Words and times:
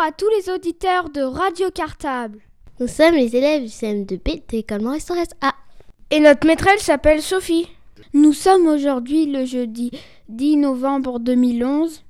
Bonjour 0.00 0.14
à 0.14 0.16
tous 0.16 0.30
les 0.30 0.50
auditeurs 0.50 1.10
de 1.10 1.20
Radio 1.20 1.70
Cartable. 1.70 2.38
Nous 2.78 2.88
sommes 2.88 3.16
les 3.16 3.36
élèves 3.36 3.64
du 3.64 3.68
CM2B 3.68 4.46
de 4.48 4.56
l'école 4.56 4.80
Maurice 4.80 5.04
Torres 5.04 5.26
A. 5.42 5.52
Et 6.10 6.20
notre 6.20 6.46
maîtresse 6.46 6.80
s'appelle 6.80 7.20
Sophie. 7.20 7.68
Nous 8.14 8.32
sommes 8.32 8.66
aujourd'hui 8.66 9.26
le 9.26 9.44
jeudi 9.44 9.90
10 10.30 10.56
novembre 10.56 11.18
2011. 11.18 12.02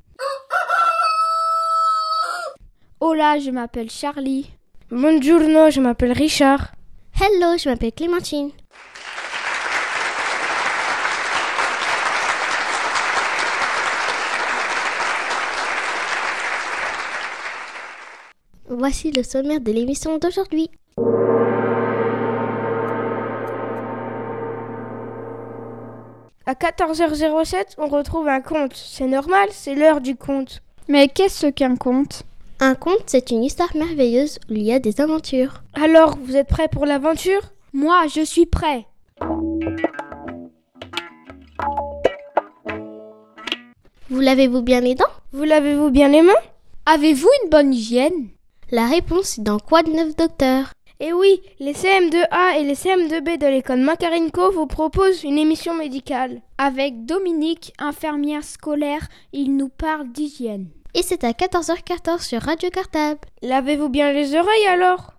Hola, 3.01 3.41
je 3.41 3.51
m'appelle 3.51 3.91
Charlie. 3.91 4.49
Buongiorno, 4.93 5.71
je 5.71 5.81
m'appelle 5.81 6.13
Richard. 6.13 6.71
Hello, 7.21 7.59
je 7.59 7.69
m'appelle 7.71 7.93
Clémentine. 7.93 8.51
Voici 18.81 19.11
le 19.11 19.23
sommaire 19.23 19.61
de 19.61 19.73
l'émission 19.73 20.17
d'aujourd'hui. 20.17 20.71
À 26.47 26.55
14h07, 26.55 27.75
on 27.77 27.89
retrouve 27.89 28.27
un 28.27 28.41
conte. 28.41 28.73
C'est 28.75 29.07
normal, 29.07 29.51
c'est 29.53 29.75
l'heure 29.75 30.01
du 30.01 30.17
conte. 30.17 30.63
Mais 30.89 31.09
qu'est-ce 31.09 31.49
qu'un 31.49 31.77
conte? 31.77 32.23
Un 32.59 32.75
conte, 32.75 33.03
c'est 33.05 33.31
une 33.31 33.45
histoire 33.45 33.69
merveilleuse 33.77 34.39
où 34.49 34.55
il 34.55 34.63
y 34.63 34.73
a 34.73 34.79
des 34.79 35.03
aventures. 35.03 35.63
Alors, 35.75 36.17
vous 36.17 36.37
êtes 36.37 36.49
prêts 36.49 36.69
pour 36.69 36.87
l'aventure? 36.87 37.43
Moi, 37.75 38.07
je 38.07 38.23
suis 38.25 38.47
prêt. 38.47 38.87
Vous 44.09 44.21
lavez-vous 44.21 44.63
bien 44.63 44.81
les 44.81 44.95
dents 44.95 45.05
Vous 45.33 45.45
lavez-vous 45.45 45.91
bien 45.91 46.09
les 46.09 46.23
mains 46.23 46.33
Avez-vous 46.87 47.29
une 47.45 47.51
bonne 47.51 47.75
hygiène? 47.75 48.31
La 48.73 48.87
réponse 48.87 49.39
est 49.39 49.43
dans 49.43 49.59
Quoi 49.59 49.83
de 49.83 49.91
neuf, 49.91 50.15
docteur 50.15 50.75
Eh 51.01 51.13
oui, 51.13 51.41
les 51.59 51.73
CM2A 51.73 52.61
et 52.61 52.63
les 52.63 52.75
CM2B 52.75 53.37
de 53.37 53.47
l'école 53.49 53.81
Makarenko 53.81 54.53
vous 54.53 54.67
proposent 54.67 55.25
une 55.25 55.39
émission 55.39 55.75
médicale. 55.75 56.41
Avec 56.57 57.05
Dominique, 57.05 57.73
infirmière 57.81 58.45
scolaire, 58.45 59.09
il 59.33 59.57
nous 59.57 59.71
parle 59.71 60.13
d'hygiène. 60.13 60.69
Et 60.95 61.03
c'est 61.03 61.25
à 61.25 61.33
14h14 61.33 62.23
sur 62.23 62.43
Radio 62.43 62.71
Cartable. 62.71 63.19
Lavez-vous 63.43 63.89
bien 63.89 64.13
les 64.13 64.37
oreilles 64.37 64.67
alors? 64.69 65.15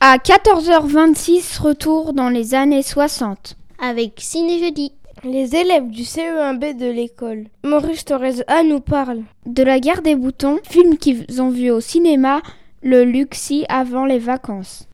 À 0.00 0.18
14h26, 0.18 1.62
retour 1.62 2.12
dans 2.12 2.28
les 2.28 2.54
années 2.54 2.82
60. 2.82 3.56
Avec 3.78 4.14
Ciné 4.18 4.58
Jeudi. 4.58 4.92
Les 5.22 5.54
élèves 5.54 5.88
du 5.88 6.02
CE1B 6.02 6.78
de 6.78 6.86
l'école 6.90 7.44
Maurice 7.62 8.06
Torres 8.06 8.42
A 8.46 8.62
nous 8.62 8.80
parlent 8.80 9.22
De 9.44 9.62
la 9.62 9.78
guerre 9.78 10.00
des 10.00 10.16
boutons, 10.16 10.58
film 10.64 10.96
qu'ils 10.96 11.42
ont 11.42 11.50
vu 11.50 11.70
au 11.70 11.80
cinéma, 11.80 12.40
le 12.82 13.04
Luxi 13.04 13.66
avant 13.68 14.06
les 14.06 14.18
vacances. 14.18 14.88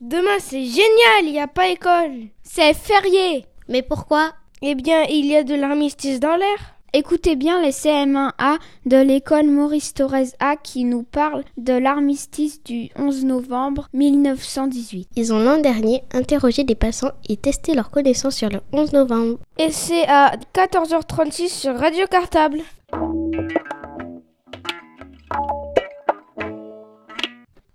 Demain 0.00 0.38
c'est 0.38 0.64
génial, 0.64 1.24
il 1.24 1.32
n'y 1.32 1.40
a 1.40 1.48
pas 1.48 1.70
école. 1.70 2.28
C'est 2.44 2.74
férié 2.74 3.44
Mais 3.68 3.82
pourquoi? 3.82 4.34
Eh 4.62 4.76
bien, 4.76 5.02
il 5.10 5.26
y 5.26 5.34
a 5.34 5.42
de 5.42 5.56
l'armistice 5.56 6.20
dans 6.20 6.36
l'air. 6.36 6.71
Écoutez 6.94 7.36
bien 7.36 7.62
les 7.62 7.70
CM1A 7.70 8.58
de 8.84 8.98
l'école 8.98 9.46
Maurice 9.46 9.94
Torres 9.94 10.34
A 10.40 10.56
qui 10.56 10.84
nous 10.84 11.04
parlent 11.04 11.42
de 11.56 11.72
l'armistice 11.72 12.62
du 12.62 12.90
11 12.96 13.24
novembre 13.24 13.88
1918. 13.94 15.08
Ils 15.16 15.32
ont 15.32 15.38
l'an 15.38 15.56
dernier 15.56 16.02
interrogé 16.12 16.64
des 16.64 16.74
passants 16.74 17.12
et 17.30 17.38
testé 17.38 17.74
leurs 17.74 17.90
connaissances 17.90 18.36
sur 18.36 18.50
le 18.50 18.60
11 18.74 18.92
novembre. 18.92 19.38
Et 19.58 19.72
c'est 19.72 20.06
à 20.06 20.36
14h36 20.52 21.48
sur 21.48 21.78
Radio 21.78 22.06
Cartable. 22.10 22.60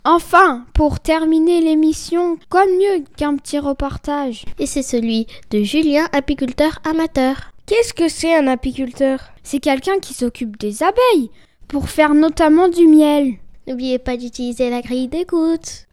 Enfin, 0.05 0.63
pour 0.75 0.99
terminer 0.99 1.61
l'émission, 1.61 2.37
quoi 2.51 2.67
de 2.67 2.71
mieux 2.71 3.03
qu'un 3.17 3.35
petit 3.35 3.57
reportage? 3.57 4.45
Et 4.59 4.67
c'est 4.67 4.83
celui 4.83 5.25
de 5.49 5.63
Julien, 5.63 6.07
apiculteur 6.13 6.79
amateur. 6.87 7.51
Qu'est-ce 7.67 7.93
que 7.93 8.07
c'est 8.07 8.33
un 8.33 8.47
apiculteur? 8.47 9.19
C'est 9.43 9.59
quelqu'un 9.59 9.99
qui 9.99 10.13
s'occupe 10.13 10.57
des 10.57 10.83
abeilles, 10.83 11.29
pour 11.67 11.89
faire 11.89 12.13
notamment 12.13 12.69
du 12.69 12.87
miel. 12.87 13.33
N'oubliez 13.67 13.99
pas 13.99 14.15
d'utiliser 14.15 14.69
la 14.69 14.81
grille 14.81 15.09
d'écoute. 15.09 15.85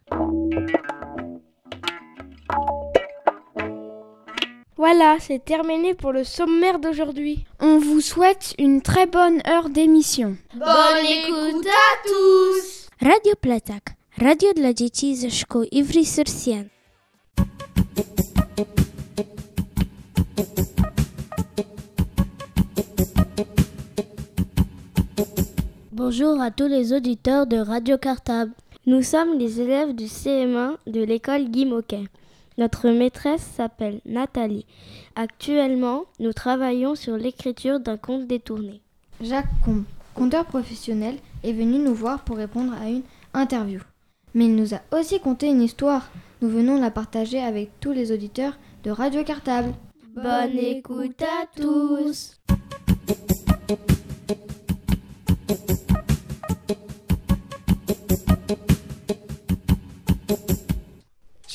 Voilà, 4.77 5.17
c'est 5.19 5.43
terminé 5.43 5.93
pour 5.93 6.13
le 6.13 6.23
sommaire 6.23 6.79
d'aujourd'hui. 6.79 7.43
On 7.59 7.77
vous 7.77 7.99
souhaite 7.99 8.53
une 8.57 8.81
très 8.81 9.05
bonne 9.05 9.41
heure 9.45 9.69
d'émission. 9.69 10.37
Bonne 10.53 11.05
écoute 11.05 11.67
à 11.67 12.07
tous 12.07 12.87
Radio 13.01 13.33
Pletak, 13.41 13.97
radio 14.17 14.53
dla 14.53 14.73
dzieci 14.73 15.15
ze 15.15 15.29
szkół 15.29 15.65
Bonjour 26.07 26.39
à 26.39 26.51
tous 26.51 26.67
les 26.67 26.93
auditeurs 26.93 27.47
de 27.47 27.57
Radio 27.57 27.97
Cartable. 27.97 28.51
Nous 28.85 29.01
sommes 29.01 29.39
les 29.39 29.59
élèves 29.59 29.95
du 29.95 30.03
CM1 30.03 30.75
de 30.85 31.01
l'école 31.01 31.45
Guy 31.45 31.65
Moquet. 31.65 32.03
Notre 32.59 32.91
maîtresse 32.91 33.41
s'appelle 33.41 34.01
Nathalie. 34.05 34.67
Actuellement, 35.15 36.03
nous 36.19 36.31
travaillons 36.31 36.93
sur 36.93 37.17
l'écriture 37.17 37.79
d'un 37.79 37.97
conte 37.97 38.27
détourné. 38.27 38.81
Jacques 39.19 39.49
Combe, 39.63 39.85
conteur 40.13 40.45
professionnel, 40.45 41.15
est 41.43 41.53
venu 41.53 41.79
nous 41.79 41.95
voir 41.95 42.23
pour 42.23 42.37
répondre 42.37 42.73
à 42.79 42.87
une 42.87 43.01
interview. 43.33 43.79
Mais 44.35 44.45
il 44.45 44.55
nous 44.55 44.75
a 44.75 44.81
aussi 44.91 45.19
conté 45.19 45.47
une 45.47 45.63
histoire. 45.63 46.11
Nous 46.43 46.49
venons 46.49 46.79
la 46.79 46.91
partager 46.91 47.41
avec 47.41 47.71
tous 47.79 47.93
les 47.93 48.11
auditeurs 48.11 48.59
de 48.83 48.91
Radio 48.91 49.23
Cartable. 49.23 49.73
Bonne 50.15 50.55
écoute 50.55 51.23
à 51.23 51.47
tous 51.59 52.35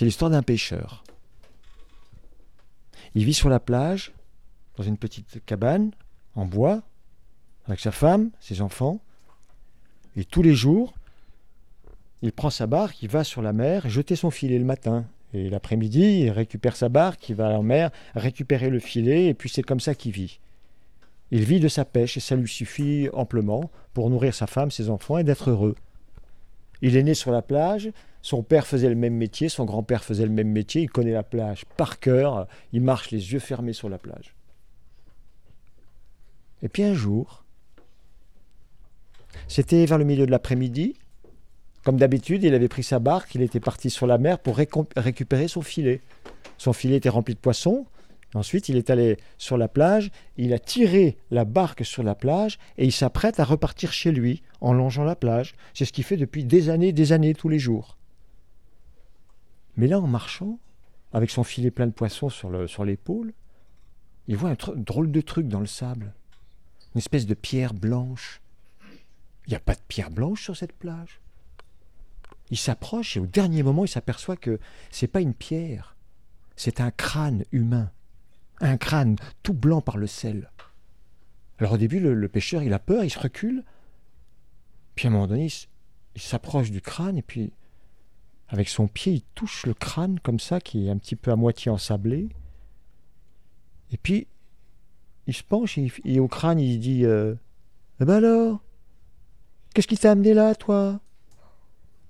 C'est 0.00 0.06
l'histoire 0.06 0.30
d'un 0.30 0.42
pêcheur. 0.42 1.04
Il 3.14 3.26
vit 3.26 3.34
sur 3.34 3.50
la 3.50 3.60
plage, 3.60 4.14
dans 4.78 4.82
une 4.82 4.96
petite 4.96 5.44
cabane, 5.44 5.90
en 6.34 6.46
bois, 6.46 6.80
avec 7.66 7.80
sa 7.80 7.92
femme, 7.92 8.30
ses 8.40 8.62
enfants. 8.62 8.98
Et 10.16 10.24
tous 10.24 10.42
les 10.42 10.54
jours, 10.54 10.94
il 12.22 12.32
prend 12.32 12.48
sa 12.48 12.66
barque, 12.66 13.02
il 13.02 13.10
va 13.10 13.24
sur 13.24 13.42
la 13.42 13.52
mer 13.52 13.90
jeter 13.90 14.16
son 14.16 14.30
filet 14.30 14.58
le 14.58 14.64
matin. 14.64 15.04
Et 15.34 15.50
l'après-midi, 15.50 16.20
il 16.20 16.30
récupère 16.30 16.76
sa 16.76 16.88
barque, 16.88 17.28
il 17.28 17.34
va 17.34 17.50
en 17.50 17.62
mer 17.62 17.90
récupérer 18.14 18.70
le 18.70 18.80
filet, 18.80 19.26
et 19.26 19.34
puis 19.34 19.50
c'est 19.50 19.62
comme 19.62 19.80
ça 19.80 19.94
qu'il 19.94 20.12
vit. 20.12 20.40
Il 21.30 21.44
vit 21.44 21.60
de 21.60 21.68
sa 21.68 21.84
pêche, 21.84 22.16
et 22.16 22.20
ça 22.20 22.36
lui 22.36 22.48
suffit 22.48 23.10
amplement 23.12 23.70
pour 23.92 24.08
nourrir 24.08 24.34
sa 24.34 24.46
femme, 24.46 24.70
ses 24.70 24.88
enfants, 24.88 25.18
et 25.18 25.24
d'être 25.24 25.50
heureux. 25.50 25.74
Il 26.80 26.96
est 26.96 27.02
né 27.02 27.12
sur 27.12 27.32
la 27.32 27.42
plage, 27.42 27.90
son 28.22 28.42
père 28.42 28.66
faisait 28.66 28.88
le 28.88 28.94
même 28.94 29.14
métier, 29.14 29.48
son 29.48 29.64
grand-père 29.64 30.04
faisait 30.04 30.24
le 30.24 30.32
même 30.32 30.50
métier, 30.50 30.82
il 30.82 30.90
connaît 30.90 31.12
la 31.12 31.22
plage 31.22 31.64
par 31.76 32.00
cœur, 32.00 32.46
il 32.72 32.82
marche 32.82 33.10
les 33.10 33.32
yeux 33.32 33.38
fermés 33.38 33.72
sur 33.72 33.88
la 33.88 33.98
plage. 33.98 34.34
Et 36.62 36.68
puis 36.68 36.82
un 36.82 36.94
jour, 36.94 37.44
c'était 39.48 39.86
vers 39.86 39.98
le 39.98 40.04
milieu 40.04 40.26
de 40.26 40.30
l'après-midi, 40.30 40.96
comme 41.82 41.96
d'habitude, 41.96 42.44
il 42.44 42.54
avait 42.54 42.68
pris 42.68 42.82
sa 42.82 42.98
barque, 42.98 43.34
il 43.34 43.42
était 43.42 43.60
parti 43.60 43.88
sur 43.88 44.06
la 44.06 44.18
mer 44.18 44.38
pour 44.38 44.56
récupérer 44.56 45.48
son 45.48 45.62
filet. 45.62 46.02
Son 46.58 46.74
filet 46.74 46.96
était 46.96 47.08
rempli 47.08 47.34
de 47.34 47.40
poissons. 47.40 47.86
Ensuite, 48.34 48.68
il 48.68 48.76
est 48.76 48.90
allé 48.90 49.16
sur 49.38 49.56
la 49.56 49.66
plage, 49.66 50.12
il 50.36 50.52
a 50.52 50.58
tiré 50.58 51.16
la 51.30 51.44
barque 51.44 51.84
sur 51.84 52.02
la 52.02 52.14
plage 52.14 52.58
et 52.78 52.84
il 52.84 52.92
s'apprête 52.92 53.40
à 53.40 53.44
repartir 53.44 53.92
chez 53.92 54.12
lui 54.12 54.42
en 54.60 54.72
longeant 54.72 55.04
la 55.04 55.16
plage. 55.16 55.54
C'est 55.74 55.84
ce 55.84 55.92
qu'il 55.92 56.04
fait 56.04 56.18
depuis 56.18 56.44
des 56.44 56.68
années, 56.68 56.92
des 56.92 57.12
années, 57.12 57.34
tous 57.34 57.48
les 57.48 57.58
jours. 57.58 57.96
Mais 59.80 59.86
là, 59.86 59.98
en 59.98 60.06
marchant, 60.06 60.58
avec 61.10 61.30
son 61.30 61.42
filet 61.42 61.70
plein 61.70 61.86
de 61.86 61.92
poissons 61.92 62.28
sur 62.28 62.84
l'épaule, 62.84 63.32
il 64.28 64.36
voit 64.36 64.50
un 64.50 64.74
drôle 64.76 65.10
de 65.10 65.22
truc 65.22 65.48
dans 65.48 65.58
le 65.58 65.64
sable. 65.64 66.12
Une 66.94 66.98
espèce 66.98 67.24
de 67.24 67.32
pierre 67.32 67.72
blanche. 67.72 68.42
Il 69.46 69.50
n'y 69.50 69.56
a 69.56 69.60
pas 69.60 69.74
de 69.74 69.80
pierre 69.88 70.10
blanche 70.10 70.42
sur 70.42 70.54
cette 70.54 70.74
plage. 70.74 71.22
Il 72.50 72.58
s'approche 72.58 73.16
et 73.16 73.20
au 73.20 73.26
dernier 73.26 73.62
moment, 73.62 73.86
il 73.86 73.88
s'aperçoit 73.88 74.36
que 74.36 74.60
c'est 74.90 75.06
pas 75.06 75.22
une 75.22 75.32
pierre, 75.32 75.96
c'est 76.56 76.82
un 76.82 76.90
crâne 76.90 77.44
humain. 77.50 77.90
Un 78.60 78.76
crâne 78.76 79.16
tout 79.42 79.54
blanc 79.54 79.80
par 79.80 79.96
le 79.96 80.06
sel. 80.06 80.50
Alors 81.58 81.72
au 81.72 81.78
début, 81.78 82.00
le, 82.00 82.28
pêcheur, 82.28 82.62
il 82.62 82.74
a 82.74 82.78
peur, 82.78 83.02
il 83.02 83.10
se 83.10 83.18
recule. 83.18 83.64
Puis 84.94 85.06
à 85.06 85.10
un 85.10 85.14
moment 85.14 85.26
donné, 85.26 85.48
il 86.16 86.20
s'approche 86.20 86.70
du 86.70 86.82
crâne 86.82 87.16
et 87.16 87.22
puis 87.22 87.54
avec 88.50 88.68
son 88.68 88.88
pied, 88.88 89.12
il 89.12 89.22
touche 89.34 89.64
le 89.64 89.74
crâne 89.74 90.18
comme 90.20 90.40
ça, 90.40 90.60
qui 90.60 90.86
est 90.86 90.90
un 90.90 90.98
petit 90.98 91.16
peu 91.16 91.30
à 91.30 91.36
moitié 91.36 91.70
ensablé. 91.70 92.28
Et 93.92 93.96
puis, 93.96 94.26
il 95.26 95.34
se 95.34 95.44
penche 95.44 95.78
et, 95.78 96.20
au 96.20 96.28
crâne, 96.28 96.58
il 96.58 96.80
dit 96.80 97.04
euh, 97.04 97.34
Eh 98.00 98.04
ben 98.04 98.16
alors 98.16 98.60
Qu'est-ce 99.72 99.86
qui 99.86 99.96
t'a 99.96 100.10
amené 100.10 100.34
là, 100.34 100.56
toi? 100.56 101.00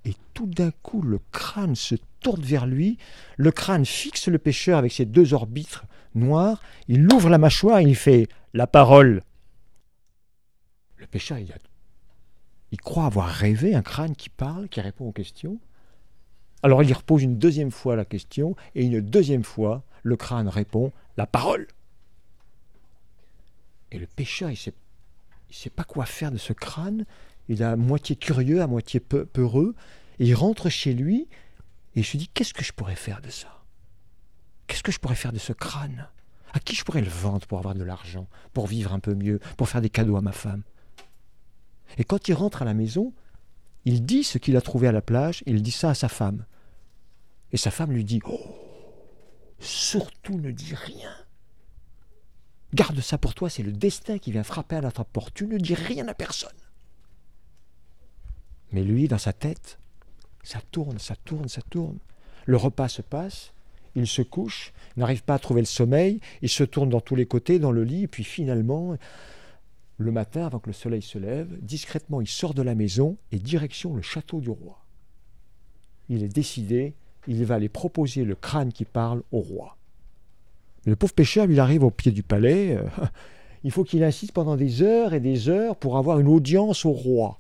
Et 0.06 0.14
tout 0.32 0.46
d'un 0.46 0.70
coup, 0.70 1.02
le 1.02 1.20
crâne 1.31 1.75
se 1.75 1.94
tourne 2.20 2.40
vers 2.40 2.66
lui. 2.66 2.96
Le 3.37 3.50
crâne 3.52 3.84
fixe 3.84 4.28
le 4.28 4.38
pêcheur 4.38 4.78
avec 4.78 4.92
ses 4.92 5.04
deux 5.04 5.34
orbites 5.34 5.82
noires. 6.14 6.62
Il 6.88 7.06
ouvre 7.12 7.28
la 7.28 7.37
mâchoire 7.37 7.81
et 7.81 7.84
il 7.84 7.96
fait 7.96 8.28
La 8.54 8.66
parole. 8.66 9.22
Le 10.96 11.06
pêcheur, 11.06 11.38
il, 11.38 12.81
croit 12.81 13.04
avoir 13.04 13.28
rêvé 13.28 13.75
un 13.75 13.82
crâne 13.82 14.16
qui 14.16 14.31
parle, 14.31 14.70
qui 14.70 14.81
répond 14.81 15.06
aux 15.06 15.12
questions. 15.12 15.58
Alors 16.62 16.82
il 16.82 16.92
repose 16.92 17.22
une 17.22 17.38
deuxième 17.38 17.70
fois 17.70 17.96
la 17.96 18.04
question, 18.04 18.54
et 18.74 18.84
une 18.84 19.00
deuxième 19.00 19.44
fois, 19.44 19.82
le 20.02 20.16
crâne 20.16 20.48
répond 20.48 20.92
la 21.16 21.26
parole. 21.26 21.66
Et 23.90 23.98
le 23.98 24.06
pêcheur, 24.06 24.50
il 24.50 24.58
ne 24.58 25.54
sait 25.54 25.70
pas 25.70 25.84
quoi 25.84 26.06
faire 26.06 26.30
de 26.30 26.38
ce 26.38 26.52
crâne. 26.52 27.04
Il 27.48 27.62
est 27.62 27.64
à 27.64 27.76
moitié 27.76 28.14
curieux, 28.16 28.62
à 28.62 28.66
moitié 28.66 29.00
peureux. 29.00 29.74
Et 30.18 30.26
il 30.26 30.34
rentre 30.34 30.68
chez 30.68 30.92
lui 30.92 31.28
et 31.96 32.00
il 32.00 32.04
se 32.04 32.16
dit 32.16 32.28
Qu'est-ce 32.28 32.54
que 32.54 32.62
je 32.62 32.72
pourrais 32.72 32.96
faire 32.96 33.20
de 33.20 33.30
ça? 33.30 33.64
Qu'est-ce 34.66 34.82
que 34.82 34.92
je 34.92 35.00
pourrais 35.00 35.16
faire 35.16 35.32
de 35.32 35.38
ce 35.38 35.52
crâne? 35.52 36.08
À 36.52 36.60
qui 36.60 36.74
je 36.74 36.84
pourrais 36.84 37.00
le 37.00 37.08
vendre 37.08 37.46
pour 37.46 37.58
avoir 37.58 37.74
de 37.74 37.82
l'argent, 37.82 38.28
pour 38.52 38.66
vivre 38.66 38.92
un 38.92 39.00
peu 39.00 39.14
mieux, 39.14 39.40
pour 39.56 39.68
faire 39.68 39.80
des 39.80 39.90
cadeaux 39.90 40.16
à 40.16 40.20
ma 40.20 40.32
femme? 40.32 40.62
Et 41.98 42.04
quand 42.04 42.28
il 42.28 42.34
rentre 42.34 42.62
à 42.62 42.64
la 42.64 42.74
maison, 42.74 43.12
il 43.84 44.04
dit 44.04 44.24
ce 44.24 44.38
qu'il 44.38 44.56
a 44.56 44.60
trouvé 44.60 44.88
à 44.88 44.92
la 44.92 45.02
plage, 45.02 45.42
il 45.46 45.62
dit 45.62 45.70
ça 45.70 45.90
à 45.90 45.94
sa 45.94 46.08
femme. 46.08 46.44
Et 47.52 47.56
sa 47.56 47.70
femme 47.70 47.92
lui 47.92 48.04
dit 48.04 48.20
Oh, 48.24 48.40
surtout 49.58 50.38
ne 50.38 50.50
dis 50.50 50.74
rien. 50.74 51.10
Garde 52.72 53.00
ça 53.00 53.18
pour 53.18 53.34
toi, 53.34 53.50
c'est 53.50 53.62
le 53.62 53.72
destin 53.72 54.18
qui 54.18 54.30
vient 54.30 54.44
frapper 54.44 54.76
à 54.76 54.80
notre 54.80 55.04
porte. 55.04 55.34
Tu 55.34 55.46
ne 55.46 55.58
dis 55.58 55.74
rien 55.74 56.06
à 56.08 56.14
personne. 56.14 56.50
Mais 58.72 58.84
lui, 58.84 59.08
dans 59.08 59.18
sa 59.18 59.32
tête, 59.32 59.78
ça 60.44 60.60
tourne, 60.70 60.98
ça 60.98 61.16
tourne, 61.16 61.48
ça 61.48 61.62
tourne. 61.62 61.98
Le 62.46 62.56
repas 62.56 62.88
se 62.88 63.02
passe, 63.02 63.52
il 63.96 64.06
se 64.06 64.22
couche, 64.22 64.72
n'arrive 64.96 65.24
pas 65.24 65.34
à 65.34 65.38
trouver 65.38 65.62
le 65.62 65.66
sommeil, 65.66 66.20
il 66.42 66.48
se 66.48 66.62
tourne 66.62 66.88
dans 66.88 67.00
tous 67.00 67.16
les 67.16 67.26
côtés, 67.26 67.58
dans 67.58 67.72
le 67.72 67.82
lit, 67.82 68.04
et 68.04 68.08
puis 68.08 68.24
finalement, 68.24 68.96
le 70.00 70.12
matin, 70.12 70.47
avant 70.47 70.58
que 70.58 70.70
le 70.70 70.75
soleil 70.75 71.02
se 71.02 71.19
lève, 71.19 71.58
discrètement, 71.61 72.20
il 72.20 72.26
sort 72.26 72.55
de 72.55 72.62
la 72.62 72.75
maison 72.75 73.19
et 73.32 73.38
direction 73.38 73.94
le 73.94 74.02
château 74.02 74.41
du 74.41 74.50
roi. 74.50 74.85
Il 76.08 76.23
est 76.23 76.29
décidé, 76.29 76.94
il 77.26 77.44
va 77.44 77.56
aller 77.56 77.69
proposer 77.69 78.25
le 78.25 78.35
crâne 78.35 78.73
qui 78.73 78.85
parle 78.85 79.23
au 79.31 79.41
roi. 79.41 79.76
le 80.87 80.97
pauvre 80.97 81.12
pêcheur, 81.12 81.47
il 81.50 81.61
arrive 81.61 81.85
au 81.85 81.91
pied 81.91 82.12
du 82.12 82.23
palais. 82.23 82.79
Il 83.62 83.73
faut 83.73 83.85
qu'il 83.85 84.02
insiste 84.02 84.32
pendant 84.32 84.56
des 84.56 84.81
heures 84.81 85.12
et 85.12 85.20
des 85.20 85.50
heures 85.50 85.76
pour 85.76 85.99
avoir 85.99 86.19
une 86.19 86.29
audience 86.29 86.87
au 86.87 86.93
roi. 86.93 87.38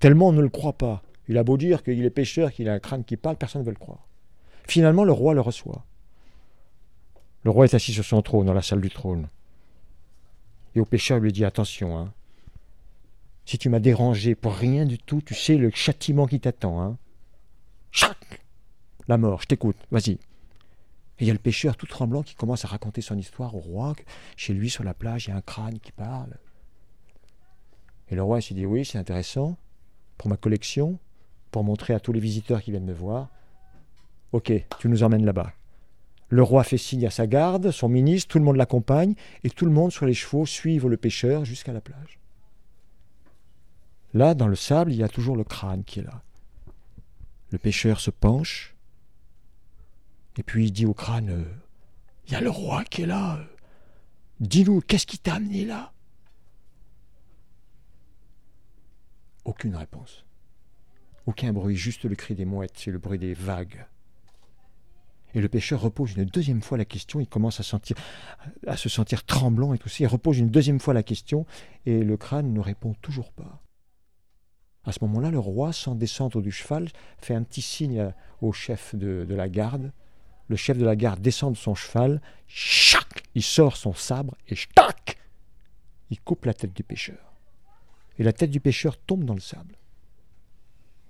Tellement 0.00 0.28
on 0.28 0.32
ne 0.32 0.40
le 0.40 0.48
croit 0.48 0.78
pas. 0.78 1.02
Il 1.28 1.36
a 1.36 1.44
beau 1.44 1.58
dire 1.58 1.82
qu'il 1.82 2.02
est 2.02 2.10
pêcheur, 2.10 2.52
qu'il 2.52 2.70
a 2.70 2.72
un 2.72 2.78
crâne 2.78 3.04
qui 3.04 3.18
parle, 3.18 3.36
personne 3.36 3.60
ne 3.60 3.66
veut 3.66 3.72
le 3.72 3.78
croire. 3.78 4.08
Finalement, 4.66 5.04
le 5.04 5.12
roi 5.12 5.34
le 5.34 5.42
reçoit. 5.42 5.84
Le 7.42 7.50
roi 7.50 7.66
est 7.66 7.74
assis 7.74 7.92
sur 7.92 8.04
son 8.04 8.22
trône, 8.22 8.46
dans 8.46 8.54
la 8.54 8.62
salle 8.62 8.80
du 8.80 8.88
trône. 8.88 9.28
Et 10.76 10.80
au 10.80 10.84
pêcheur 10.84 11.18
lui 11.18 11.32
dit 11.32 11.44
Attention, 11.44 11.98
hein. 11.98 12.12
si 13.46 13.56
tu 13.56 13.70
m'as 13.70 13.80
dérangé 13.80 14.34
pour 14.34 14.54
rien 14.54 14.84
du 14.84 14.98
tout, 14.98 15.22
tu 15.22 15.34
sais 15.34 15.56
le 15.56 15.70
châtiment 15.70 16.26
qui 16.26 16.38
t'attend. 16.38 16.82
Hein. 16.82 16.98
Chac 17.90 18.44
La 19.08 19.16
mort, 19.16 19.40
je 19.40 19.46
t'écoute, 19.46 19.78
vas-y. 19.90 20.10
Et 20.10 21.22
il 21.22 21.26
y 21.26 21.30
a 21.30 21.32
le 21.32 21.38
pêcheur 21.38 21.78
tout 21.78 21.86
tremblant 21.86 22.22
qui 22.22 22.34
commence 22.34 22.66
à 22.66 22.68
raconter 22.68 23.00
son 23.00 23.16
histoire 23.16 23.54
au 23.54 23.58
roi. 23.58 23.96
chez 24.36 24.52
lui, 24.52 24.68
sur 24.68 24.84
la 24.84 24.92
plage, 24.92 25.26
il 25.26 25.30
y 25.30 25.32
a 25.32 25.36
un 25.36 25.40
crâne 25.40 25.80
qui 25.80 25.92
parle. 25.92 26.36
Et 28.10 28.14
le 28.14 28.22
roi 28.22 28.42
s'est 28.42 28.54
dit 28.54 28.66
Oui, 28.66 28.84
c'est 28.84 28.98
intéressant 28.98 29.56
pour 30.18 30.28
ma 30.28 30.36
collection, 30.36 30.98
pour 31.52 31.64
montrer 31.64 31.94
à 31.94 32.00
tous 32.00 32.12
les 32.12 32.20
visiteurs 32.20 32.60
qui 32.60 32.70
viennent 32.70 32.84
me 32.84 32.92
voir. 32.92 33.30
Ok, 34.32 34.52
tu 34.78 34.90
nous 34.90 35.02
emmènes 35.02 35.24
là-bas. 35.24 35.54
Le 36.28 36.42
roi 36.42 36.64
fait 36.64 36.78
signe 36.78 37.06
à 37.06 37.10
sa 37.10 37.26
garde, 37.26 37.70
son 37.70 37.88
ministre, 37.88 38.28
tout 38.28 38.38
le 38.38 38.44
monde 38.44 38.56
l'accompagne, 38.56 39.14
et 39.44 39.50
tout 39.50 39.64
le 39.64 39.70
monde 39.70 39.92
sur 39.92 40.06
les 40.06 40.14
chevaux 40.14 40.46
suivent 40.46 40.88
le 40.88 40.96
pêcheur 40.96 41.44
jusqu'à 41.44 41.72
la 41.72 41.80
plage. 41.80 42.18
Là, 44.12 44.34
dans 44.34 44.48
le 44.48 44.56
sable, 44.56 44.92
il 44.92 44.98
y 44.98 45.02
a 45.02 45.08
toujours 45.08 45.36
le 45.36 45.44
crâne 45.44 45.84
qui 45.84 46.00
est 46.00 46.02
là. 46.02 46.22
Le 47.50 47.58
pêcheur 47.58 48.00
se 48.00 48.10
penche, 48.10 48.74
et 50.36 50.42
puis 50.42 50.66
il 50.66 50.72
dit 50.72 50.86
au 50.86 50.94
crâne 50.94 51.44
Il 52.26 52.32
y 52.32 52.36
a 52.36 52.40
le 52.40 52.50
roi 52.50 52.84
qui 52.84 53.02
est 53.02 53.06
là. 53.06 53.38
Dis-nous, 54.40 54.80
qu'est-ce 54.80 55.06
qui 55.06 55.18
t'a 55.18 55.34
amené 55.34 55.64
là? 55.64 55.92
Aucune 59.44 59.76
réponse. 59.76 60.24
Aucun 61.26 61.52
bruit, 61.52 61.76
juste 61.76 62.04
le 62.04 62.14
cri 62.16 62.34
des 62.34 62.44
mouettes 62.44 62.86
et 62.86 62.90
le 62.90 62.98
bruit 62.98 63.18
des 63.18 63.32
vagues. 63.32 63.86
Et 65.36 65.40
le 65.42 65.50
pêcheur 65.50 65.82
repose 65.82 66.14
une 66.14 66.24
deuxième 66.24 66.62
fois 66.62 66.78
la 66.78 66.86
question, 66.86 67.20
il 67.20 67.28
commence 67.28 67.60
à, 67.60 67.62
se 67.62 68.88
sentir 68.88 69.22
tremblant 69.22 69.74
et 69.74 69.78
tout 69.78 69.90
ça. 69.90 69.96
Il 70.00 70.06
repose 70.06 70.38
une 70.38 70.48
deuxième 70.48 70.80
fois 70.80 70.94
la 70.94 71.02
question 71.02 71.44
et 71.84 72.02
le 72.02 72.16
crâne 72.16 72.54
ne 72.54 72.60
répond 72.60 72.94
toujours 73.02 73.32
pas. 73.32 73.62
À 74.84 74.92
ce 74.92 74.98
moment-là, 75.02 75.30
le 75.30 75.38
roi, 75.38 75.74
sans 75.74 75.94
descendre 75.94 76.40
du 76.40 76.50
cheval, 76.50 76.88
fait 77.18 77.34
un 77.34 77.42
petit 77.42 77.60
signe 77.60 78.14
au 78.40 78.52
chef 78.52 78.94
de, 78.94 79.26
la 79.28 79.50
garde. 79.50 79.92
Le 80.48 80.56
chef 80.56 80.78
de 80.78 80.86
la 80.86 80.96
garde 80.96 81.20
descend 81.20 81.52
de 81.52 81.58
son 81.58 81.74
cheval, 81.74 82.22
chac, 82.46 83.24
il 83.34 83.42
sort 83.42 83.76
son 83.76 83.92
sabre 83.92 84.34
et 84.48 84.56
tac, 84.74 85.18
il 86.08 86.18
coupe 86.18 86.46
la 86.46 86.54
tête 86.54 86.72
du 86.72 86.82
pêcheur. 86.82 87.34
Et 88.18 88.22
la 88.22 88.32
tête 88.32 88.50
du 88.50 88.60
pêcheur 88.60 88.96
tombe 88.96 89.24
dans 89.24 89.34
le 89.34 89.40
sable. 89.40 89.76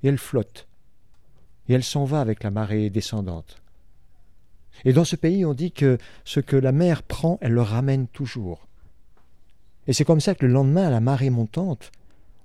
Et 0.03 0.09
elle 0.09 0.19
flotte. 0.19 0.67
Et 1.69 1.75
elle 1.75 1.85
s'en 1.85 2.05
va 2.05 2.21
avec 2.21 2.43
la 2.43 2.51
marée 2.51 2.91
descendante. 2.91 3.63
Et 4.85 4.93
dans 4.93 5.05
ce 5.05 5.17
pays, 5.17 5.45
on 5.45 5.55
dit 5.55 5.73
que 5.73 5.99
ce 6.25 6.41
que 6.41 6.57
la 6.57 6.73
mer 6.73 7.03
prend, 7.03 7.39
elle 7.41 7.53
le 7.53 7.63
ramène 7.63 8.07
toujours. 8.09 8.67
Et 9.87 9.93
c'est 9.93 10.05
comme 10.05 10.21
ça 10.21 10.35
que 10.35 10.47
le 10.47 10.53
lendemain, 10.53 10.87
à 10.87 10.91
la 10.91 11.01
marée 11.01 11.31
montante, 11.31 11.93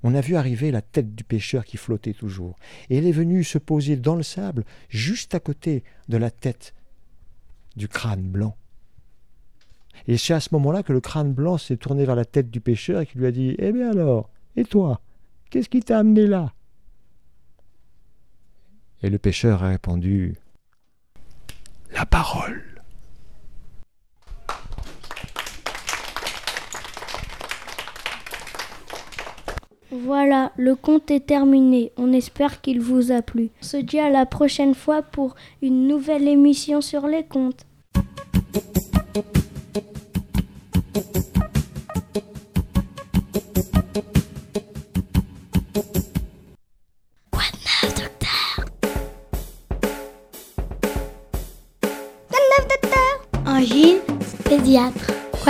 on 0.04 0.16
a 0.16 0.22
vu 0.22 0.36
arriver 0.36 0.72
la 0.72 0.82
tête 0.82 1.14
du 1.16 1.24
pêcheur 1.24 1.66
qui 1.66 1.78
flottait 1.78 2.14
toujours. 2.14 2.56
Et 2.90 2.98
elle 2.98 3.08
est 3.08 3.12
venue 3.12 3.44
se 3.44 3.58
poser 3.58 3.96
dans 3.96 4.16
le 4.16 4.24
sable, 4.24 4.64
juste 4.90 5.36
à 5.36 5.40
côté 5.40 5.84
de 6.10 6.18
la 6.18 6.32
tête 6.32 6.74
du 7.76 7.88
crâne 7.88 8.24
blanc. 8.24 8.56
Et 10.08 10.18
c'est 10.18 10.34
à 10.34 10.40
ce 10.40 10.50
moment-là 10.54 10.84
que 10.84 10.94
le 10.94 11.02
crâne 11.02 11.34
blanc 11.34 11.58
s'est 11.58 11.78
tourné 11.78 12.06
vers 12.06 12.16
la 12.16 12.26
tête 12.26 12.50
du 12.50 12.62
pêcheur 12.62 13.02
et 13.02 13.06
qui 13.06 13.20
lui 13.20 13.28
a 13.28 13.32
dit 13.32 13.56
Eh 13.60 13.72
bien 13.72 13.92
alors, 13.92 14.30
et 14.56 14.64
toi 14.64 15.02
Qu'est-ce 15.50 15.70
qui 15.70 15.82
t'a 15.82 16.00
amené 16.00 16.28
là? 16.28 16.54
Et 19.04 19.10
le 19.10 19.18
pêcheur 19.18 19.64
a 19.64 19.70
répondu 19.70 20.38
Voilà, 29.92 30.52
le 30.58 30.76
conte 30.76 31.12
est 31.12 31.28
terminé. 31.28 31.92
On 31.98 32.14
espère 32.14 32.62
qu'il 32.62 32.80
vous 32.80 33.12
a 33.12 33.22
plu. 33.22 33.50
On 33.62 33.66
se 33.66 33.78
dit 33.78 34.00
à 34.00 34.10
la 34.10 34.26
prochaine 34.26 34.74
fois 34.74 35.02
pour 35.02 35.36
une 35.62 35.88
nouvelle 35.88 36.28
émission 36.28 36.82
sur 36.82 37.08
les 37.08 37.24
contes. 37.24 37.66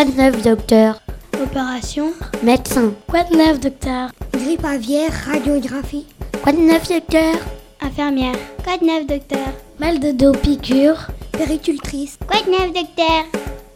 Quoi 0.01 0.09
de 0.11 0.17
neuf, 0.17 0.41
docteur 0.41 0.99
Opération 1.43 2.07
Médecin. 2.41 2.91
Quoi 3.07 3.23
de 3.23 3.35
neuf, 3.35 3.59
docteur 3.59 4.09
Grippe 4.33 4.65
aviaire, 4.65 5.11
radiographie. 5.27 6.07
Quoi 6.41 6.53
de 6.53 6.57
neuf, 6.57 6.87
docteur 6.89 7.35
Infirmière. 7.81 8.33
Quoi 8.63 8.77
de 8.79 8.85
neuf, 8.85 9.05
docteur 9.05 9.47
Mal 9.79 9.99
de 9.99 10.11
dos, 10.11 10.31
piqûre. 10.31 11.05
Péricultrice. 11.33 12.17
Quoi 12.27 12.41
de 12.41 12.49
neuf, 12.49 12.73
docteur 12.73 13.25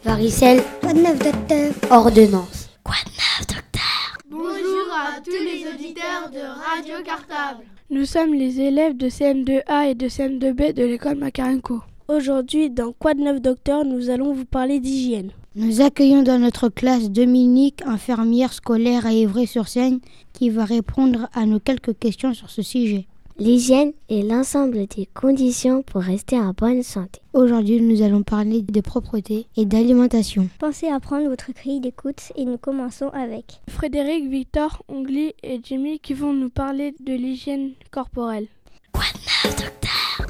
Varicelle. 0.03 0.63
Quoi 0.81 0.93
de 0.93 0.99
neuf, 1.01 1.19
docteur 1.19 1.71
Ordonnance. 1.91 2.69
Quoi 2.83 2.95
de 3.05 3.11
neuf, 3.11 3.45
docteur 3.47 4.17
Bonjour 4.27 4.87
à 4.95 5.21
tous 5.21 5.29
les 5.29 5.71
auditeurs 5.71 6.31
de 6.33 6.39
Radio 6.39 7.03
Cartable. 7.05 7.65
Nous 7.91 8.05
sommes 8.05 8.33
les 8.33 8.61
élèves 8.61 8.97
de 8.97 9.09
CM2A 9.09 9.91
et 9.91 9.93
de 9.93 10.07
CM2B 10.07 10.73
de 10.73 10.85
l'école 10.85 11.17
Macarenco. 11.17 11.81
Aujourd'hui, 12.07 12.71
dans 12.71 12.93
Quoi 12.93 13.13
de 13.13 13.19
neuf 13.21 13.39
docteur, 13.39 13.85
nous 13.85 14.09
allons 14.09 14.33
vous 14.33 14.45
parler 14.45 14.79
d'hygiène. 14.79 15.29
Nous 15.57 15.79
accueillons 15.79 16.21
dans 16.21 16.37
notre 16.37 16.67
classe 16.67 17.09
Dominique, 17.09 17.81
infirmière 17.85 18.51
scolaire 18.51 19.05
à 19.05 19.13
Évry-sur-Seine, 19.13 20.01
qui 20.33 20.49
va 20.49 20.65
répondre 20.65 21.29
à 21.33 21.45
nos 21.45 21.61
quelques 21.61 21.97
questions 21.97 22.33
sur 22.33 22.49
ce 22.49 22.61
sujet. 22.61 23.07
L'hygiène 23.39 23.93
est 24.09 24.21
l'ensemble 24.21 24.85
des 24.87 25.07
conditions 25.13 25.81
pour 25.81 26.01
rester 26.01 26.37
en 26.37 26.51
bonne 26.51 26.83
santé. 26.83 27.21
Aujourd'hui, 27.31 27.79
nous 27.79 28.01
allons 28.01 28.21
parler 28.21 28.63
de 28.63 28.81
propreté 28.81 29.47
et 29.55 29.63
d'alimentation. 29.63 30.49
Pensez 30.59 30.89
à 30.89 30.99
prendre 30.99 31.29
votre 31.29 31.53
grille 31.53 31.79
d'écoute 31.79 32.33
et 32.35 32.43
nous 32.43 32.57
commençons 32.57 33.07
avec 33.13 33.61
Frédéric, 33.69 34.27
Victor, 34.29 34.83
Ongli 34.89 35.35
et 35.41 35.61
Jimmy 35.63 35.99
qui 35.99 36.13
vont 36.15 36.33
nous 36.33 36.49
parler 36.49 36.93
de 36.99 37.13
l'hygiène 37.13 37.71
corporelle. 37.91 38.47
Quoi 38.91 39.05
de 39.13 39.49
neuf, 39.49 39.55
docteur? 39.55 40.24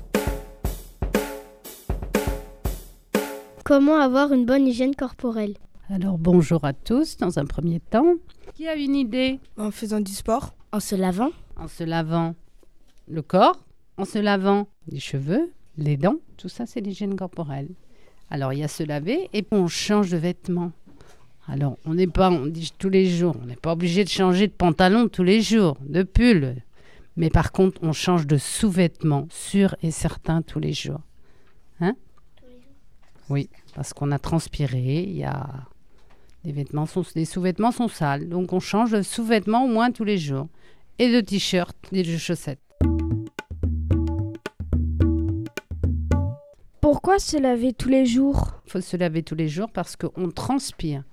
Comment 3.66 4.00
avoir 4.00 4.32
une 4.32 4.46
bonne 4.46 4.68
hygiène 4.68 4.94
corporelle 4.94 5.56
Alors 5.90 6.20
bonjour 6.20 6.66
à 6.66 6.74
tous 6.74 7.18
dans 7.18 7.40
un 7.40 7.46
premier 7.46 7.80
temps. 7.80 8.14
Qui 8.54 8.68
a 8.68 8.76
une 8.76 8.94
idée 8.94 9.40
En 9.58 9.72
faisant 9.72 10.02
du 10.02 10.12
sport. 10.12 10.54
En 10.72 10.80
se 10.80 10.94
lavant. 10.94 11.32
En 11.56 11.68
se 11.68 11.84
lavant 11.84 12.36
le 13.08 13.24
corps, 13.24 13.66
en 13.98 14.06
se 14.06 14.20
lavant 14.20 14.68
les 14.88 15.00
cheveux, 15.00 15.52
les 15.80 15.98
dents, 15.98 16.18
tout 16.38 16.48
ça 16.48 16.68
c'est 16.68 16.80
l'hygiène 16.80 17.16
corporelle. 17.16 17.70
Alors 18.30 18.54
il 18.54 18.60
y 18.60 18.64
a 18.64 18.68
se 18.68 18.84
laver 18.84 19.32
et 19.34 19.44
on 19.50 19.66
change 19.66 20.12
de 20.12 20.18
vêtements. 20.18 20.72
Alors 21.48 21.80
on 21.86 21.96
n'est 21.96 22.06
pas, 22.06 22.30
on 22.30 22.46
dit 22.46 22.72
tous 22.78 22.90
les 22.90 23.08
jours, 23.08 23.36
on 23.42 23.48
n'est 23.48 23.56
pas 23.56 23.72
obligé 23.72 24.04
de 24.04 24.10
changer 24.10 24.46
de 24.46 24.54
pantalon 24.54 25.08
tous 25.08 25.24
les 25.24 25.42
jours, 25.42 25.76
de 25.82 26.04
pull. 26.04 26.62
Mais 27.18 27.32
par 27.32 27.52
contre 27.52 27.82
on 27.82 27.94
change 27.94 28.28
de 28.28 28.38
sous-vêtements, 28.38 29.26
sûr 29.32 29.76
et 29.82 29.90
certain 29.90 30.44
tous 30.44 30.60
les 30.60 30.74
jours. 30.74 31.02
Oui, 33.30 33.50
parce 33.74 33.94
qu'on 33.94 34.12
a 34.12 34.20
transpiré, 34.20 35.04
il 35.04 35.18
y 35.18 35.24
a 35.24 35.48
les 36.46 36.52
vêtements 36.52 36.86
sont, 36.86 37.04
les 37.16 37.26
sous-vêtements 37.26 37.72
sont 37.72 37.88
sales, 37.88 38.30
donc 38.30 38.54
on 38.54 38.60
change 38.60 38.92
de 38.92 39.02
sous-vêtements 39.02 39.66
au 39.66 39.68
moins 39.68 39.92
tous 39.92 40.04
les 40.04 40.20
jours 40.20 40.48
et 41.00 41.12
de 41.12 41.20
t-shirt 41.20 41.76
et 41.92 42.04
de 42.04 42.18
chaussettes. 42.18 42.60
Pourquoi 46.82 47.18
se 47.18 47.38
laver 47.38 47.74
tous 47.74 47.90
les 47.90 48.06
jours? 48.06 48.62
Il 48.68 48.72
faut 48.72 48.82
se 48.82 48.96
laver 48.96 49.24
tous 49.24 49.34
les 49.34 49.48
jours 49.48 49.72
parce 49.72 49.96
qu'on 49.96 50.30
transpire. 50.30 51.04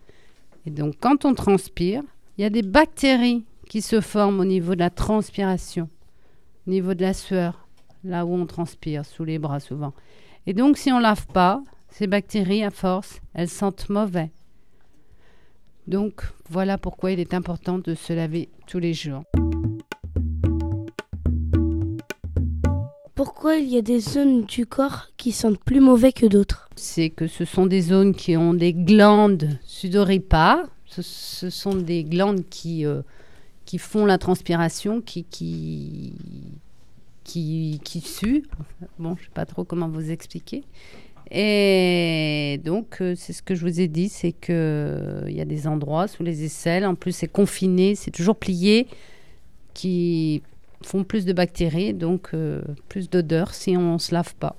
Et 0.67 0.71
donc 0.71 0.97
quand 1.01 1.25
on 1.25 1.33
transpire, 1.33 2.03
il 2.37 2.43
y 2.43 2.45
a 2.45 2.51
des 2.51 2.63
bactéries 2.63 3.45
qui 3.71 3.81
se 3.81 4.03
forment 4.03 4.41
au 4.41 4.45
niveau 4.45 4.75
de 4.75 4.81
la 4.81 4.91
transpiration, 4.91 5.89
au 6.67 6.71
niveau 6.71 6.93
de 6.93 7.01
la 7.01 7.15
sueur, 7.15 7.67
là 8.05 8.27
où 8.27 8.35
on 8.35 8.45
transpire, 8.45 9.07
sous 9.07 9.25
les 9.25 9.39
bras 9.39 9.61
souvent. 9.61 9.95
Et 10.47 10.53
donc 10.53 10.77
si 10.77 10.93
on 10.93 10.99
ne 10.99 11.03
lave 11.03 11.27
pas, 11.29 11.63
ces 11.93 12.07
bactéries, 12.07 12.65
à 12.65 12.71
force, 12.71 13.21
elles 13.35 13.49
sentent 13.49 13.89
mauvais. 13.91 14.31
Donc 15.87 16.23
voilà 16.49 16.79
pourquoi 16.79 17.13
il 17.13 17.21
est 17.21 17.35
important 17.35 17.79
de 17.79 17.95
se 17.95 18.13
laver 18.13 18.49
tous 18.67 18.79
les 18.79 18.95
jours. 18.95 19.25
Pourquoi 23.15 23.57
il 23.57 23.69
y 23.69 23.77
a 23.77 23.83
des 23.83 24.01
zones 24.01 24.45
du 24.47 24.65
corps 24.65 25.09
qui 25.17 25.33
sentent 25.33 25.63
plus 25.63 25.81
mauvais 25.81 26.13
que 26.13 26.27
d'autres? 26.27 26.71
C'est 26.77 27.11
que 27.11 27.27
ce 27.27 27.45
sont 27.45 27.67
des 27.67 27.83
zones 27.83 28.15
qui 28.15 28.37
ont 28.37 28.55
des 28.55 28.73
glandes 28.73 29.59
sudoripares. 29.63 30.67
Ce, 30.87 31.03
ce 31.03 31.51
sont 31.51 31.75
des 31.75 32.05
glandes 32.05 32.49
qui, 32.49 32.87
euh, 32.87 33.03
qui 33.67 33.79
font 33.79 34.07
la 34.07 34.19
transpiration, 34.19 35.01
qui, 35.01 35.25
qui, 35.25 36.15
qui, 37.23 37.81
qui 37.85 38.01
suent. 38.01 38.45
Bon, 38.99 39.15
je 39.17 39.21
ne 39.21 39.25
sais 39.27 39.33
pas 39.35 39.47
trop 39.47 39.65
comment 39.65 39.89
vous 39.89 40.11
expliquer. 40.11 40.65
Et 41.35 42.61
donc, 42.63 42.99
euh, 43.01 43.15
c'est 43.17 43.33
ce 43.33 43.43
que 43.43 43.55
je 43.55 43.63
vous 43.63 43.81
ai 43.81 43.89
dit, 43.89 44.11
c'est 44.11 44.33
qu'il 44.33 44.55
euh, 44.55 45.25
y 45.31 45.41
a 45.41 45.47
des 45.47 45.67
endroits 45.67 46.07
sous 46.07 46.23
les 46.23 46.45
aisselles, 46.45 46.85
en 46.85 46.95
plus 46.95 47.13
c'est 47.13 47.27
confiné, 47.27 47.95
c'est 47.95 48.11
toujours 48.11 48.37
plié, 48.37 48.87
qui 49.73 50.43
font 50.85 51.05
plus 51.05 51.25
de 51.25 51.33
bactéries, 51.33 51.95
donc 51.95 52.31
euh, 52.35 52.61
plus 52.91 53.09
d'odeur 53.09 53.55
si 53.55 53.75
on 53.79 53.95
ne 53.95 53.99
se 53.99 54.13
lave 54.13 54.35
pas. 54.35 54.57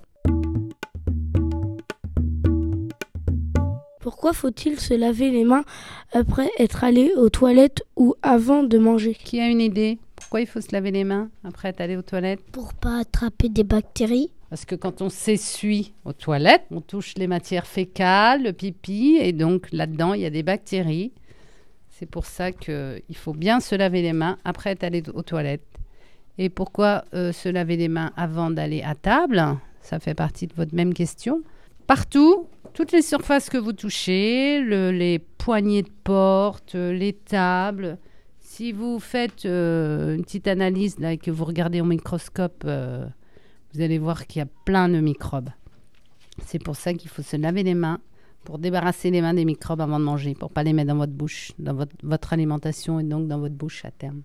Pourquoi 4.02 4.34
faut-il 4.34 4.80
se 4.80 4.96
laver 4.96 5.30
les 5.30 5.44
mains 5.44 5.66
après 6.12 6.50
être 6.58 6.84
allé 6.84 7.12
aux 7.16 7.30
toilettes 7.30 7.84
ou 7.96 8.16
avant 8.24 8.64
de 8.64 8.80
manger? 8.80 9.14
Qui 9.14 9.40
a 9.40 9.48
une 9.48 9.62
idée? 9.62 10.00
Pourquoi 10.16 10.42
il 10.42 10.48
faut 10.48 10.60
se 10.60 10.72
laver 10.72 10.90
les 10.90 11.04
mains 11.04 11.30
après 11.44 11.70
être 11.70 11.82
allé 11.82 11.98
aux 11.98 12.02
toilettes? 12.02 12.42
Pour 12.52 12.74
pas 12.74 13.00
attraper 13.00 13.50
des 13.50 13.64
bactéries. 13.64 14.32
Parce 14.54 14.66
que 14.66 14.76
quand 14.76 15.02
on 15.02 15.10
s'essuie 15.10 15.96
aux 16.06 16.14
toilettes, 16.14 16.66
on 16.70 16.80
touche 16.80 17.16
les 17.18 17.26
matières 17.26 17.66
fécales, 17.66 18.44
le 18.44 18.54
pipi, 18.54 19.18
et 19.20 19.34
donc 19.34 19.68
là-dedans, 19.72 20.14
il 20.14 20.22
y 20.22 20.28
a 20.28 20.30
des 20.30 20.44
bactéries. 20.44 21.12
C'est 21.90 22.06
pour 22.06 22.28
ça 22.28 22.52
qu'il 22.52 23.16
faut 23.16 23.34
bien 23.34 23.60
se 23.60 23.74
laver 23.74 24.04
les 24.04 24.14
mains 24.14 24.38
après 24.46 24.70
être 24.70 24.84
allé 24.84 25.02
aux 25.12 25.24
toilettes. 25.24 25.66
Et 26.38 26.50
pourquoi 26.50 27.04
euh, 27.16 27.32
se 27.32 27.50
laver 27.50 27.78
les 27.78 27.88
mains 27.88 28.14
avant 28.16 28.52
d'aller 28.52 28.84
à 28.84 28.94
table? 28.94 29.44
Ça 29.82 29.98
fait 29.98 30.14
partie 30.14 30.46
de 30.46 30.54
votre 30.54 30.76
même 30.76 30.94
question. 30.94 31.42
Partout, 31.88 32.46
toutes 32.76 32.92
les 32.92 33.02
surfaces 33.02 33.50
que 33.50 33.58
vous 33.58 33.74
touchez, 33.74 34.62
le, 34.62 34.92
les 34.92 35.18
poignées 35.18 35.82
de 35.82 35.92
porte, 36.04 36.76
euh, 36.76 36.94
les 36.94 37.14
tables. 37.14 37.98
Si 38.40 38.72
vous 38.72 39.00
faites 39.00 39.48
euh, 39.48 40.14
une 40.14 40.22
petite 40.22 40.48
analyse 40.48 40.98
et 41.02 41.18
que 41.18 41.32
vous 41.32 41.44
regardez 41.46 41.82
au 41.82 41.86
microscope, 41.86 42.68
vous 43.74 43.82
allez 43.82 43.98
voir 43.98 44.28
qu'il 44.28 44.40
y 44.40 44.44
a 44.44 44.48
plein 44.66 44.88
de 44.90 45.00
microbes. 45.00 45.50
C'est 46.46 46.60
pour 46.64 46.76
ça 46.76 46.94
qu'il 46.94 47.10
faut 47.10 47.22
se 47.22 47.38
laver 47.38 47.64
les 47.64 47.74
mains 47.74 48.00
pour 48.44 48.60
débarrasser 48.60 49.10
les 49.10 49.22
mains 49.22 49.34
des 49.34 49.46
microbes 49.46 49.82
avant 49.82 50.00
de 50.00 50.04
manger, 50.04 50.36
pour 50.36 50.52
pas 50.52 50.64
les 50.64 50.74
mettre 50.74 50.90
dans 50.90 50.98
votre 50.98 51.14
bouche, 51.14 51.54
dans 51.60 51.74
votre, 51.74 51.96
votre 52.04 52.34
alimentation 52.34 53.00
et 53.00 53.04
donc 53.04 53.28
dans 53.28 53.40
votre 53.40 53.56
bouche 53.56 53.86
à 53.86 53.92
terme. 53.92 54.22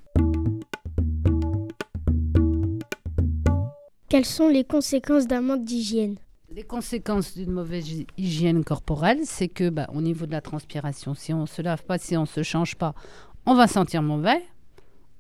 Quelles 4.08 4.24
sont 4.24 4.48
les 4.48 4.64
conséquences 4.64 5.26
d'un 5.26 5.42
manque 5.42 5.64
d'hygiène? 5.64 6.16
Les 6.50 6.62
conséquences 6.64 7.36
d'une 7.36 7.52
mauvaise 7.52 7.88
hy- 7.90 8.06
hygiène 8.16 8.64
corporelle, 8.64 9.20
c'est 9.24 9.48
que 9.48 9.68
bah, 9.68 9.86
au 9.94 10.00
niveau 10.00 10.26
de 10.26 10.32
la 10.32 10.40
transpiration, 10.40 11.14
si 11.14 11.32
on 11.32 11.46
se 11.46 11.60
lave 11.62 11.84
pas, 11.84 11.98
si 11.98 12.16
on 12.16 12.24
se 12.26 12.42
change 12.42 12.74
pas, 12.74 12.94
on 13.46 13.54
va 13.54 13.66
sentir 13.68 14.02
mauvais, 14.02 14.42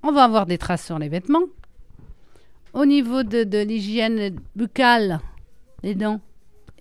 on 0.02 0.10
va 0.10 0.24
avoir 0.24 0.46
des 0.46 0.58
traces 0.58 0.86
sur 0.86 0.98
les 0.98 1.08
vêtements. 1.08 1.44
Au 2.74 2.84
niveau 2.84 3.22
de, 3.22 3.44
de 3.44 3.58
l'hygiène 3.58 4.36
buccale, 4.54 5.20
les 5.82 5.94
dents, 5.94 6.20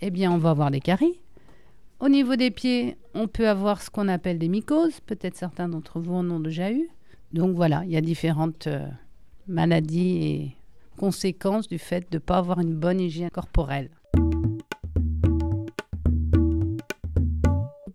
eh 0.01 0.11
bien 0.11 0.31
on 0.31 0.37
va 0.37 0.49
avoir 0.49 0.69
des 0.69 0.81
caries. 0.81 1.19
Au 1.99 2.09
niveau 2.09 2.35
des 2.35 2.51
pieds, 2.51 2.97
on 3.13 3.27
peut 3.27 3.47
avoir 3.47 3.81
ce 3.81 3.89
qu'on 3.89 4.07
appelle 4.07 4.37
des 4.37 4.49
mycoses. 4.49 4.99
Peut-être 4.99 5.35
certains 5.35 5.69
d'entre 5.69 5.99
vous 5.99 6.13
en 6.13 6.29
ont 6.29 6.39
déjà 6.39 6.71
eu. 6.71 6.89
Donc 7.31 7.55
voilà, 7.55 7.83
il 7.85 7.91
y 7.91 7.97
a 7.97 8.01
différentes 8.01 8.67
euh, 8.67 8.85
maladies 9.47 10.17
et 10.23 10.55
conséquences 10.97 11.67
du 11.67 11.79
fait 11.79 12.11
de 12.11 12.17
ne 12.17 12.19
pas 12.19 12.37
avoir 12.37 12.59
une 12.59 12.75
bonne 12.75 12.99
hygiène 12.99 13.29
corporelle. 13.29 13.89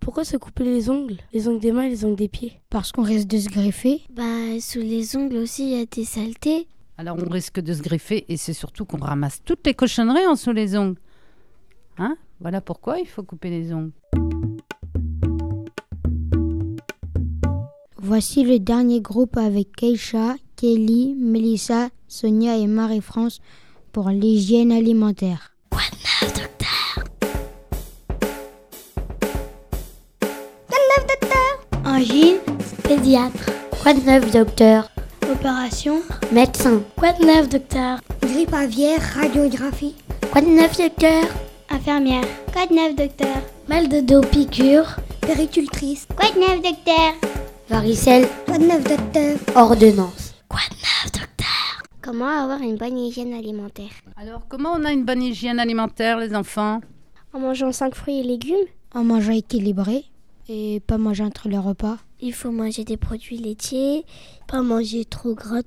Pourquoi 0.00 0.25
se 0.25 0.37
couper 0.37 0.64
les 0.64 0.90
ongles? 0.90 1.18
Les 1.32 1.46
ongles 1.46 1.61
des 1.61 1.72
mains 1.72 1.84
et 1.84 1.90
les 1.90 2.04
ongles 2.04 2.16
des 2.16 2.28
pieds? 2.28 2.61
Parce 2.70 2.90
qu'on 2.90 3.02
risque 3.02 3.28
de 3.28 3.38
se 3.38 3.49
greffer. 3.49 4.02
Bah, 4.11 4.61
sous 4.61 4.80
les 4.80 5.16
ongles 5.16 5.37
aussi, 5.37 5.64
il 5.70 5.78
y 5.78 5.80
a 5.80 5.87
des 5.87 6.04
saletés. 6.04 6.66
Alors 7.02 7.16
on 7.21 7.28
risque 7.28 7.59
de 7.59 7.75
se 7.75 7.82
greffer 7.82 8.25
et 8.28 8.37
c'est 8.37 8.52
surtout 8.52 8.85
qu'on 8.85 8.99
ramasse 8.99 9.40
toutes 9.44 9.66
les 9.66 9.75
cochonneries 9.75 10.25
en 10.25 10.35
dessous 10.35 10.52
les 10.52 10.76
ongles. 10.76 11.00
Hein? 11.99 12.16
Voilà 12.38 12.61
pourquoi 12.61 13.00
il 13.00 13.09
faut 13.09 13.25
couper 13.25 13.50
les 13.50 13.73
ongles. 13.73 13.90
Voici 17.97 18.44
le 18.44 18.61
dernier 18.61 19.00
groupe 19.00 19.37
avec 19.37 19.75
Keisha, 19.75 20.37
Kelly, 20.54 21.16
Melissa, 21.18 21.88
Sonia 22.06 22.56
et 22.56 22.68
Marie-France 22.68 23.40
pour 23.90 24.09
l'hygiène 24.11 24.71
alimentaire. 24.71 25.56
Quoi 25.71 25.82
de 25.90 25.97
neuf, 25.97 26.32
docteur 26.38 27.04
Angine, 31.85 32.38
pédiatre. 32.85 33.50
Quoi 33.82 33.92
de 33.92 34.00
neuf, 34.06 34.30
docteur 34.30 34.91
Opération, 35.33 36.03
Médecin. 36.31 36.83
Quoi 36.99 37.12
de 37.12 37.25
neuf, 37.25 37.49
docteur? 37.49 38.01
Grippe 38.21 38.53
aviaire, 38.53 39.01
radiographie. 39.15 39.95
Quoi 40.31 40.43
de 40.43 40.49
neuf, 40.49 40.77
docteur? 40.77 41.25
Infirmière. 41.71 42.25
Quoi 42.53 42.67
de 42.67 42.75
neuf, 42.75 42.95
docteur? 42.95 43.37
Mal 43.67 43.89
de 43.89 44.01
dos, 44.01 44.21
piqûre. 44.21 44.97
Péricultrice. 45.23 46.07
Quoi 46.15 46.29
de 46.31 46.39
neuf, 46.39 46.62
docteur? 46.62 47.15
Varicelle. 47.71 48.29
Quoi 48.45 48.59
de 48.59 48.65
neuf, 48.65 48.85
docteur? 48.85 49.39
Ordonnance. 49.57 50.35
Quoi 50.49 50.61
de 50.71 50.75
neuf, 50.75 51.12
docteur? 51.12 51.83
Comment 52.03 52.29
avoir 52.29 52.61
une 52.61 52.77
bonne 52.77 52.99
hygiène 52.99 53.33
alimentaire? 53.33 53.93
Alors 54.17 54.43
comment 54.49 54.73
on 54.77 54.85
a 54.85 54.93
une 54.93 55.05
bonne 55.05 55.23
hygiène 55.23 55.61
alimentaire 55.61 56.19
les 56.19 56.35
enfants? 56.35 56.81
En 57.33 57.39
mangeant 57.41 57.73
5 57.73 57.95
fruits 57.95 58.21
et 58.21 58.23
légumes 58.23 58.67
En 58.95 59.03
mangeant 59.05 59.33
équilibré 59.33 60.05
et 60.49 60.81
pas 60.87 60.99
manger 60.99 61.25
entre 61.25 61.49
les 61.49 61.59
repas. 61.59 61.97
Il 62.25 62.33
faut 62.33 62.52
manger 62.52 62.85
des 62.85 62.97
produits 62.97 63.37
laitiers, 63.37 64.05
pas 64.47 64.62
manger 64.62 65.05
trop 65.05 65.35
gras, 65.35 65.62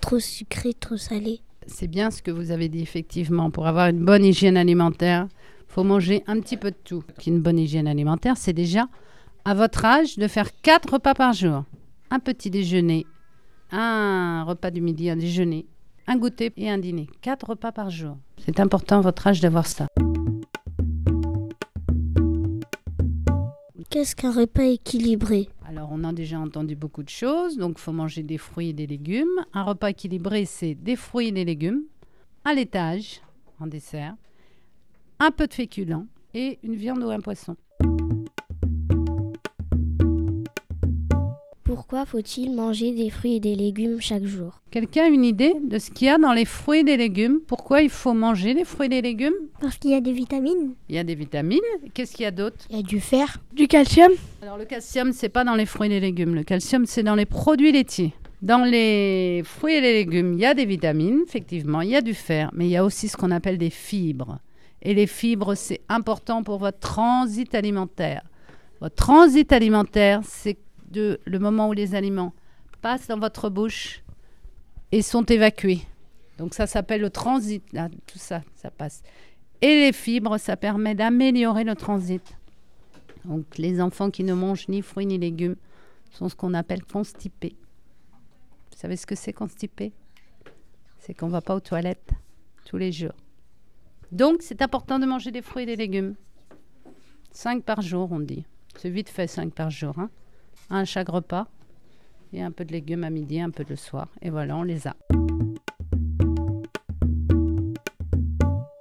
trop 0.00 0.18
sucré, 0.18 0.74
trop 0.74 0.96
salé. 0.96 1.42
C'est 1.68 1.86
bien 1.86 2.10
ce 2.10 2.22
que 2.22 2.32
vous 2.32 2.50
avez 2.50 2.68
dit 2.68 2.82
effectivement. 2.82 3.52
Pour 3.52 3.68
avoir 3.68 3.86
une 3.86 4.04
bonne 4.04 4.24
hygiène 4.24 4.56
alimentaire, 4.56 5.28
il 5.60 5.72
faut 5.72 5.84
manger 5.84 6.24
un 6.26 6.40
petit 6.40 6.56
peu 6.56 6.72
de 6.72 6.76
tout. 6.82 7.04
Une 7.24 7.40
bonne 7.40 7.56
hygiène 7.56 7.86
alimentaire, 7.86 8.36
c'est 8.36 8.52
déjà 8.52 8.88
à 9.44 9.54
votre 9.54 9.84
âge 9.84 10.18
de 10.18 10.26
faire 10.26 10.50
4 10.62 10.94
repas 10.94 11.14
par 11.14 11.34
jour. 11.34 11.62
Un 12.10 12.18
petit 12.18 12.50
déjeuner, 12.50 13.06
un 13.70 14.42
repas 14.42 14.72
du 14.72 14.80
midi, 14.80 15.08
un 15.08 15.16
déjeuner, 15.16 15.66
un 16.08 16.16
goûter 16.16 16.52
et 16.56 16.68
un 16.68 16.78
dîner. 16.78 17.08
4 17.20 17.50
repas 17.50 17.70
par 17.70 17.90
jour. 17.90 18.16
C'est 18.44 18.58
important 18.58 18.98
à 18.98 19.02
votre 19.02 19.24
âge 19.28 19.40
d'avoir 19.40 19.68
ça. 19.68 19.86
Qu'est-ce 23.88 24.16
qu'un 24.16 24.32
repas 24.32 24.64
équilibré? 24.64 25.48
Alors, 25.72 25.88
on 25.90 26.04
a 26.04 26.12
déjà 26.12 26.38
entendu 26.38 26.76
beaucoup 26.76 27.02
de 27.02 27.08
choses. 27.08 27.56
Donc, 27.56 27.76
il 27.78 27.80
faut 27.80 27.92
manger 27.92 28.22
des 28.22 28.36
fruits 28.36 28.68
et 28.68 28.72
des 28.74 28.86
légumes. 28.86 29.46
Un 29.54 29.62
repas 29.62 29.88
équilibré, 29.88 30.44
c'est 30.44 30.74
des 30.74 30.96
fruits 30.96 31.28
et 31.28 31.32
des 31.32 31.46
légumes, 31.46 31.84
un 32.44 32.52
laitage 32.52 33.22
en 33.58 33.66
dessert, 33.66 34.14
un 35.18 35.30
peu 35.30 35.46
de 35.46 35.54
féculents 35.54 36.06
et 36.34 36.58
une 36.62 36.74
viande 36.74 37.02
ou 37.02 37.08
un 37.08 37.20
poisson. 37.20 37.56
Pourquoi 41.74 42.04
faut-il 42.04 42.54
manger 42.54 42.92
des 42.92 43.08
fruits 43.08 43.36
et 43.36 43.40
des 43.40 43.54
légumes 43.54 43.98
chaque 43.98 44.24
jour 44.24 44.60
Quelqu'un 44.70 45.04
a 45.04 45.08
une 45.08 45.24
idée 45.24 45.54
de 45.66 45.78
ce 45.78 45.90
qu'il 45.90 46.06
y 46.06 46.10
a 46.10 46.18
dans 46.18 46.34
les 46.34 46.44
fruits 46.44 46.80
et 46.80 46.84
des 46.84 46.98
légumes 46.98 47.38
Pourquoi 47.46 47.80
il 47.80 47.88
faut 47.88 48.12
manger 48.12 48.52
les 48.52 48.66
fruits 48.66 48.88
et 48.88 48.90
des 48.90 49.00
légumes 49.00 49.32
Parce 49.58 49.78
qu'il 49.78 49.92
y 49.92 49.94
a 49.94 50.02
des 50.02 50.12
vitamines. 50.12 50.74
Il 50.90 50.96
y 50.96 50.98
a 50.98 51.04
des 51.04 51.14
vitamines. 51.14 51.60
Qu'est-ce 51.94 52.12
qu'il 52.12 52.24
y 52.24 52.26
a 52.26 52.30
d'autre 52.30 52.58
Il 52.68 52.76
y 52.76 52.80
a 52.80 52.82
du 52.82 53.00
fer. 53.00 53.38
Du 53.54 53.68
calcium. 53.68 54.12
Alors 54.42 54.58
le 54.58 54.66
calcium, 54.66 55.14
c'est 55.14 55.30
pas 55.30 55.44
dans 55.44 55.54
les 55.54 55.64
fruits 55.64 55.86
et 55.86 55.92
les 55.92 56.00
légumes. 56.00 56.34
Le 56.34 56.42
calcium, 56.42 56.84
c'est 56.84 57.02
dans 57.02 57.14
les 57.14 57.24
produits 57.24 57.72
laitiers. 57.72 58.12
Dans 58.42 58.64
les 58.64 59.40
fruits 59.42 59.76
et 59.76 59.80
les 59.80 59.94
légumes, 59.94 60.34
il 60.34 60.40
y 60.40 60.44
a 60.44 60.52
des 60.52 60.66
vitamines, 60.66 61.20
effectivement, 61.26 61.80
il 61.80 61.88
y 61.88 61.96
a 61.96 62.02
du 62.02 62.12
fer, 62.12 62.50
mais 62.52 62.66
il 62.66 62.70
y 62.70 62.76
a 62.76 62.84
aussi 62.84 63.08
ce 63.08 63.16
qu'on 63.16 63.30
appelle 63.30 63.56
des 63.56 63.70
fibres. 63.70 64.40
Et 64.82 64.92
les 64.92 65.06
fibres, 65.06 65.54
c'est 65.54 65.80
important 65.88 66.42
pour 66.42 66.58
votre 66.58 66.80
transit 66.80 67.54
alimentaire. 67.54 68.24
Votre 68.82 68.96
transit 68.96 69.50
alimentaire, 69.52 70.20
c'est 70.24 70.58
de 70.92 71.20
le 71.24 71.38
moment 71.38 71.68
où 71.68 71.72
les 71.72 71.94
aliments 71.94 72.32
passent 72.80 73.08
dans 73.08 73.18
votre 73.18 73.50
bouche 73.50 74.02
et 74.92 75.02
sont 75.02 75.24
évacués. 75.24 75.82
Donc 76.38 76.54
ça 76.54 76.66
s'appelle 76.66 77.00
le 77.00 77.10
transit, 77.10 77.62
là, 77.72 77.88
tout 78.06 78.18
ça, 78.18 78.42
ça 78.54 78.70
passe. 78.70 79.02
Et 79.60 79.86
les 79.86 79.92
fibres, 79.92 80.38
ça 80.38 80.56
permet 80.56 80.94
d'améliorer 80.94 81.64
le 81.64 81.74
transit. 81.74 82.36
Donc 83.24 83.58
les 83.58 83.80
enfants 83.80 84.10
qui 84.10 84.24
ne 84.24 84.34
mangent 84.34 84.68
ni 84.68 84.82
fruits 84.82 85.06
ni 85.06 85.18
légumes 85.18 85.56
sont 86.10 86.28
ce 86.28 86.34
qu'on 86.34 86.54
appelle 86.54 86.84
constipés. 86.84 87.56
Vous 88.70 88.78
savez 88.78 88.96
ce 88.96 89.06
que 89.06 89.14
c'est 89.14 89.32
constipé 89.32 89.92
C'est 90.98 91.14
qu'on 91.14 91.26
ne 91.26 91.32
va 91.32 91.40
pas 91.40 91.54
aux 91.54 91.60
toilettes 91.60 92.10
tous 92.64 92.76
les 92.76 92.92
jours. 92.92 93.14
Donc 94.10 94.38
c'est 94.40 94.60
important 94.60 94.98
de 94.98 95.06
manger 95.06 95.30
des 95.30 95.42
fruits 95.42 95.62
et 95.62 95.66
des 95.66 95.76
légumes. 95.76 96.16
Cinq 97.30 97.62
par 97.62 97.80
jour, 97.80 98.10
on 98.12 98.20
dit. 98.20 98.44
C'est 98.76 98.90
vite 98.90 99.08
fait, 99.08 99.26
cinq 99.26 99.54
par 99.54 99.70
jour. 99.70 99.98
Hein 99.98 100.10
un 100.72 100.84
chaque 100.84 101.10
repas 101.10 101.46
et 102.32 102.42
un 102.42 102.50
peu 102.50 102.64
de 102.64 102.72
légumes 102.72 103.04
à 103.04 103.10
midi, 103.10 103.40
un 103.40 103.50
peu 103.50 103.64
le 103.68 103.76
soir. 103.76 104.08
Et 104.22 104.30
voilà, 104.30 104.56
on 104.56 104.62
les 104.62 104.88
a. 104.88 104.96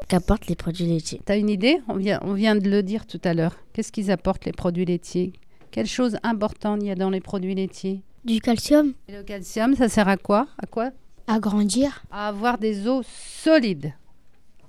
Qu'apportent 0.08 0.47
les 0.47 0.56
produits 0.56 0.86
laitiers? 0.86 1.21
Tu 1.25 1.32
as 1.32 1.38
une 1.38 1.49
idée? 1.49 1.82
On 1.88 1.95
vient, 1.95 2.19
on 2.23 2.34
vient 2.34 2.56
de 2.56 2.69
le 2.69 2.82
dire 2.82 3.06
tout 3.06 3.21
à 3.23 3.34
l'heure. 3.34 3.58
Qu'est-ce 3.73 3.91
qu'ils 3.91 4.10
apportent 4.10 4.45
les 4.45 4.51
produits 4.51 4.86
laitiers? 4.86 5.34
Quelle 5.69 5.86
chose 5.86 6.17
importante 6.23 6.80
il 6.82 6.88
y 6.88 6.91
a 6.91 6.95
dans 6.95 7.10
les 7.10 7.21
produits 7.21 7.56
laitiers? 7.56 8.01
Du 8.25 8.39
calcium. 8.39 8.93
Et 9.08 9.13
le 9.13 9.23
calcium, 9.23 9.75
ça 9.75 9.89
sert 9.89 10.08
à 10.08 10.17
quoi? 10.17 10.47
À 10.58 10.67
quoi? 10.67 10.91
À 11.27 11.39
grandir. 11.39 12.04
À 12.12 12.27
avoir 12.27 12.58
des 12.58 12.88
os 12.88 13.06
solides. 13.08 13.93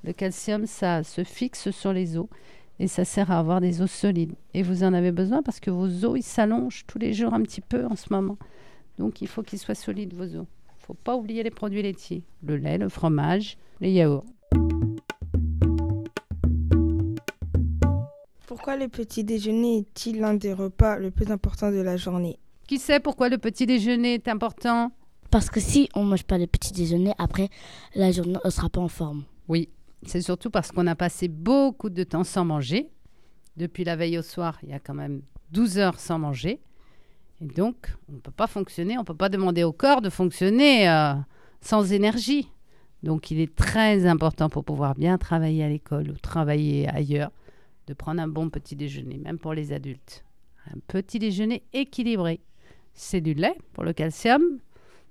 Le 0.04 0.12
calcium, 0.12 0.66
ça 0.66 1.02
se 1.02 1.22
fixe 1.22 1.70
sur 1.70 1.92
les 1.92 2.16
os 2.16 2.26
et 2.82 2.88
ça 2.88 3.04
sert 3.04 3.30
à 3.30 3.38
avoir 3.38 3.60
des 3.60 3.80
os 3.80 3.92
solides. 3.92 4.34
Et 4.54 4.64
vous 4.64 4.82
en 4.82 4.92
avez 4.92 5.12
besoin 5.12 5.44
parce 5.44 5.60
que 5.60 5.70
vos 5.70 6.04
os, 6.04 6.18
ils 6.18 6.24
s'allongent 6.24 6.82
tous 6.88 6.98
les 6.98 7.12
jours 7.12 7.32
un 7.32 7.40
petit 7.42 7.60
peu 7.60 7.86
en 7.86 7.94
ce 7.94 8.12
moment. 8.12 8.36
Donc 8.98 9.22
il 9.22 9.28
faut 9.28 9.44
qu'ils 9.44 9.60
soient 9.60 9.76
solides, 9.76 10.14
vos 10.14 10.24
os. 10.24 10.32
Il 10.32 10.80
ne 10.80 10.86
faut 10.86 10.94
pas 10.94 11.14
oublier 11.14 11.44
les 11.44 11.52
produits 11.52 11.80
laitiers, 11.80 12.24
le 12.42 12.56
lait, 12.56 12.78
le 12.78 12.88
fromage, 12.88 13.56
les 13.80 13.92
yaourts. 13.92 14.24
Pourquoi 18.48 18.76
le 18.76 18.88
petit 18.88 19.22
déjeuner 19.22 19.78
est-il 19.78 20.18
l'un 20.18 20.34
des 20.34 20.52
repas 20.52 20.98
le 20.98 21.12
plus 21.12 21.30
important 21.30 21.70
de 21.70 21.80
la 21.80 21.96
journée? 21.96 22.40
Qui 22.66 22.80
sait 22.80 22.98
pourquoi 22.98 23.28
le 23.28 23.38
petit 23.38 23.64
déjeuner 23.64 24.14
est 24.14 24.26
important? 24.26 24.90
Parce 25.30 25.50
que 25.50 25.60
si 25.60 25.88
on 25.94 26.02
ne 26.02 26.10
mange 26.10 26.24
pas 26.24 26.36
le 26.36 26.48
petit 26.48 26.72
déjeuner, 26.72 27.12
après, 27.18 27.48
la 27.94 28.10
journée 28.10 28.38
ne 28.44 28.50
sera 28.50 28.68
pas 28.68 28.80
en 28.80 28.88
forme. 28.88 29.22
Oui, 29.46 29.68
c'est 30.06 30.20
surtout 30.20 30.50
parce 30.50 30.72
qu'on 30.72 30.86
a 30.86 30.94
passé 30.94 31.28
beaucoup 31.28 31.90
de 31.90 32.02
temps 32.02 32.24
sans 32.24 32.44
manger. 32.44 32.90
Depuis 33.56 33.84
la 33.84 33.96
veille 33.96 34.18
au 34.18 34.22
soir, 34.22 34.58
il 34.62 34.70
y 34.70 34.72
a 34.72 34.80
quand 34.80 34.94
même 34.94 35.22
12 35.50 35.78
heures 35.78 36.00
sans 36.00 36.18
manger. 36.18 36.60
Et 37.40 37.46
donc, 37.46 37.94
on 38.08 38.14
ne 38.14 38.18
peut 38.18 38.30
pas 38.30 38.46
fonctionner, 38.46 38.96
on 38.96 39.00
ne 39.00 39.06
peut 39.06 39.14
pas 39.14 39.28
demander 39.28 39.64
au 39.64 39.72
corps 39.72 40.00
de 40.00 40.10
fonctionner 40.10 40.88
euh, 40.88 41.14
sans 41.60 41.92
énergie. 41.92 42.48
Donc, 43.02 43.30
il 43.30 43.40
est 43.40 43.54
très 43.54 44.06
important 44.06 44.48
pour 44.48 44.64
pouvoir 44.64 44.94
bien 44.94 45.18
travailler 45.18 45.64
à 45.64 45.68
l'école 45.68 46.10
ou 46.10 46.14
travailler 46.14 46.88
ailleurs, 46.88 47.32
de 47.88 47.94
prendre 47.94 48.22
un 48.22 48.28
bon 48.28 48.48
petit 48.48 48.76
déjeuner, 48.76 49.18
même 49.18 49.38
pour 49.38 49.54
les 49.54 49.72
adultes. 49.72 50.24
Un 50.72 50.78
petit 50.86 51.18
déjeuner 51.18 51.64
équilibré. 51.72 52.40
C'est 52.94 53.20
du 53.20 53.34
lait 53.34 53.56
pour 53.72 53.82
le 53.82 53.92
calcium, 53.92 54.42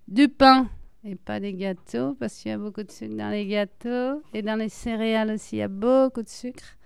du 0.07 0.29
pain 0.29 0.69
et 1.03 1.15
pas 1.15 1.39
des 1.39 1.53
gâteaux 1.53 2.15
parce 2.19 2.37
qu'il 2.37 2.51
y 2.51 2.53
a 2.53 2.57
beaucoup 2.57 2.83
de 2.83 2.91
sucre 2.91 3.15
dans 3.15 3.29
les 3.29 3.47
gâteaux 3.47 4.21
et 4.33 4.41
dans 4.41 4.55
les 4.55 4.69
céréales 4.69 5.31
aussi 5.31 5.57
il 5.57 5.59
y 5.59 5.63
a 5.63 5.67
beaucoup 5.67 6.21
de 6.21 6.29
sucre. 6.29 6.77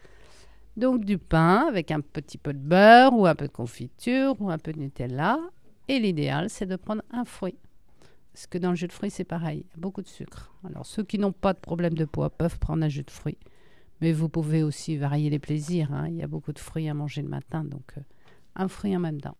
Donc 0.78 1.06
du 1.06 1.17
pain 1.17 1.65
avec 1.67 1.91
un 1.91 2.01
petit 2.01 2.38
peu 2.38 2.54
de 2.54 2.60
beurre 2.60 3.13
ou 3.13 3.25
un 3.25 3.36
peu 3.36 3.47
de 3.47 3.51
confiture 3.51 4.36
ou 4.39 4.49
un 4.49 4.58
peu 4.58 4.73
de 4.73 4.80
Nutella. 4.80 5.39
Et 5.88 5.99
l'idéal 5.99 6.49
c'est 6.49 6.65
de 6.65 6.75
prendre 6.75 7.04
un 7.12 7.25
fruit. 7.25 7.58
Parce 8.34 8.47
que 8.47 8.58
dans 8.58 8.71
le 8.71 8.75
jus 8.75 8.88
de 8.88 8.93
fruits 8.93 9.12
c'est 9.12 9.23
pareil, 9.23 9.65
beaucoup 9.78 10.01
de 10.01 10.08
sucre. 10.08 10.54
Alors 10.63 10.86
ceux 10.86 11.04
qui 11.04 11.19
n'ont 11.19 11.32
pas 11.32 11.54
de 11.54 11.60
problème 11.60 11.93
de 11.93 12.06
poids 12.06 12.30
peuvent 12.30 12.60
prendre 12.60 12.84
un 12.84 12.89
jus 12.89 13.04
de 13.04 13.12
fruits. 13.12 13.38
Mais 14.01 14.12
vous 14.12 14.28
pouvez 14.28 14.62
aussi 14.62 14.97
varier 14.97 15.30
les 15.30 15.39
plaisirs. 15.39 15.93
Hein. 15.93 16.08
Il 16.10 16.15
y 16.15 16.23
a 16.23 16.28
beaucoup 16.28 16.51
de 16.51 16.60
fruits 16.60 16.89
à 16.89 16.93
manger 16.93 17.21
le 17.21 17.30
matin, 17.30 17.63
donc 17.63 17.93
euh, 17.97 18.01
un 18.56 18.67
fruit 18.67 18.95
en 18.95 18.99
même 18.99 19.21
temps. 19.21 19.38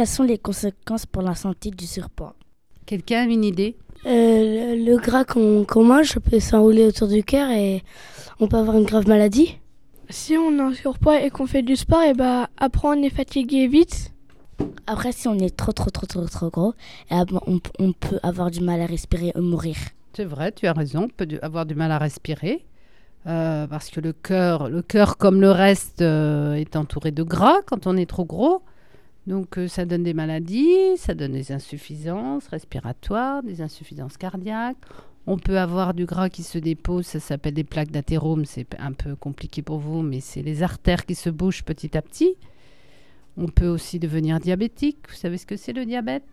Quelles 0.00 0.08
sont 0.08 0.22
les 0.22 0.38
conséquences 0.38 1.04
pour 1.04 1.20
la 1.20 1.34
santé 1.34 1.70
du 1.70 1.84
surpoids 1.84 2.34
Quelqu'un 2.86 3.20
a 3.20 3.24
une 3.24 3.44
idée? 3.44 3.76
Euh, 4.06 4.74
le, 4.74 4.96
gras 4.96 5.24
qu'on 5.24 5.84
mange 5.84 6.18
peut 6.20 6.40
s'enrouler 6.40 6.86
autour 6.86 7.06
du 7.06 7.22
cœur 7.22 7.50
et 7.50 7.82
on 8.38 8.48
peut 8.48 8.56
avoir 8.56 8.78
une 8.78 8.86
grave 8.86 9.06
maladie. 9.06 9.58
Si 10.08 10.38
on 10.38 10.56
est 10.56 10.62
en 10.62 10.72
surpoids 10.72 11.20
et 11.20 11.28
qu'on 11.28 11.46
fait 11.46 11.60
du 11.60 11.76
sport, 11.76 12.00
et 12.00 12.14
bah, 12.14 12.48
après 12.56 12.88
on 12.88 13.02
est 13.02 13.10
fatigué 13.10 13.66
vite. 13.66 14.14
Après, 14.86 15.12
si 15.12 15.28
on 15.28 15.38
est 15.38 15.54
trop, 15.54 15.72
trop, 15.72 15.90
trop, 15.90 16.06
trop, 16.06 16.24
trop 16.24 16.48
gros, 16.48 16.74
on, 17.10 17.60
on, 17.78 17.92
peut 17.92 18.20
avoir 18.22 18.50
du 18.50 18.62
mal 18.62 18.80
à 18.80 18.86
respirer 18.86 19.32
et 19.34 19.38
mourir. 19.38 19.76
C'est 20.14 20.24
vrai, 20.24 20.50
tu 20.52 20.66
as 20.66 20.72
raison, 20.72 21.02
on 21.02 21.08
peut 21.08 21.28
avoir 21.42 21.66
du 21.66 21.74
mal 21.74 21.92
à 21.92 21.98
respirer. 21.98 22.64
Euh, 23.26 23.66
parce 23.66 23.90
que 23.90 24.00
le 24.00 24.14
cœur, 24.14 24.70
le 24.70 24.80
cœur 24.80 25.18
comme 25.18 25.42
le 25.42 25.50
reste, 25.50 26.00
euh, 26.00 26.54
est 26.54 26.74
entouré 26.74 27.10
de 27.10 27.22
gras 27.22 27.60
quand 27.66 27.86
on 27.86 27.98
est 27.98 28.08
trop 28.08 28.24
gros. 28.24 28.62
Donc 29.26 29.58
euh, 29.58 29.68
ça 29.68 29.84
donne 29.84 30.02
des 30.02 30.14
maladies, 30.14 30.96
ça 30.96 31.14
donne 31.14 31.32
des 31.32 31.52
insuffisances 31.52 32.46
respiratoires, 32.48 33.42
des 33.42 33.60
insuffisances 33.60 34.16
cardiaques. 34.16 34.78
On 35.26 35.38
peut 35.38 35.58
avoir 35.58 35.94
du 35.94 36.06
gras 36.06 36.30
qui 36.30 36.42
se 36.42 36.58
dépose, 36.58 37.06
ça 37.06 37.20
s'appelle 37.20 37.54
des 37.54 37.64
plaques 37.64 37.90
d'athérome, 37.90 38.44
c'est 38.46 38.66
un 38.78 38.92
peu 38.92 39.14
compliqué 39.14 39.62
pour 39.62 39.78
vous, 39.78 40.02
mais 40.02 40.20
c'est 40.20 40.42
les 40.42 40.62
artères 40.62 41.04
qui 41.04 41.14
se 41.14 41.28
bougent 41.28 41.62
petit 41.62 41.96
à 41.96 42.02
petit. 42.02 42.36
On 43.36 43.46
peut 43.46 43.68
aussi 43.68 43.98
devenir 43.98 44.40
diabétique. 44.40 44.98
Vous 45.08 45.16
savez 45.16 45.38
ce 45.38 45.46
que 45.46 45.56
c'est 45.56 45.72
le 45.72 45.84
diabète? 45.84 46.24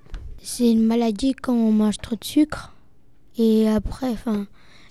C'est 0.42 0.72
une 0.72 0.84
maladie 0.84 1.34
quand 1.34 1.54
on 1.54 1.72
mange 1.72 1.98
trop 1.98 2.16
de 2.16 2.24
sucre. 2.24 2.74
Et 3.38 3.68
après, 3.68 4.10
enfin, 4.10 4.48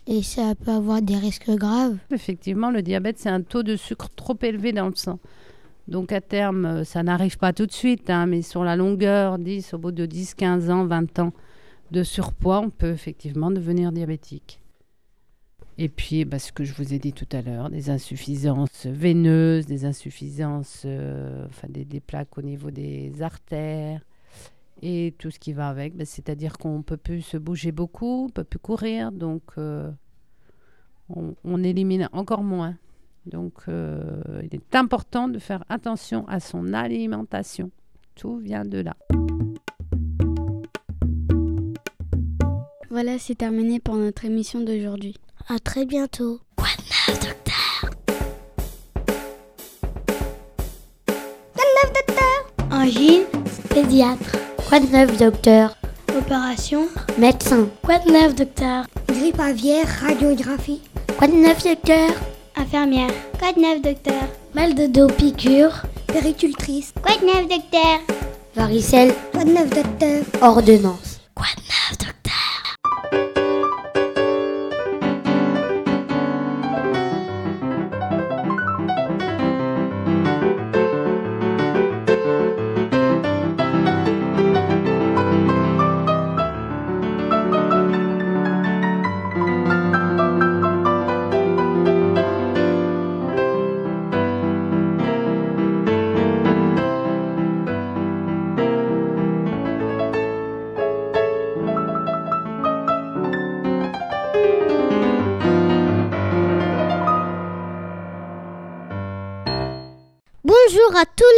et 0.06 0.22
ça 0.22 0.54
peut 0.54 0.70
avoir 0.70 1.02
des 1.02 1.16
risques 1.16 1.50
graves. 1.50 1.96
Effectivement, 2.12 2.70
le 2.70 2.82
diabète, 2.82 3.18
c'est 3.18 3.28
un 3.28 3.42
taux 3.42 3.62
de 3.62 3.76
sucre 3.76 4.08
trop 4.14 4.36
élevé 4.42 4.72
dans 4.72 4.88
le 4.88 4.94
sang. 4.94 5.18
Donc 5.88 6.12
à 6.12 6.20
terme, 6.20 6.64
euh, 6.66 6.84
ça 6.84 7.02
n'arrive 7.02 7.38
pas 7.38 7.52
tout 7.52 7.66
de 7.66 7.72
suite, 7.72 8.10
hein, 8.10 8.26
mais 8.26 8.42
sur 8.42 8.64
la 8.64 8.76
longueur, 8.76 9.38
10, 9.38 9.74
au 9.74 9.78
bout 9.78 9.92
de 9.92 10.06
10, 10.06 10.34
15 10.34 10.70
ans, 10.70 10.86
20 10.86 11.18
ans 11.20 11.32
de 11.92 12.02
surpoids, 12.02 12.60
on 12.60 12.70
peut 12.70 12.90
effectivement 12.90 13.50
devenir 13.50 13.92
diabétique. 13.92 14.60
Et 15.78 15.88
puis, 15.88 16.24
bah, 16.24 16.38
ce 16.38 16.52
que 16.52 16.64
je 16.64 16.72
vous 16.72 16.94
ai 16.94 16.98
dit 16.98 17.12
tout 17.12 17.28
à 17.32 17.42
l'heure, 17.42 17.68
des 17.68 17.90
insuffisances 17.90 18.86
veineuses, 18.86 19.66
des 19.66 19.84
insuffisances, 19.84 20.82
euh, 20.86 21.44
enfin 21.46 21.68
des, 21.68 22.00
plaques 22.00 22.38
au 22.38 22.42
niveau 22.42 22.70
des 22.70 23.20
artères 23.20 24.00
et 24.82 25.14
tout 25.18 25.30
ce 25.30 25.38
qui 25.38 25.52
va 25.52 25.68
avec. 25.68 25.94
Bah, 25.94 26.06
c'est-à-dire 26.06 26.56
qu'on 26.56 26.78
ne 26.78 26.82
peut 26.82 26.96
plus 26.96 27.20
se 27.20 27.36
bouger 27.36 27.72
beaucoup, 27.72 28.22
on 28.22 28.26
ne 28.26 28.32
peut 28.32 28.44
plus 28.44 28.58
courir, 28.58 29.12
donc 29.12 29.42
euh, 29.58 29.90
on, 31.10 31.62
élimine 31.62 32.08
encore 32.12 32.42
moins. 32.42 32.76
Donc, 33.26 33.54
euh, 33.68 34.40
il 34.42 34.54
est 34.54 34.76
important 34.76 35.28
de 35.28 35.38
faire 35.38 35.64
attention 35.68 36.26
à 36.28 36.40
son 36.40 36.72
alimentation. 36.72 37.70
Tout 38.14 38.36
vient 38.36 38.64
de 38.64 38.78
là. 38.78 38.96
Voilà, 42.88 43.18
c'est 43.18 43.34
terminé 43.34 43.80
pour 43.80 43.96
notre 43.96 44.24
émission 44.24 44.60
d'aujourd'hui. 44.60 45.16
À 45.48 45.58
très 45.58 45.84
bientôt. 45.84 46.40
Quoi 46.56 46.68
de 46.78 46.82
neuf, 47.12 47.20
docteur? 47.20 47.90
Quoi 51.54 51.64
de 51.64 51.74
neuf, 51.76 51.92
docteur? 52.06 52.70
Angine 52.70 53.24
Pédiatre. 53.68 54.36
Quoi 54.68 54.80
de 54.80 54.86
neuf, 54.86 55.18
docteur? 55.18 55.76
Opération 56.16 56.86
Médecin. 57.18 57.68
Quoi 57.82 57.98
de 57.98 58.10
neuf, 58.10 58.34
docteur? 58.34 58.86
Grippe 59.08 59.40
aviaire, 59.40 59.86
radiographie. 60.00 60.80
Quoi 61.18 61.26
de 61.28 61.34
neuf, 61.34 61.62
docteur? 61.62 62.10
Infirmière. 62.56 63.10
Quoi 63.38 63.52
de 63.52 63.60
neuf, 63.60 63.82
docteur 63.82 64.22
Mal 64.54 64.74
de 64.74 64.86
dos, 64.86 65.08
piqûre. 65.08 65.82
Péricultrice. 66.06 66.92
Quoi 67.02 67.16
de 67.16 67.26
neuf, 67.26 67.48
docteur 67.48 68.00
Varicelle. 68.54 69.12
Quoi 69.32 69.44
de 69.44 69.50
neuf, 69.50 69.68
docteur 69.70 70.22
Ordonnance. 70.40 71.20
Quoi 71.34 71.46
de 71.56 71.60
neuf, 71.62 71.98
docteur 71.98 72.15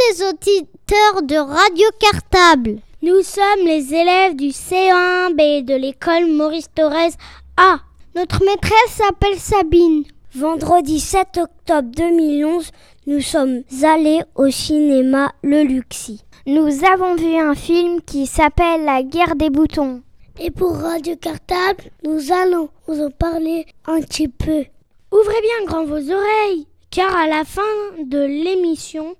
les 0.09 0.23
auditeurs 0.23 1.21
de 1.23 1.35
Radio 1.35 1.87
Cartable. 1.99 2.79
Nous 3.01 3.21
sommes 3.21 3.65
les 3.65 3.93
élèves 3.93 4.35
du 4.35 4.47
C1B 4.47 5.65
de 5.65 5.75
l'école 5.75 6.31
Maurice 6.31 6.69
Thorez 6.73 7.11
A. 7.57 7.79
Notre 8.15 8.43
maîtresse 8.43 8.91
s'appelle 8.91 9.37
Sabine. 9.37 10.03
Vendredi 10.33 10.99
7 10.99 11.37
octobre 11.37 11.89
2011, 11.95 12.71
nous 13.07 13.21
sommes 13.21 13.63
allés 13.83 14.21
au 14.35 14.49
cinéma 14.49 15.31
Le 15.43 15.63
Luxi. 15.63 16.21
Nous 16.45 16.85
avons 16.85 17.15
vu 17.15 17.35
un 17.35 17.55
film 17.55 18.01
qui 18.01 18.25
s'appelle 18.25 18.85
La 18.85 19.03
guerre 19.03 19.35
des 19.35 19.49
boutons. 19.49 20.01
Et 20.39 20.51
pour 20.51 20.75
Radio 20.75 21.15
Cartable, 21.17 21.91
nous 22.03 22.31
allons 22.31 22.69
vous 22.87 23.01
en 23.01 23.11
parler 23.11 23.65
un 23.85 24.01
petit 24.01 24.27
peu. 24.27 24.63
Ouvrez 25.11 25.41
bien 25.41 25.65
grand 25.65 25.85
vos 25.85 26.11
oreilles 26.11 26.67
car 26.91 27.15
à 27.15 27.27
la 27.27 27.43
fin 27.45 27.61
de 28.03 28.19
l'émission, 28.19 29.15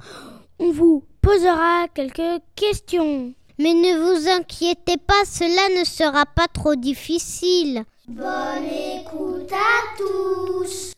on 0.59 0.71
vous 0.71 1.03
posera 1.21 1.87
quelques 1.93 2.41
questions. 2.55 3.33
Mais 3.57 3.73
ne 3.73 3.97
vous 3.99 4.29
inquiétez 4.29 4.97
pas, 4.97 5.25
cela 5.25 5.79
ne 5.79 5.85
sera 5.85 6.25
pas 6.25 6.47
trop 6.47 6.75
difficile. 6.75 7.83
Bonne 8.07 8.65
écoute 8.65 9.51
à 9.51 9.97
tous. 9.97 10.93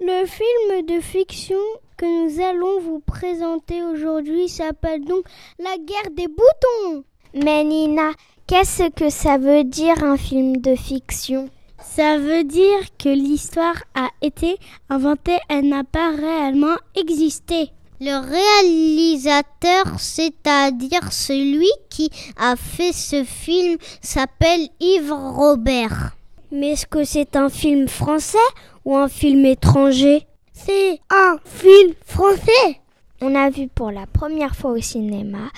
Le 0.00 0.26
film 0.26 0.86
de 0.86 1.00
fiction 1.00 1.56
que 1.96 2.04
nous 2.06 2.42
allons 2.42 2.80
vous 2.80 3.00
présenter 3.00 3.82
aujourd'hui 3.82 4.48
s'appelle 4.48 5.04
donc 5.04 5.24
La 5.58 5.76
guerre 5.78 6.10
des 6.12 6.28
boutons. 6.28 7.04
Mais 7.34 7.64
Nina, 7.64 8.12
Qu'est-ce 8.48 8.90
que 8.90 9.10
ça 9.10 9.38
veut 9.38 9.64
dire 9.64 10.04
un 10.04 10.16
film 10.16 10.58
de 10.58 10.76
fiction? 10.76 11.50
Ça 11.80 12.16
veut 12.16 12.44
dire 12.44 12.78
que 12.96 13.08
l'histoire 13.08 13.82
a 13.96 14.10
été 14.22 14.56
inventée, 14.88 15.38
elle 15.48 15.68
n'a 15.68 15.82
pas 15.82 16.14
réellement 16.14 16.76
existé. 16.94 17.72
Le 18.00 18.20
réalisateur, 18.20 19.98
c'est-à-dire 19.98 21.12
celui 21.12 21.68
qui 21.90 22.08
a 22.36 22.54
fait 22.54 22.92
ce 22.92 23.24
film, 23.24 23.78
s'appelle 24.00 24.68
Yves 24.78 25.12
Robert. 25.12 26.12
Mais 26.52 26.74
est-ce 26.74 26.86
que 26.86 27.02
c'est 27.02 27.34
un 27.34 27.48
film 27.48 27.88
français 27.88 28.38
ou 28.84 28.96
un 28.96 29.08
film 29.08 29.44
étranger? 29.44 30.24
C'est 30.52 31.00
un 31.10 31.38
film 31.44 31.94
français. 32.06 32.80
On 33.20 33.34
a 33.34 33.50
vu 33.50 33.66
pour 33.66 33.90
la 33.90 34.06
première 34.06 34.54
fois 34.54 34.70
au 34.70 34.80
cinéma 34.80 35.50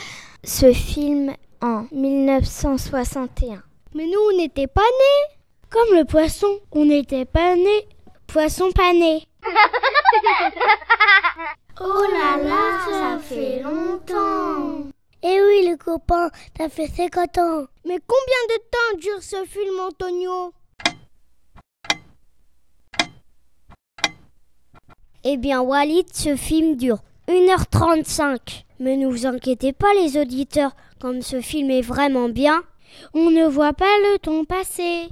ce 0.43 0.73
film 0.73 1.33
en 1.61 1.87
1961. 1.93 3.63
Mais 3.95 4.07
nous, 4.07 4.21
on 4.33 4.37
n'était 4.37 4.67
pas 4.67 4.81
nés. 4.81 5.37
Comme 5.71 5.97
le 5.97 6.05
poisson, 6.05 6.61
on 6.73 6.85
n'était 6.85 7.25
pas 7.25 7.55
nés. 7.57 7.89
Poisson 8.27 8.71
pané. 8.73 9.27
oh 11.81 12.05
là 12.13 12.37
là, 12.43 12.79
ça 12.91 13.19
fait 13.19 13.63
longtemps. 13.63 14.89
Eh 15.23 15.41
oui, 15.43 15.67
les 15.69 15.77
copains, 15.77 16.31
ça 16.57 16.69
fait 16.69 16.87
50 16.87 17.39
ans. 17.39 17.65
Mais 17.85 17.99
combien 18.07 18.43
de 18.51 18.59
temps 18.71 18.99
dure 19.01 19.23
ce 19.23 19.45
film, 19.47 19.81
Antonio? 19.81 20.53
Eh 25.25 25.37
bien, 25.37 25.61
Walid, 25.61 26.07
ce 26.15 26.37
film 26.37 26.77
dure 26.77 26.99
1h35. 27.29 28.65
Mais 28.79 28.97
ne 28.97 29.09
vous 29.09 29.27
inquiétez 29.27 29.73
pas, 29.73 29.93
les 29.95 30.17
auditeurs, 30.17 30.71
comme 31.01 31.23
ce 31.23 31.41
film 31.41 31.71
est 31.71 31.83
vraiment 31.83 32.29
bien, 32.29 32.63
on 33.15 33.31
ne 33.31 33.47
voit 33.47 33.73
pas 33.73 33.85
le 33.85 34.19
temps 34.19 34.45
passer. 34.45 35.09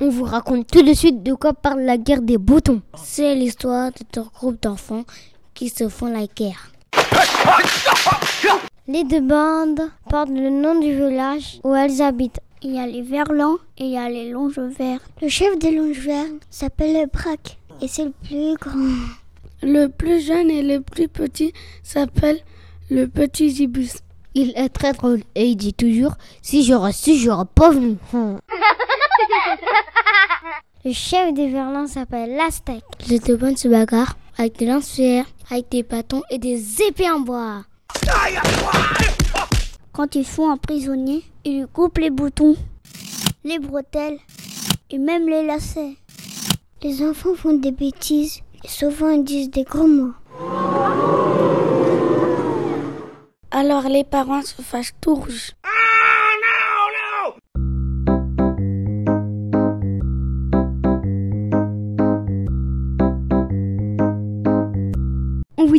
On 0.00 0.08
vous 0.08 0.24
raconte 0.24 0.66
tout 0.70 0.82
de 0.82 0.92
suite 0.92 1.22
de 1.22 1.34
quoi 1.34 1.54
parle 1.54 1.80
la 1.80 1.96
guerre 1.96 2.22
des 2.22 2.38
boutons. 2.38 2.82
C'est 2.96 3.34
l'histoire 3.34 3.90
de 3.92 4.04
deux 4.12 4.28
groupes 4.34 4.60
d'enfants 4.60 5.04
qui 5.54 5.68
se 5.68 5.88
font 5.88 6.06
la 6.06 6.26
guerre. 6.26 6.72
Les 8.86 9.04
deux 9.04 9.20
bandes 9.20 9.80
portent 10.10 10.28
le 10.28 10.50
nom 10.50 10.78
du 10.78 10.94
village 10.94 11.60
où 11.64 11.74
elles 11.74 12.02
habitent. 12.02 12.40
Il 12.66 12.74
y 12.74 12.78
a 12.78 12.86
les 12.86 13.02
verlans 13.02 13.58
et 13.76 13.84
il 13.84 13.90
y 13.90 13.98
a 13.98 14.08
les 14.08 14.30
longes 14.30 14.58
verts. 14.58 15.00
Le 15.20 15.28
chef 15.28 15.58
des 15.58 15.70
longes 15.70 15.98
verts 15.98 16.24
s'appelle 16.48 17.06
Braque 17.12 17.58
et 17.82 17.88
c'est 17.88 18.06
le 18.06 18.14
plus 18.26 18.56
grand. 18.58 18.88
Le 19.62 19.88
plus 19.88 20.24
jeune 20.24 20.50
et 20.50 20.62
le 20.62 20.80
plus 20.80 21.08
petit 21.08 21.52
s'appelle 21.82 22.40
le 22.88 23.06
petit 23.06 23.50
Zibus. 23.50 23.98
Il 24.32 24.54
est 24.56 24.70
très 24.70 24.94
drôle 24.94 25.20
et 25.34 25.44
il 25.44 25.56
dit 25.56 25.74
toujours 25.74 26.14
si 26.40 26.64
j'aurais 26.64 26.92
su, 26.92 27.16
j'aurais 27.16 27.44
pas 27.54 27.68
venu. 27.68 27.98
le 30.86 30.92
chef 30.94 31.34
des 31.34 31.48
verlans 31.48 31.86
s'appelle 31.86 32.34
l'Aztèque. 32.34 32.82
Les 33.10 33.18
deux 33.18 33.36
bandes 33.36 33.58
se 33.58 33.68
bagarrent 33.68 34.16
avec 34.38 34.56
des 34.56 34.64
lance 34.64 34.98
avec 35.50 35.68
des 35.70 35.82
bâtons 35.82 36.22
et 36.30 36.38
des 36.38 36.80
épées 36.80 37.10
en 37.10 37.20
bois. 37.20 37.64
Quand 39.94 40.16
ils 40.16 40.24
font 40.24 40.50
un 40.50 40.56
prisonnier, 40.56 41.22
ils 41.44 41.60
lui 41.60 41.66
coupent 41.72 41.98
les 41.98 42.10
boutons, 42.10 42.56
les 43.44 43.60
bretelles 43.60 44.18
et 44.90 44.98
même 44.98 45.28
les 45.28 45.46
lacets. 45.46 45.94
Les 46.82 47.00
enfants 47.06 47.36
font 47.36 47.56
des 47.56 47.70
bêtises 47.70 48.40
et 48.64 48.68
souvent 48.68 49.10
ils 49.10 49.22
disent 49.22 49.50
des 49.50 49.62
gros 49.62 49.86
mots. 49.86 50.14
Alors 53.52 53.84
les 53.88 54.02
parents 54.02 54.42
se 54.42 54.62
fâchent 54.62 54.94
tout 55.00 55.14
rouges. 55.14 55.52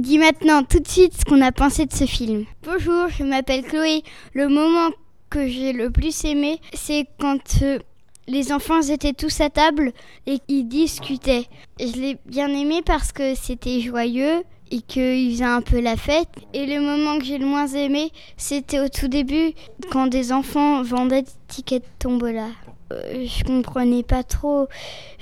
Dit 0.06 0.20
maintenant 0.20 0.64
tout 0.64 0.80
de 0.80 0.88
suite 0.88 1.14
ce 1.18 1.26
qu'on 1.26 1.42
a 1.42 1.52
pensé 1.52 1.88
de 1.88 1.94
ce 1.94 2.06
film. 2.06 2.46
Bonjour, 2.64 3.08
je 3.10 3.24
m'appelle 3.24 3.64
Chloé. 3.64 4.04
Le 4.34 4.48
moment 4.48 4.92
que 5.32 5.48
j'ai 5.48 5.74
le 5.74 5.90
plus 5.90 6.26
aimé, 6.26 6.60
c'est 6.76 7.08
quand 7.20 7.40
euh, 7.64 7.80
les 8.28 8.52
enfants 8.52 8.82
étaient 8.82 9.14
tous 9.14 9.42
à 9.42 9.50
table 9.50 9.94
et 10.28 10.38
qu'ils 10.48 10.68
discutaient. 10.68 11.48
Je 11.80 12.00
l'ai 12.00 12.18
bien 12.28 12.50
aimé 12.50 12.84
parce 12.86 13.12
que 13.12 13.34
c'était 13.34 13.82
joyeux 13.82 14.44
et 14.70 14.82
qu'ils 14.82 15.32
faisaient 15.32 15.44
un 15.44 15.64
peu 15.64 15.80
la 15.80 15.98
fête. 15.98 16.30
Et 16.54 16.68
le 16.68 16.82
moment 16.82 17.18
que 17.18 17.26
j'ai 17.26 17.40
le 17.40 17.48
moins 17.48 17.68
aimé, 17.68 18.12
c'était 18.38 18.82
au 18.82 18.90
tout 18.90 19.08
début 19.08 19.54
quand 19.92 20.06
des 20.06 20.32
enfants 20.32 20.84
vendaient 20.84 21.24
des 21.24 21.32
tickets 21.48 21.82
de 21.82 21.90
tombola. 21.98 22.50
euh, 22.94 23.26
je 23.26 23.44
comprenais 23.44 24.04
pas 24.04 24.22
trop 24.22 24.68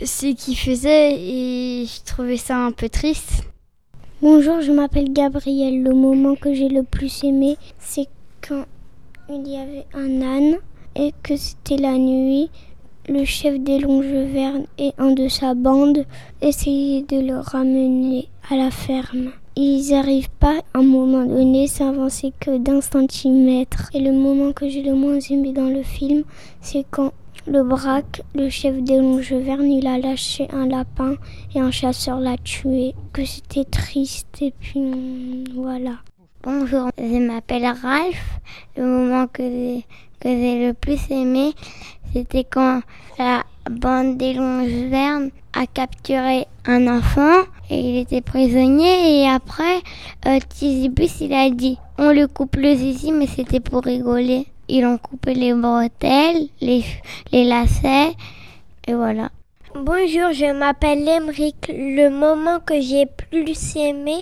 ce 0.04 0.34
qu'il 0.34 0.58
faisait 0.58 1.14
et 1.14 1.86
je 1.86 2.04
trouvais 2.04 2.36
ça 2.36 2.58
un 2.58 2.74
peu 2.74 2.90
triste. 2.90 3.46
Bonjour, 4.24 4.62
je 4.62 4.72
m'appelle 4.72 5.12
Gabriel. 5.12 5.84
Le 5.84 5.94
moment 5.94 6.36
que 6.36 6.54
j'ai 6.54 6.70
le 6.70 6.84
plus 6.84 7.26
aimé, 7.26 7.58
c'est 7.78 8.08
quand 8.40 8.64
il 9.30 9.46
y 9.46 9.58
avait 9.58 9.86
un 9.94 10.22
âne 10.22 10.60
et 10.96 11.12
que 11.24 11.36
c'était 11.36 11.76
la 11.76 11.98
nuit. 11.98 12.50
Le 13.10 13.26
chef 13.26 13.60
des 13.60 13.80
Longevernes 13.80 14.64
et 14.78 14.94
un 14.98 15.12
de 15.12 15.28
sa 15.28 15.56
bande 15.56 16.06
essayaient 16.42 17.02
de 17.02 17.20
le 17.20 17.38
ramener 17.38 18.30
à 18.50 18.56
la 18.56 18.72
ferme. 18.72 19.34
Ils 19.58 19.90
n'arrivent 19.92 20.32
pas 20.40 20.56
à 20.74 20.80
un 20.80 20.84
moment 20.84 21.26
donné, 21.26 21.68
s'avancer 21.68 22.32
que 22.40 22.58
d'un 22.58 22.80
centimètre. 22.80 23.90
Et 23.94 24.00
le 24.00 24.14
moment 24.14 24.54
que 24.54 24.70
j'ai 24.70 24.84
le 24.84 24.94
moins 24.94 25.20
aimé 25.20 25.52
dans 25.52 25.68
le 25.68 25.84
film, 25.84 26.24
c'est 26.62 26.86
quand 26.90 27.12
le 27.48 27.64
braque, 27.64 28.22
le 28.36 28.50
chef 28.50 28.82
des 28.82 28.98
Longevernes, 28.98 29.70
il 29.70 29.88
a 29.88 29.98
lâché 29.98 30.48
un 30.54 30.68
lapin 30.68 31.16
et 31.54 31.60
un 31.60 31.72
chasseur 31.72 32.20
l'a 32.20 32.38
tué. 32.38 32.96
Que 33.12 33.26
c'était 33.26 33.66
triste 33.66 34.42
et 34.42 34.54
puis 34.60 35.44
voilà. 35.54 35.98
Bonjour, 36.44 36.90
je 36.98 37.28
m'appelle 37.28 37.66
Ralph. 37.66 38.40
Le 38.78 38.84
moment 38.84 39.28
que 39.28 39.44
j'ai, 39.44 40.68
le 40.68 40.74
plus 40.74 41.00
aimé, 41.10 41.54
c'était 42.14 42.46
quand 42.46 42.82
la 43.20 43.44
bande 43.70 44.18
des 44.18 44.34
Longevernes 44.34 45.30
a 45.54 45.68
capturé 45.68 46.48
un 46.66 46.88
enfant 46.88 47.44
et 47.70 47.80
il 47.80 47.98
était 47.98 48.22
prisonnier 48.22 49.22
et 49.22 49.30
après 49.30 49.82
euh, 50.26 50.40
Tizibus 50.50 51.22
il 51.22 51.34
a 51.34 51.50
dit 51.50 51.78
on 51.98 52.12
le 52.12 52.28
coupe 52.28 52.56
le 52.56 52.74
zizi 52.74 53.12
mais 53.12 53.28
c'était 53.28 53.60
pour 53.60 53.84
rigoler. 53.84 54.48
Ils 54.68 54.86
ont 54.86 54.98
coupé 54.98 55.34
les 55.34 55.54
bretelles, 55.54 56.48
les, 56.62 56.84
les 57.32 57.44
lacets 57.44 58.16
et 58.88 58.94
voilà. 58.94 59.30
Bonjour, 59.76 60.32
je 60.34 60.54
m'appelle 60.54 61.08
Emric. 61.08 61.68
Le 61.70 62.10
moment 62.10 62.60
que 62.60 62.80
j'ai 62.80 63.06
plus 63.06 63.76
aimé, 63.76 64.22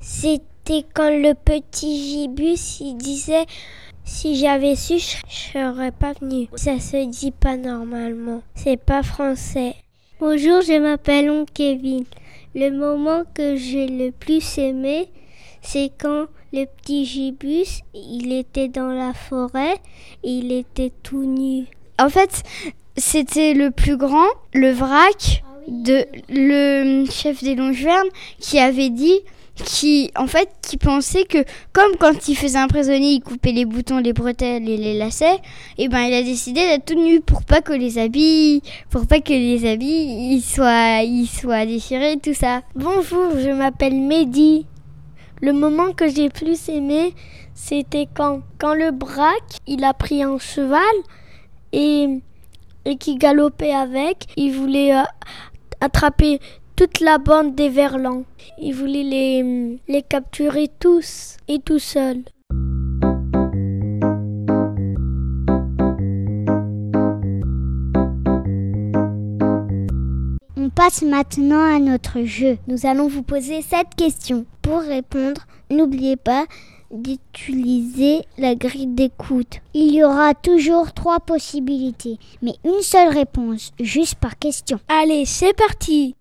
c'était 0.00 0.84
quand 0.94 1.10
le 1.10 1.34
petit 1.34 2.10
Gibus 2.10 2.80
il 2.80 2.96
disait 2.96 3.46
si 4.04 4.36
j'avais 4.36 4.76
su, 4.76 4.98
je 4.98 5.16
serais 5.52 5.90
pas 5.90 6.12
venu. 6.20 6.48
Ça 6.54 6.78
se 6.78 7.04
dit 7.10 7.32
pas 7.32 7.56
normalement. 7.56 8.42
C'est 8.54 8.76
pas 8.76 9.02
français. 9.02 9.74
Bonjour, 10.20 10.62
je 10.62 10.78
m'appelle 10.78 11.44
Kevin. 11.52 12.04
Le 12.54 12.70
moment 12.70 13.24
que 13.34 13.56
j'ai 13.56 13.88
le 13.88 14.12
plus 14.12 14.58
aimé, 14.58 15.08
c'est 15.60 15.90
quand 15.98 16.26
le 16.56 16.64
petit 16.64 17.04
Gibus, 17.04 17.82
il 17.94 18.32
était 18.32 18.68
dans 18.68 18.88
la 18.88 19.12
forêt, 19.12 19.74
et 20.24 20.30
il 20.30 20.52
était 20.52 20.92
tout 21.02 21.24
nu. 21.24 21.66
En 21.98 22.08
fait, 22.08 22.42
c'était 22.96 23.52
le 23.52 23.70
plus 23.70 23.98
grand, 23.98 24.28
le 24.54 24.72
vrac 24.72 25.42
de 25.68 26.06
le 26.28 27.04
chef 27.10 27.42
des 27.42 27.56
Longevernes 27.56 28.08
qui 28.38 28.58
avait 28.58 28.88
dit 28.88 29.20
qui 29.56 30.12
en 30.16 30.28
fait 30.28 30.48
qui 30.62 30.76
pensait 30.76 31.24
que 31.24 31.38
comme 31.72 31.96
quand 31.98 32.28
il 32.28 32.36
faisait 32.36 32.58
un 32.58 32.68
prisonnier 32.68 33.14
il 33.14 33.20
coupait 33.20 33.50
les 33.50 33.64
boutons 33.64 33.98
les 33.98 34.12
bretelles 34.12 34.68
et 34.68 34.76
les 34.76 34.96
lacets 34.96 35.40
et 35.76 35.88
ben 35.88 36.02
il 36.02 36.14
a 36.14 36.22
décidé 36.22 36.60
d'être 36.60 36.84
tout 36.84 37.02
nu 37.02 37.20
pour 37.20 37.42
pas 37.42 37.62
que 37.62 37.72
les 37.72 37.98
habits 37.98 38.62
pour 38.90 39.06
pas 39.06 39.18
que 39.18 39.32
les 39.32 39.68
habits 39.68 40.34
ils 40.36 40.42
soient 40.42 41.02
ils 41.02 41.26
soient 41.26 41.66
déchirés 41.66 42.18
tout 42.22 42.34
ça 42.34 42.60
bonjour 42.76 43.32
je 43.36 43.50
m'appelle 43.50 43.94
Mehdi 43.94 44.66
le 45.46 45.52
moment 45.52 45.92
que 45.92 46.08
j'ai 46.08 46.28
plus 46.28 46.68
aimé 46.68 47.14
c'était 47.54 48.08
quand 48.16 48.40
quand 48.58 48.74
le 48.74 48.90
braque 48.90 49.54
il 49.66 49.84
a 49.84 49.94
pris 49.94 50.22
un 50.22 50.38
cheval 50.38 50.96
et 51.72 52.20
et 52.84 52.96
qui 52.96 53.14
galopait 53.16 53.72
avec 53.72 54.26
il 54.36 54.52
voulait 54.58 54.92
euh, 54.96 55.04
attraper 55.80 56.40
toute 56.76 57.00
la 57.00 57.16
bande 57.16 57.54
des 57.54 57.70
Verlans. 57.70 58.24
Il 58.58 58.74
voulait 58.74 59.02
les, 59.02 59.78
les 59.88 60.02
capturer 60.02 60.68
tous 60.78 61.38
et 61.48 61.58
tout 61.58 61.78
seul. 61.78 62.22
Passe 70.76 71.00
maintenant 71.00 71.74
à 71.74 71.78
notre 71.78 72.22
jeu. 72.24 72.58
Nous 72.68 72.84
allons 72.84 73.08
vous 73.08 73.22
poser 73.22 73.62
cette 73.62 73.94
question. 73.96 74.44
Pour 74.60 74.80
répondre, 74.80 75.46
n'oubliez 75.70 76.16
pas 76.16 76.44
d'utiliser 76.90 78.26
la 78.36 78.54
grille 78.54 78.86
d'écoute. 78.86 79.60
Il 79.72 79.94
y 79.94 80.04
aura 80.04 80.34
toujours 80.34 80.92
trois 80.92 81.18
possibilités, 81.18 82.18
mais 82.42 82.52
une 82.62 82.82
seule 82.82 83.08
réponse, 83.08 83.72
juste 83.80 84.16
par 84.16 84.38
question. 84.38 84.78
Allez, 84.88 85.24
c'est 85.24 85.56
parti 85.56 86.14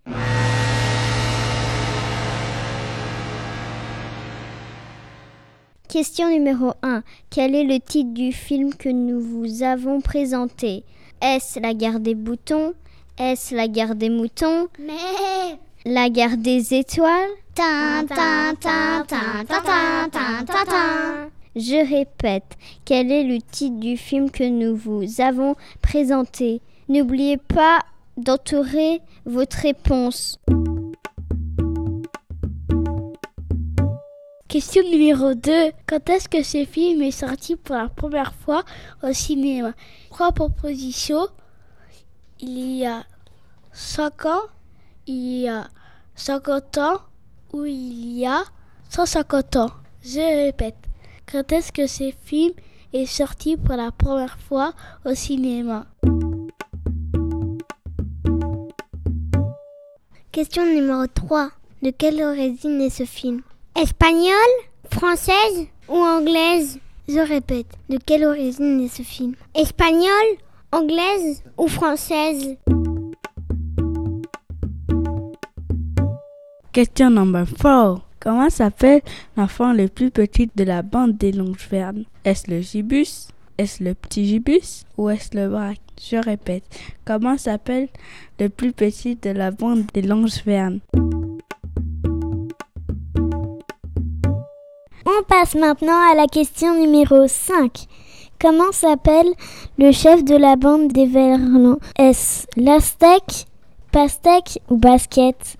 Question 5.89 6.29
numéro 6.29 6.71
1. 6.81 7.03
Quel 7.29 7.55
est 7.55 7.63
le 7.65 7.79
titre 7.79 8.13
du 8.13 8.31
film 8.31 8.73
que 8.73 8.89
nous 8.89 9.19
vous 9.19 9.63
avons 9.63 9.99
présenté? 9.99 10.83
Est-ce 11.21 11.59
La 11.59 11.73
guerre 11.73 11.99
des 11.99 12.15
boutons? 12.15 12.73
Est-ce 13.17 13.56
La 13.56 13.67
guerre 13.67 13.95
des 13.95 14.10
moutons? 14.10 14.67
Mais 14.80 15.58
La 15.86 16.10
guerre 16.10 16.38
des 16.38 16.73
étoiles? 16.73 17.30
Tin, 17.54 18.06
tin, 18.08 18.54
tin, 18.60 19.06
tin, 19.08 19.45
tin, 19.47 20.10
tin, 20.12 20.45
tin, 20.45 20.65
tin. 20.65 21.30
Je 21.56 21.89
répète, 21.89 22.58
quel 22.84 23.13
est 23.13 23.23
le 23.23 23.39
titre 23.39 23.80
du 23.80 23.95
film 23.95 24.30
que 24.30 24.43
nous 24.43 24.75
vous 24.75 25.21
avons 25.21 25.56
présenté? 25.82 26.62
N'oubliez 26.89 27.38
pas 27.38 27.80
d'entourer 28.17 28.99
votre 29.25 29.60
réponse. 29.60 30.38
Question 34.49 34.84
numéro 34.89 35.34
2. 35.34 35.71
Quand 35.88 36.10
est-ce 36.10 36.28
que 36.28 36.43
ce 36.43 36.65
film 36.65 37.01
est 37.01 37.12
sorti 37.12 37.56
pour 37.56 37.75
la 37.75 37.88
première 37.88 38.34
fois 38.34 38.63
au 39.04 39.13
cinéma? 39.13 39.71
Trois 40.10 40.34
propositions. 40.34 41.28
Il 42.47 42.77
y 42.77 42.86
a 42.86 43.03
5 43.73 44.25
ans, 44.25 44.43
il 45.08 45.41
y 45.41 45.49
a 45.49 45.67
50 46.13 46.77
ans 46.77 47.01
ou 47.53 47.65
il 47.65 48.19
y 48.19 48.25
a 48.27 48.43
150 48.89 49.55
ans. 49.55 49.71
Je 50.03 50.45
répète. 50.45 50.75
Quand 51.25 51.51
est-ce 51.51 51.71
que 51.71 51.88
ce 51.88 52.13
film 52.23 52.53
est 52.93 53.08
sorti 53.08 53.58
pour 53.58 53.75
la 53.75 53.91
première 53.91 54.38
fois 54.38 54.73
au 55.05 55.15
cinéma? 55.15 55.88
Question 60.31 60.65
numéro 60.67 61.08
3. 61.08 61.49
De 61.81 61.89
quelle 61.89 62.21
origine 62.21 62.79
est 62.79 62.91
ce 62.91 63.05
film? 63.05 63.41
Espagnole 63.75 64.55
Française 64.91 65.65
Ou 65.89 65.95
anglaise? 65.95 66.77
Je 67.08 67.19
répète, 67.19 67.67
de 67.89 67.97
quelle 67.97 68.23
origine 68.25 68.81
est 68.81 68.95
ce 68.95 69.01
film? 69.01 69.34
Espagnole 69.55 70.38
Anglaise 70.75 71.41
ou 71.57 71.69
française? 71.69 72.57
Question 76.73 77.11
number 77.11 77.45
4. 77.45 78.01
Comment 78.19 78.49
s'appelle 78.49 79.01
l'enfant 79.38 79.71
le 79.71 79.88
plus 79.88 80.11
petit 80.11 80.49
de 80.53 80.65
la 80.65 80.81
bande 80.81 81.15
des 81.15 81.31
Longevernes 81.31 82.03
Est-ce 82.25 82.51
le 82.51 82.59
gibus? 82.59 83.29
Est-ce 83.57 83.81
le 83.81 83.93
petit 83.93 84.25
gibus? 84.25 84.83
Ou 84.97 85.09
est-ce 85.09 85.38
le 85.38 85.47
braque 85.47 85.79
Je 85.97 86.17
répète. 86.17 86.65
Comment 87.05 87.38
s'appelle 87.38 87.88
le 88.38 88.49
plus 88.49 88.73
petit 88.73 89.15
de 89.15 89.29
la 89.29 89.51
bande 89.51 89.85
des 89.93 90.01
Longevernes 90.01 90.81
On 95.05 95.23
passe 95.29 95.55
maintenant 95.55 96.11
à 96.11 96.15
la 96.15 96.27
question 96.27 96.77
numéro 96.77 97.29
5. 97.29 97.88
Comment 98.47 98.71
s'appelle 98.71 99.34
le 99.79 99.91
chef 99.91 100.23
de 100.23 100.36
la 100.36 100.55
bande 100.55 100.89
des 100.89 101.08
Verlans 101.08 101.79
Est-ce 101.97 102.45
l'Aztèque, 102.55 103.47
Pastèque 103.91 104.60
ou 104.69 104.77
Basket? 104.77 105.58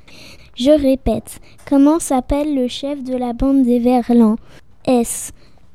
Je 0.56 0.69
répète. 0.69 1.39
Comment 1.67 1.98
s'appelle 1.98 2.54
le 2.54 2.67
chef 2.67 3.04
de 3.04 3.15
la 3.15 3.34
bande 3.34 3.63
des 3.63 3.80
Verlans 3.80 4.36
Est-ce 4.86 5.32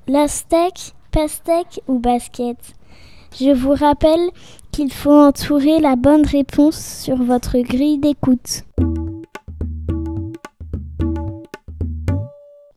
l'Aztèque, 0.07 0.95
Pastèque 1.11 1.81
ou 1.89 1.99
Basket? 1.99 2.57
Je 3.37 3.51
vous 3.51 3.75
rappelle 3.75 4.31
qu'il 4.71 4.93
faut 4.93 5.11
entourer 5.11 5.81
la 5.81 5.97
bonne 5.97 6.25
réponse 6.25 6.79
sur 7.03 7.17
votre 7.17 7.59
grille 7.59 7.99
d'écoute. 7.99 8.63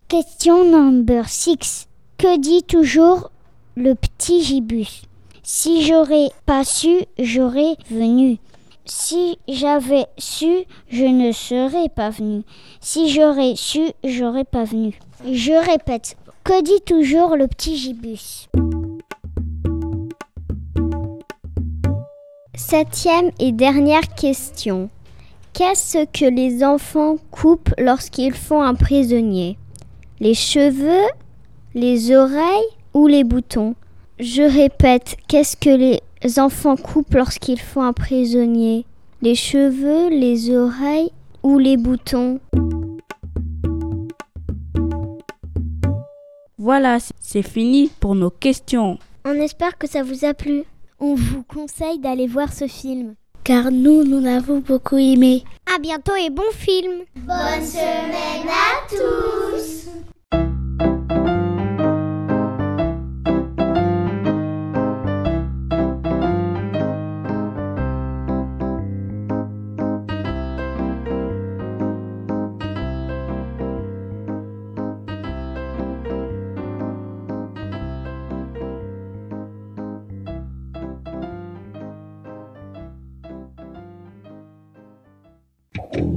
Question 0.08 0.66
number 0.72 1.30
6. 1.30 1.88
Que 2.18 2.40
dit 2.40 2.64
toujours 2.64 3.30
le 3.76 3.96
petit 3.96 4.44
gibus 4.44 5.04
Si 5.42 5.86
j'aurais 5.86 6.30
pas 6.46 6.64
su, 6.64 7.06
j'aurais 7.18 7.76
venu. 7.90 8.38
Si 8.86 9.40
j'avais 9.48 10.06
su, 10.18 10.66
je 10.90 11.06
ne 11.06 11.32
serais 11.32 11.90
pas 11.90 12.10
venu. 12.10 12.44
Si 12.82 13.10
j'aurais 13.10 13.56
su, 13.56 13.92
j'aurais 14.04 14.44
pas 14.44 14.64
venu. 14.64 15.00
Je 15.26 15.54
répète. 15.54 16.18
Que 16.44 16.62
dit 16.62 16.82
toujours 16.86 17.38
le 17.38 17.48
petit 17.48 17.78
gibus? 17.78 18.50
Septième 22.56 23.32
et 23.40 23.54
dernière 23.54 24.14
question. 24.16 24.90
Qu'est-ce 25.54 26.06
que 26.06 26.26
les 26.26 26.64
enfants 26.64 27.16
coupent 27.32 27.74
lorsqu'ils 27.78 28.34
font 28.34 28.62
un 28.62 28.76
prisonnier? 28.76 29.58
Les 30.20 30.34
cheveux, 30.34 31.08
les 31.74 32.14
oreilles 32.14 32.74
ou 32.94 33.08
les 33.08 33.24
boutons 33.24 33.76
Je 34.20 34.44
répète, 34.44 35.18
qu'est-ce 35.28 35.58
que 35.58 35.70
les 35.70 36.40
enfants 36.40 36.76
coupent 36.76 37.14
lorsqu'ils 37.14 37.60
font 37.60 37.84
un 37.84 37.94
prisonnier? 37.94 38.86
Les 39.22 39.36
cheveux, 39.36 40.10
les 40.10 40.56
oreilles 40.56 41.12
ou 41.44 41.58
les 41.58 41.78
boutons? 41.78 42.40
Voilà, 46.58 46.98
c'est 47.20 47.42
fini 47.42 47.92
pour 48.00 48.16
nos 48.16 48.30
questions. 48.30 48.98
On 49.26 49.34
espère 49.34 49.78
que 49.78 49.88
ça 49.88 50.04
vous 50.04 50.26
a 50.26 50.34
plu. 50.34 50.64
On 51.00 51.16
vous 51.16 51.44
conseille 51.44 52.00
d'aller 52.00 52.28
voir 52.28 52.54
ce 52.54 52.68
film. 52.68 53.16
Car 53.44 53.72
nous, 53.72 54.06
nous 54.06 54.22
l'avons 54.22 54.60
beaucoup 54.60 54.98
aimé. 54.98 55.44
À 55.76 55.80
bientôt 55.80 56.16
et 56.16 56.30
bon 56.30 56.44
film. 56.54 57.02
Bonne 57.16 57.66
semaine 57.66 58.48
à 58.48 58.88
tous. 58.90 59.90
Bonjour 85.96 86.10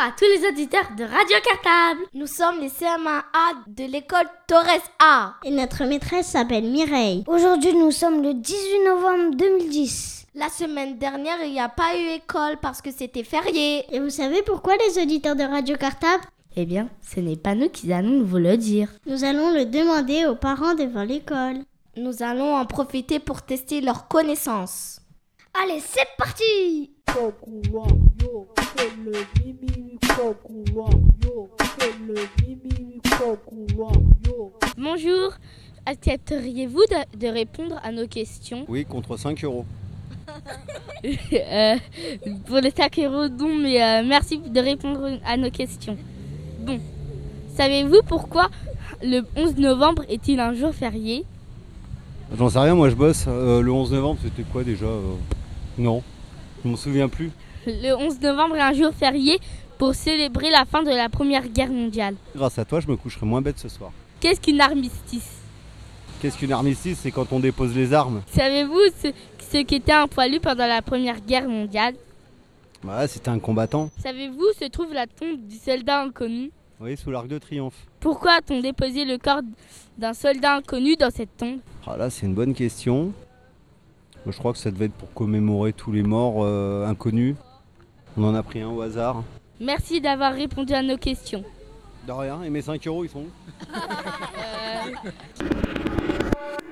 à 0.00 0.10
tous 0.18 0.24
les 0.24 0.48
auditeurs 0.48 0.90
de 0.98 1.04
Radio 1.04 1.36
Cartable. 1.44 2.00
Nous 2.14 2.26
sommes 2.26 2.58
les 2.60 2.68
CM1A 2.68 3.22
de 3.68 3.84
l'école 3.84 4.26
Torres 4.48 4.66
A. 4.98 5.34
Et 5.44 5.52
notre 5.52 5.84
maîtresse 5.84 6.26
s'appelle 6.26 6.64
Mireille. 6.64 7.22
Aujourd'hui, 7.28 7.72
nous 7.74 7.92
sommes 7.92 8.20
le 8.20 8.34
18 8.34 8.84
novembre 8.84 9.36
2010. 9.36 10.26
La 10.34 10.48
semaine 10.48 10.98
dernière, 10.98 11.40
il 11.44 11.52
n'y 11.52 11.60
a 11.60 11.68
pas 11.68 11.96
eu 11.96 12.16
école 12.16 12.56
parce 12.60 12.82
que 12.82 12.90
c'était 12.90 13.22
férié. 13.22 13.84
Et 13.94 14.00
vous 14.00 14.10
savez 14.10 14.42
pourquoi 14.42 14.74
les 14.76 15.00
auditeurs 15.00 15.36
de 15.36 15.44
Radio 15.44 15.76
Cartable 15.76 16.24
Eh 16.56 16.66
bien, 16.66 16.88
ce 17.02 17.18
n'est 17.20 17.36
pas 17.36 17.54
nous 17.56 17.68
qui 17.68 17.92
allons 17.92 18.22
vous 18.22 18.38
le 18.38 18.56
dire. 18.56 18.88
Nous 19.06 19.24
allons 19.24 19.52
le 19.52 19.64
demander 19.66 20.26
aux 20.26 20.36
parents 20.36 20.74
devant 20.74 21.02
l'école. 21.02 21.64
Nous 21.96 22.22
allons 22.22 22.54
en 22.56 22.64
profiter 22.64 23.18
pour 23.18 23.42
tester 23.42 23.80
leurs 23.80 24.06
connaissances. 24.06 25.00
Allez, 25.62 25.80
c'est 25.80 26.06
parti 26.16 26.92
Bonjour, 34.76 35.32
accepteriez-vous 35.86 36.84
de, 36.90 37.18
de 37.18 37.26
répondre 37.28 37.80
à 37.82 37.90
nos 37.90 38.06
questions? 38.06 38.64
Oui, 38.68 38.84
contre 38.84 39.16
5 39.16 39.42
euros. 39.44 39.64
Euh, 41.34 41.76
Pour 42.46 42.56
les 42.60 42.70
5 42.70 42.98
euros, 43.00 43.28
non, 43.28 43.54
mais 43.56 43.82
euh, 43.82 44.02
merci 44.06 44.38
de 44.38 44.60
répondre 44.60 45.18
à 45.26 45.36
nos 45.36 45.50
questions. 45.50 45.98
Bon, 46.64 46.80
savez-vous 47.56 48.00
pourquoi 48.06 48.48
le 49.02 49.20
11 49.36 49.56
novembre 49.56 50.02
est-il 50.08 50.40
un 50.40 50.54
jour 50.54 50.74
férié? 50.74 51.24
J'en 52.38 52.48
sais 52.48 52.58
rien, 52.58 52.74
moi 52.74 52.88
je 52.88 52.94
bosse. 52.94 53.26
Euh, 53.28 53.60
le 53.60 53.70
11 53.70 53.92
novembre, 53.92 54.18
c'était 54.22 54.48
quoi 54.50 54.64
déjà 54.64 54.86
euh, 54.86 55.14
Non, 55.76 56.02
je 56.64 56.70
m'en 56.70 56.76
souviens 56.76 57.08
plus. 57.08 57.30
Le 57.66 57.94
11 57.94 58.18
novembre 58.20 58.56
est 58.56 58.62
un 58.62 58.72
jour 58.72 58.92
férié 58.94 59.38
pour 59.76 59.94
célébrer 59.94 60.50
la 60.50 60.64
fin 60.64 60.82
de 60.82 60.88
la 60.88 61.10
Première 61.10 61.46
Guerre 61.48 61.70
mondiale. 61.70 62.14
Grâce 62.34 62.58
à 62.58 62.64
toi, 62.64 62.80
je 62.80 62.88
me 62.88 62.96
coucherai 62.96 63.26
moins 63.26 63.42
bête 63.42 63.58
ce 63.58 63.68
soir. 63.68 63.90
Qu'est-ce 64.20 64.40
qu'une 64.40 64.60
armistice? 64.62 65.28
Qu'est-ce 66.22 66.38
qu'une 66.38 66.52
armistice? 66.52 67.00
C'est 67.02 67.10
quand 67.10 67.30
on 67.32 67.40
dépose 67.40 67.74
les 67.76 67.92
armes. 67.92 68.22
Savez-vous 68.32 68.80
ce, 69.02 69.08
ce 69.52 69.62
qu'était 69.62 69.92
un 69.92 70.06
poilu 70.06 70.40
pendant 70.40 70.66
la 70.66 70.80
Première 70.80 71.20
Guerre 71.20 71.46
mondiale? 71.46 71.94
Bah, 72.84 73.08
c'était 73.08 73.30
un 73.30 73.38
combattant. 73.38 73.88
Savez-vous 73.98 74.42
où 74.42 74.52
se 74.62 74.68
trouve 74.68 74.92
la 74.92 75.06
tombe 75.06 75.38
du 75.46 75.56
soldat 75.56 76.02
inconnu? 76.02 76.50
Oui, 76.80 76.98
sous 76.98 77.10
l'arc 77.10 77.26
de 77.28 77.38
triomphe. 77.38 77.86
Pourquoi 77.98 78.32
a-t-on 78.32 78.60
déposé 78.60 79.06
le 79.06 79.16
corps 79.16 79.40
d'un 79.96 80.12
soldat 80.12 80.56
inconnu 80.56 80.94
dans 80.94 81.10
cette 81.10 81.34
tombe? 81.34 81.60
Ah 81.86 81.96
là, 81.96 82.10
c'est 82.10 82.26
une 82.26 82.34
bonne 82.34 82.52
question. 82.52 83.04
Moi, 84.26 84.32
je 84.32 84.38
crois 84.38 84.52
que 84.52 84.58
ça 84.58 84.70
devait 84.70 84.84
être 84.86 84.92
pour 84.92 85.10
commémorer 85.14 85.72
tous 85.72 85.92
les 85.92 86.02
morts 86.02 86.44
euh, 86.44 86.86
inconnus. 86.86 87.36
On 88.18 88.24
en 88.24 88.34
a 88.34 88.42
pris 88.42 88.60
un 88.60 88.68
au 88.68 88.82
hasard. 88.82 89.22
Merci 89.60 90.02
d'avoir 90.02 90.34
répondu 90.34 90.74
à 90.74 90.82
nos 90.82 90.98
questions. 90.98 91.42
De 92.06 92.12
rien, 92.12 92.42
et 92.42 92.50
mes 92.50 92.60
5 92.60 92.86
euros, 92.86 93.04
ils 93.04 93.08
sont 93.08 93.20
où? 93.20 93.30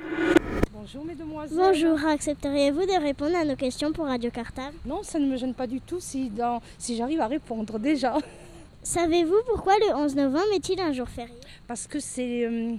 Bonjour 0.82 1.04
mesdemoiselles. 1.04 1.56
Bonjour, 1.56 2.08
accepteriez-vous 2.08 2.80
de 2.80 3.00
répondre 3.00 3.36
à 3.36 3.44
nos 3.44 3.54
questions 3.54 3.92
pour 3.92 4.06
Radio 4.06 4.32
Cartable? 4.32 4.74
Non, 4.84 5.04
ça 5.04 5.20
ne 5.20 5.26
me 5.26 5.36
gêne 5.36 5.54
pas 5.54 5.68
du 5.68 5.80
tout 5.80 6.00
si, 6.00 6.28
dans, 6.28 6.60
si 6.76 6.96
j'arrive 6.96 7.20
à 7.20 7.28
répondre 7.28 7.78
déjà. 7.78 8.16
Savez-vous 8.82 9.36
pourquoi 9.46 9.74
le 9.78 9.94
11 9.94 10.16
novembre 10.16 10.52
est-il 10.56 10.80
un 10.80 10.92
jour 10.92 11.08
férié? 11.08 11.36
Parce 11.68 11.86
que 11.86 12.00
c'est 12.00 12.44
euh, 12.44 12.74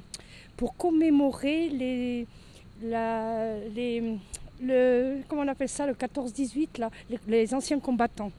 pour 0.57 0.75
commémorer 0.75 1.69
les, 1.69 2.27
la, 2.81 3.57
les, 3.73 4.17
le, 4.61 5.19
comment 5.29 5.43
on 5.43 5.47
appelle 5.47 5.69
ça, 5.69 5.87
le 5.87 5.93
14-18, 5.93 6.81
là, 6.81 6.89
les, 7.09 7.19
les 7.29 7.53
anciens 7.53 7.79
combattants. 7.79 8.33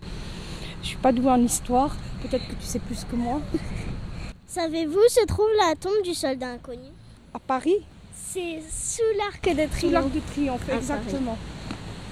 Je 0.82 0.88
suis 0.88 0.98
pas 0.98 1.10
douée 1.10 1.30
en 1.30 1.42
histoire, 1.42 1.96
peut-être 2.20 2.46
que 2.46 2.54
tu 2.56 2.66
sais 2.66 2.80
plus 2.80 3.02
que 3.04 3.16
moi. 3.16 3.40
Savez-vous 4.46 4.98
où 4.98 5.08
se 5.08 5.24
trouve 5.24 5.48
la 5.56 5.74
tombe 5.74 6.02
du 6.04 6.12
soldat 6.12 6.48
inconnu? 6.48 6.90
À 7.32 7.38
Paris 7.38 7.82
C'est 8.34 8.60
sous 8.68 9.16
l'arc 9.16 9.44
de 9.44 9.54
triomphe. 9.54 9.78
Sous 9.78 9.90
l'arc 9.90 10.10
de 10.10 10.18
triomphe, 10.18 10.68
À 10.68 10.74
exactement. 10.74 11.38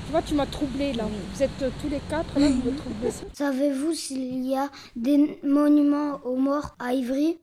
Tu 0.06 0.12
vois, 0.12 0.22
tu 0.22 0.34
m'as 0.34 0.46
troublée 0.46 0.92
là. 0.92 1.04
Vous 1.34 1.42
êtes 1.42 1.50
euh, 1.62 1.70
tous 1.80 1.88
les 1.88 1.98
quatre 2.08 2.38
là, 2.38 2.46
vous 2.46 2.70
me 2.70 2.76
troublez. 2.76 3.08
Savez-vous 3.32 3.92
s'il 3.92 4.46
y 4.46 4.54
a 4.54 4.70
des 4.94 5.40
monuments 5.42 6.20
aux 6.24 6.36
morts 6.36 6.76
à 6.78 6.94
Ivry? 6.94 7.38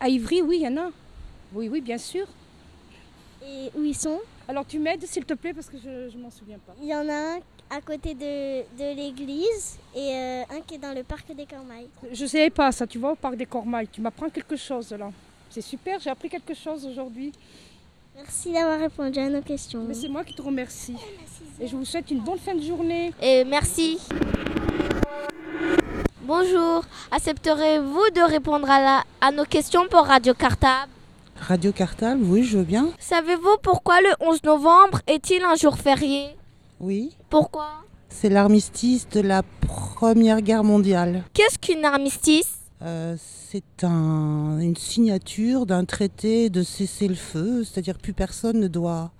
À 0.00 0.08
Ivry, 0.08 0.42
oui, 0.42 0.56
il 0.60 0.62
y 0.64 0.66
en 0.66 0.76
a. 0.76 0.90
Oui, 1.54 1.68
oui, 1.68 1.80
bien 1.80 1.98
sûr. 1.98 2.26
Et 3.46 3.70
où 3.76 3.84
ils 3.84 3.94
sont? 3.94 4.18
Alors 4.48 4.66
tu 4.66 4.80
m'aides 4.80 5.04
s'il 5.06 5.24
te 5.24 5.34
plaît 5.34 5.54
parce 5.54 5.68
que 5.68 5.76
je 5.78 6.16
ne 6.16 6.20
m'en 6.20 6.30
souviens 6.32 6.58
pas. 6.58 6.74
Il 6.82 6.88
y 6.88 6.94
en 6.96 7.08
a 7.08 7.36
un 7.36 7.38
à 7.70 7.80
côté 7.80 8.14
de, 8.14 8.62
de 8.76 8.96
l'église 8.96 9.78
et 9.94 10.14
euh, 10.14 10.42
un 10.50 10.62
qui 10.66 10.74
est 10.74 10.78
dans 10.78 10.94
le 10.96 11.04
parc 11.04 11.32
des 11.32 11.46
Cormailles. 11.46 11.90
Je 12.10 12.24
ne 12.24 12.28
savais 12.28 12.50
pas 12.50 12.72
ça, 12.72 12.88
tu 12.88 12.98
vois, 12.98 13.12
au 13.12 13.16
parc 13.16 13.36
des 13.36 13.46
Cormailles. 13.46 13.86
Tu 13.86 14.00
m'apprends 14.00 14.30
quelque 14.30 14.56
chose 14.56 14.90
là. 14.90 15.12
C'est 15.48 15.60
super, 15.60 16.00
j'ai 16.00 16.10
appris 16.10 16.28
quelque 16.28 16.54
chose 16.54 16.84
aujourd'hui. 16.84 17.30
Merci 18.16 18.50
d'avoir 18.50 18.80
répondu 18.80 19.18
à 19.18 19.28
nos 19.28 19.42
questions. 19.42 19.84
Mais 19.86 19.92
c'est 19.92 20.08
moi 20.08 20.24
qui 20.24 20.34
te 20.34 20.40
remercie. 20.40 20.96
Et 21.60 21.66
je 21.66 21.76
vous 21.76 21.84
souhaite 21.84 22.10
une 22.10 22.20
bonne 22.20 22.38
fin 22.38 22.54
de 22.54 22.62
journée. 22.62 23.12
Et 23.20 23.44
merci. 23.44 23.98
Bonjour, 26.22 26.82
accepterez-vous 27.10 28.10
de 28.14 28.22
répondre 28.26 28.70
à, 28.70 28.80
la, 28.80 29.04
à 29.20 29.30
nos 29.32 29.44
questions 29.44 29.86
pour 29.90 30.06
Radio 30.06 30.32
Cartable? 30.32 30.90
Radio 31.38 31.72
Cartable, 31.72 32.22
oui, 32.24 32.42
je 32.42 32.56
veux 32.56 32.64
bien. 32.64 32.88
Savez-vous 32.98 33.58
pourquoi 33.62 34.00
le 34.00 34.08
11 34.26 34.42
novembre 34.44 35.00
est-il 35.06 35.42
un 35.44 35.54
jour 35.54 35.76
férié? 35.76 36.28
Oui. 36.80 37.14
Pourquoi? 37.28 37.68
C'est 38.08 38.30
l'armistice 38.30 39.06
de 39.10 39.20
la 39.20 39.42
Première 39.60 40.40
Guerre 40.40 40.64
mondiale. 40.64 41.22
Qu'est-ce 41.34 41.58
qu'une 41.58 41.84
armistice? 41.84 42.65
Euh, 42.82 43.16
C'est 43.18 43.84
un- 43.84 44.58
une 44.60 44.76
signature 44.76 45.64
d'un 45.66 45.84
traité 45.84 46.50
de 46.50 46.62
cessez-le-feu, 46.62 47.64
c'est-à-dire 47.64 47.96
plus 47.98 48.12
personne 48.12 48.60
ne 48.60 48.68
doit 48.68 49.10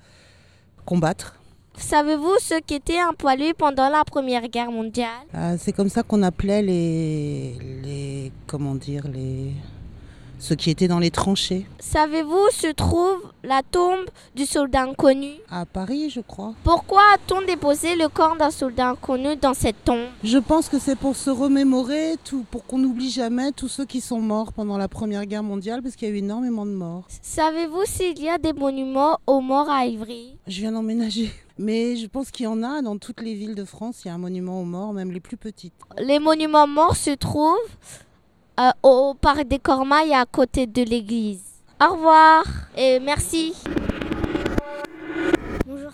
combattre. 0.84 1.40
Savez-vous 1.78 2.36
ce 2.40 2.60
qu'était 2.60 2.98
un 2.98 3.12
poilu 3.12 3.52
pendant 3.56 3.88
la 3.88 4.02
Première 4.04 4.48
Guerre 4.48 4.70
mondiale? 4.70 5.08
Euh, 5.34 5.56
C'est 5.58 5.72
comme 5.72 5.88
ça 5.88 6.02
qu'on 6.02 6.22
appelait 6.22 6.62
les, 6.62 7.56
les, 7.82 8.32
comment 8.46 8.74
dire, 8.74 9.06
les, 9.08 9.52
ceux 10.38 10.54
qui 10.54 10.70
étaient 10.70 10.88
dans 10.88 10.98
les 10.98 11.10
tranchées. 11.10 11.66
Savez-vous 11.78 12.36
où 12.36 12.50
se 12.50 12.72
trouve 12.72 13.32
la 13.42 13.62
tombe 13.62 14.04
du 14.34 14.44
soldat 14.44 14.82
inconnu? 14.82 15.30
À 15.50 15.64
Paris, 15.66 16.10
je 16.10 16.20
crois. 16.20 16.54
Pourquoi 16.64 17.02
a-t-on 17.14 17.42
déposé 17.42 17.96
le 17.96 18.08
corps 18.08 18.36
d'un 18.36 18.50
soldat 18.50 18.90
inconnu 18.90 19.36
dans 19.36 19.54
cette 19.54 19.84
tombe? 19.84 20.06
Je 20.24 20.38
pense 20.38 20.68
que 20.68 20.78
c'est 20.78 20.96
pour 20.96 21.16
se 21.16 21.30
remémorer, 21.30 22.16
tout, 22.24 22.44
pour 22.50 22.64
qu'on 22.66 22.78
n'oublie 22.78 23.10
jamais 23.10 23.52
tous 23.52 23.68
ceux 23.68 23.84
qui 23.84 24.00
sont 24.00 24.20
morts 24.20 24.52
pendant 24.52 24.78
la 24.78 24.88
Première 24.88 25.26
Guerre 25.26 25.42
mondiale, 25.42 25.82
parce 25.82 25.96
qu'il 25.96 26.08
y 26.08 26.10
a 26.10 26.14
eu 26.14 26.18
énormément 26.18 26.66
de 26.66 26.72
morts. 26.72 27.06
Savez-vous 27.22 27.84
s'il 27.84 28.20
y 28.20 28.28
a 28.28 28.38
des 28.38 28.52
monuments 28.52 29.18
aux 29.26 29.40
morts 29.40 29.70
à 29.70 29.86
Ivry? 29.86 30.38
Je 30.46 30.60
viens 30.60 30.72
d'emménager. 30.72 31.30
Mais 31.58 31.96
je 31.96 32.06
pense 32.06 32.30
qu'il 32.30 32.44
y 32.44 32.48
en 32.48 32.62
a 32.62 32.82
dans 32.82 32.98
toutes 32.98 33.22
les 33.22 33.32
villes 33.32 33.54
de 33.54 33.64
France, 33.64 34.02
il 34.04 34.08
y 34.08 34.10
a 34.10 34.14
un 34.14 34.18
monument 34.18 34.60
aux 34.60 34.66
morts, 34.66 34.92
même 34.92 35.10
les 35.10 35.20
plus 35.20 35.38
petites. 35.38 35.72
Les 35.98 36.18
monuments 36.18 36.66
morts 36.66 36.96
se 36.96 37.12
trouvent 37.12 37.56
euh, 38.60 38.70
au 38.82 39.14
parc 39.14 39.44
des 39.44 39.58
Cormailles 39.58 40.14
à 40.14 40.24
côté 40.26 40.66
de 40.66 40.82
l'église. 40.82 41.42
Au 41.80 41.92
revoir 41.94 42.44
et 42.76 43.00
merci. 43.00 43.54
Bonjour. 45.66 45.90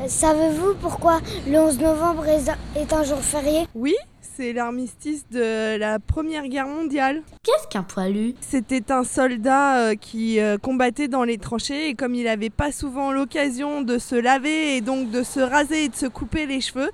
Euh, 0.00 0.08
Savez-vous 0.08 0.74
pourquoi 0.80 1.20
le 1.46 1.58
11 1.58 1.78
novembre 1.80 2.24
est 2.26 2.92
un- 2.92 3.04
jour 3.04 3.18
férié? 3.18 3.66
Oui, 3.74 3.94
c'est 4.20 4.52
l'armistice 4.52 5.26
de 5.30 5.76
la 5.76 5.98
Première 5.98 6.46
Guerre 6.48 6.66
mondiale. 6.68 7.22
Qu'est-ce 7.42 7.66
qu'un 7.68 7.82
poilu? 7.82 8.34
C'était 8.40 8.92
un 8.92 9.04
soldat 9.04 9.78
euh, 9.80 9.94
qui 9.94 10.40
euh, 10.40 10.58
combattait 10.58 11.08
dans 11.08 11.24
les 11.24 11.38
tranchées 11.38 11.88
et 11.88 11.94
comme 11.94 12.14
il 12.14 12.24
n'avait 12.24 12.50
pas 12.50 12.72
souvent 12.72 13.12
l'occasion 13.12 13.82
de 13.82 13.98
se 13.98 14.14
laver 14.14 14.76
et 14.76 14.80
donc 14.80 15.10
de 15.10 15.22
se 15.22 15.40
raser 15.40 15.84
et 15.84 15.88
de 15.88 15.96
se 15.96 16.06
couper 16.06 16.46
les 16.46 16.60
cheveux, 16.60 16.90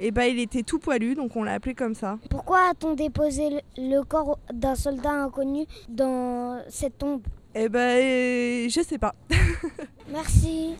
et 0.00 0.10
ben 0.10 0.24
il 0.24 0.38
était 0.40 0.62
tout 0.62 0.78
poilu, 0.78 1.14
donc 1.14 1.36
on 1.36 1.42
l'a 1.42 1.54
appelé 1.54 1.74
comme 1.74 1.94
ça. 1.94 2.18
Pourquoi 2.30 2.70
a-t-on 2.70 2.94
déposé 2.94 3.62
le, 3.76 4.02
corps 4.02 4.38
d'un 4.52 4.74
soldat 4.74 5.24
inconnu 5.24 5.64
dans 5.88 6.60
cette 6.68 6.98
tombe 6.98 7.22
Eh 7.54 7.68
ben, 7.68 7.80
euh, 7.80 8.68
je 8.68 8.80
sais 8.82 8.98
pas. 8.98 9.14
Merci. 10.12 10.76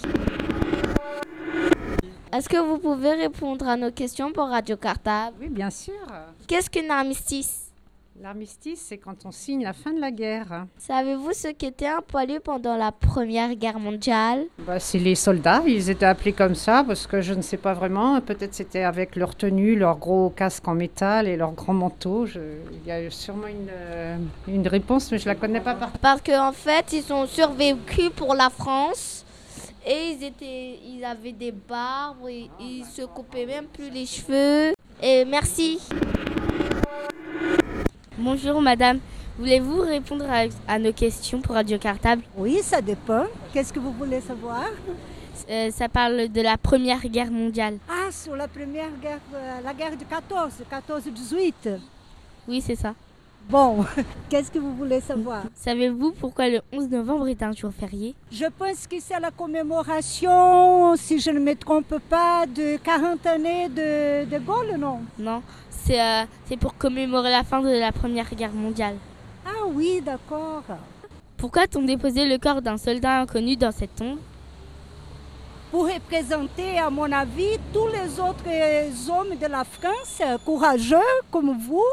Est-ce 2.32 2.48
que 2.48 2.58
vous 2.58 2.78
pouvez 2.78 3.14
répondre 3.14 3.66
à 3.66 3.76
nos 3.76 3.90
questions 3.90 4.32
pour 4.32 4.48
Radio 4.48 4.76
Cartable? 4.76 5.36
Oui, 5.40 5.48
bien 5.48 5.70
sûr. 5.70 5.94
Qu'est-ce 6.46 6.68
qu'un 6.68 6.90
armistice? 6.90 7.65
L'armistice, 8.22 8.82
c'est 8.88 8.96
quand 8.96 9.26
on 9.26 9.30
signe 9.30 9.62
la 9.62 9.74
fin 9.74 9.92
de 9.92 10.00
la 10.00 10.10
guerre. 10.10 10.66
Savez-vous 10.78 11.32
ce 11.34 11.48
qu'était 11.48 11.86
un 11.86 12.00
poilu 12.00 12.40
pendant 12.40 12.76
la 12.76 12.90
Première 12.90 13.54
Guerre 13.54 13.78
mondiale? 13.78 14.46
Bah, 14.60 14.80
c'est 14.80 14.98
les 14.98 15.14
soldats, 15.14 15.62
ils 15.66 15.90
étaient 15.90 16.06
appelés 16.06 16.32
comme 16.32 16.54
ça 16.54 16.82
parce 16.86 17.06
que 17.06 17.20
je 17.20 17.34
ne 17.34 17.42
sais 17.42 17.58
pas 17.58 17.74
vraiment. 17.74 18.18
Peut-être 18.22 18.54
c'était 18.54 18.82
avec 18.84 19.16
leur 19.16 19.34
tenue, 19.36 19.76
leur 19.76 19.98
gros 19.98 20.30
casque 20.30 20.66
en 20.66 20.74
métal 20.74 21.28
et 21.28 21.36
leur 21.36 21.52
grand 21.52 21.74
manteau. 21.74 22.24
Je- 22.26 22.40
Il 22.72 22.88
y 22.88 22.90
a 22.90 23.10
sûrement 23.10 23.48
une, 23.48 23.68
euh, 23.70 24.16
une 24.48 24.66
réponse, 24.66 25.12
mais 25.12 25.18
je 25.18 25.26
la 25.26 25.34
connais 25.34 25.60
pas 25.60 25.74
par 25.74 25.90
Parce 25.92 26.22
qu'en 26.22 26.52
fait, 26.52 26.92
ils 26.94 27.12
ont 27.12 27.26
survécu 27.26 28.10
pour 28.16 28.34
la 28.34 28.48
France 28.48 29.24
et 29.86 30.12
ils, 30.12 30.24
étaient, 30.24 30.78
ils 30.84 31.04
avaient 31.04 31.32
des 31.32 31.52
barbes 31.52 32.28
et 32.30 32.48
ils 32.60 32.84
se 32.84 33.02
coupaient 33.02 33.46
même 33.46 33.66
plus 33.66 33.90
les 33.90 34.06
cheveux. 34.06 34.72
Et 35.02 35.24
merci. 35.26 35.78
Bonjour 38.18 38.62
madame, 38.62 38.98
voulez-vous 39.38 39.80
répondre 39.82 40.24
à, 40.30 40.44
à 40.72 40.78
nos 40.78 40.92
questions 40.92 41.40
pour 41.40 41.54
Radio 41.54 41.78
Cartable? 41.78 42.22
Oui, 42.36 42.60
ça 42.62 42.80
dépend. 42.80 43.24
Qu'est-ce 43.52 43.72
que 43.72 43.78
vous 43.78 43.92
voulez 43.92 44.20
savoir? 44.20 44.64
Euh, 45.50 45.70
Ça 45.70 45.88
parle 45.88 46.28
de 46.28 46.40
la 46.40 46.56
Première 46.56 47.02
Guerre 47.08 47.30
mondiale. 47.30 47.78
Ah, 47.88 48.10
sur 48.10 48.34
la 48.34 48.48
première 48.48 48.90
guerre, 49.02 49.20
euh, 49.34 49.60
la 49.62 49.74
guerre 49.74 49.96
de 49.96 50.04
14, 50.04 50.52
14-18. 50.70 51.78
Oui, 52.48 52.62
c'est 52.64 52.76
ça. 52.76 52.94
Bon, 53.48 53.84
qu'est-ce 54.28 54.50
que 54.50 54.58
vous 54.58 54.74
voulez 54.74 55.00
savoir? 55.00 55.44
Savez-vous 55.54 56.12
pourquoi 56.18 56.48
le 56.48 56.62
11 56.72 56.88
novembre 56.90 57.28
est 57.28 57.40
un 57.44 57.52
jour 57.52 57.70
férié? 57.72 58.14
Je 58.32 58.46
pense 58.46 58.88
que 58.88 58.96
c'est 58.98 59.20
la 59.20 59.30
commémoration, 59.30 60.96
si 60.96 61.20
je 61.20 61.30
ne 61.30 61.38
me 61.38 61.54
trompe 61.54 61.94
pas, 62.10 62.44
de 62.46 62.76
40 62.78 63.24
années 63.26 63.68
de, 63.68 64.24
de 64.24 64.38
Gaulle, 64.38 64.76
non? 64.76 64.98
Non, 65.16 65.42
c'est 65.70 66.00
euh, 66.00 66.24
c'est 66.46 66.56
pour 66.56 66.76
commémorer 66.76 67.30
la 67.30 67.44
fin 67.44 67.60
de 67.60 67.68
la 67.68 67.92
Première 67.92 68.28
Guerre 68.34 68.52
mondiale. 68.52 68.96
Ah 69.46 69.64
oui, 69.68 70.02
d'accord. 70.04 70.64
Pourquoi 71.36 71.62
a-t-on 71.62 71.82
déposé 71.82 72.26
le 72.26 72.38
corps 72.38 72.62
d'un 72.62 72.78
soldat 72.78 73.20
inconnu 73.20 73.56
dans 73.56 73.70
cette 73.70 73.94
tombe? 73.94 74.18
Pour 75.70 75.86
représenter, 75.86 76.78
à 76.78 76.90
mon 76.90 77.12
avis, 77.12 77.58
tous 77.72 77.86
les 77.88 78.18
autres 78.18 79.10
hommes 79.10 79.36
de 79.38 79.46
la 79.46 79.62
France, 79.62 80.20
courageux 80.44 80.96
comme 81.30 81.56
vous, 81.58 81.84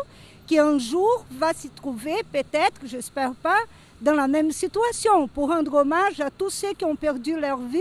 qui 0.47 0.59
un 0.59 0.77
jour 0.77 1.25
va 1.31 1.53
s'y 1.53 1.69
trouver, 1.69 2.15
peut-être, 2.31 2.81
j'espère 2.85 3.33
pas, 3.35 3.59
dans 4.01 4.13
la 4.13 4.27
même 4.27 4.51
situation, 4.51 5.27
pour 5.27 5.49
rendre 5.49 5.73
hommage 5.75 6.19
à 6.19 6.29
tous 6.29 6.49
ceux 6.49 6.73
qui 6.73 6.83
ont 6.85 6.95
perdu 6.95 7.39
leur 7.39 7.57
vie 7.57 7.79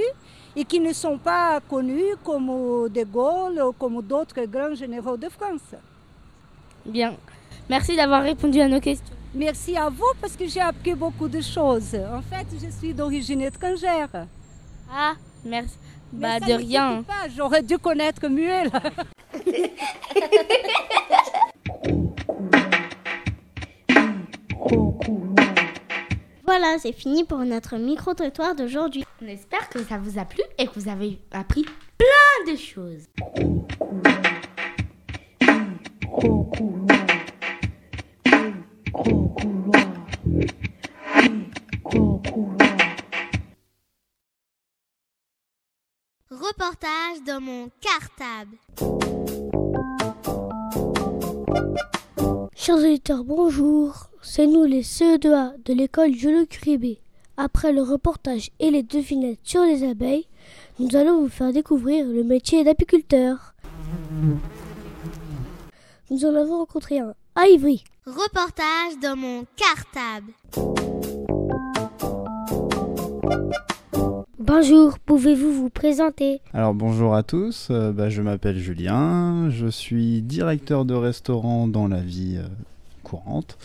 et 0.55 0.65
qui 0.65 0.79
ne 0.81 0.93
sont 0.93 1.19
pas 1.19 1.61
connus 1.69 2.15
comme 2.25 2.47
De 2.89 3.05
Gaulle 3.05 3.61
ou 3.63 3.73
comme 3.73 4.01
d'autres 4.03 4.45
grands 4.45 4.75
généraux 4.75 5.17
de 5.17 5.29
France. 5.29 5.75
Bien. 6.87 7.15
Merci 7.69 7.97
d'avoir 7.97 8.23
répondu 8.23 8.61
à 8.61 8.69
nos 8.69 8.81
questions. 8.81 9.15
Merci 9.35 9.77
à 9.77 9.89
vous 9.89 10.13
parce 10.21 10.37
que 10.37 10.47
j'ai 10.47 10.61
appris 10.61 10.95
beaucoup 10.95 11.29
de 11.29 11.41
choses. 11.41 11.95
En 11.95 12.21
fait, 12.23 12.47
je 12.63 12.71
suis 12.71 12.93
d'origine 12.93 13.41
étrangère. 13.41 14.11
Ah, 14.93 15.15
merci. 15.45 15.77
Mais 16.13 16.39
Bah, 16.39 16.47
ça 16.47 16.47
de 16.47 16.53
ne 16.53 16.59
rien. 16.59 17.05
J'aurais 17.35 17.63
dû 17.63 17.79
connaître 17.79 18.29
mieux. 18.29 18.65
là. 18.71 18.83
Voilà, 26.45 26.79
c'est 26.79 26.93
fini 26.93 27.25
pour 27.25 27.39
notre 27.39 27.77
micro-trottoir 27.77 28.55
d'aujourd'hui. 28.55 29.05
On 29.23 29.27
espère 29.27 29.69
que 29.69 29.83
ça 29.83 29.99
vous 29.99 30.19
a 30.19 30.25
plu 30.25 30.43
et 30.59 30.67
que 30.67 30.79
vous 30.79 30.89
avez 30.89 31.19
appris 31.33 31.65
plein 31.99 32.53
de 32.53 32.59
choses. 32.59 33.07
Reportage 46.31 47.23
dans 47.27 47.41
mon 47.41 47.71
cartable. 47.81 49.42
Chers 52.65 52.77
auditeurs, 52.77 53.25
bonjour. 53.25 54.07
C'est 54.23 54.47
nous 54.47 54.63
les 54.63 54.83
CE2A 54.85 55.61
de 55.65 55.75
l'école 55.75 56.15
Jules 56.15 56.47
Curibé. 56.47 57.01
Après 57.37 57.73
le 57.73 57.83
reportage 57.83 58.53
et 58.61 58.71
les 58.71 58.85
devinettes 58.85 59.41
sur 59.43 59.65
les 59.65 59.83
abeilles, 59.83 60.29
nous 60.79 60.95
allons 60.95 61.23
vous 61.23 61.29
faire 61.29 61.53
découvrir 61.53 62.07
le 62.07 62.23
métier 62.23 62.63
d'apiculteur. 62.63 63.57
Nous 66.09 66.25
en 66.25 66.37
avons 66.37 66.59
rencontré 66.59 67.01
un 67.01 67.15
à 67.35 67.49
Ivry. 67.49 67.83
Reportage 68.07 68.97
dans 69.03 69.17
mon 69.17 69.45
cartable. 69.57 70.31
Bonjour, 74.45 74.99
pouvez-vous 74.99 75.53
vous 75.53 75.71
présenter 75.71 76.41
Alors 76.53 76.75
bonjour 76.75 77.15
à 77.15 77.23
tous, 77.23 77.69
euh, 77.71 77.93
bah, 77.93 78.11
je 78.11 78.23
m'appelle 78.23 78.59
Julien, 78.59 79.51
je 79.51 79.69
suis 79.69 80.21
directeur 80.21 80.85
de 80.85 80.95
restaurant 80.95 81.69
dans 81.69 81.87
la 81.87 82.01
vie 82.01 82.39
euh, 82.39 82.49
courante. 83.05 83.57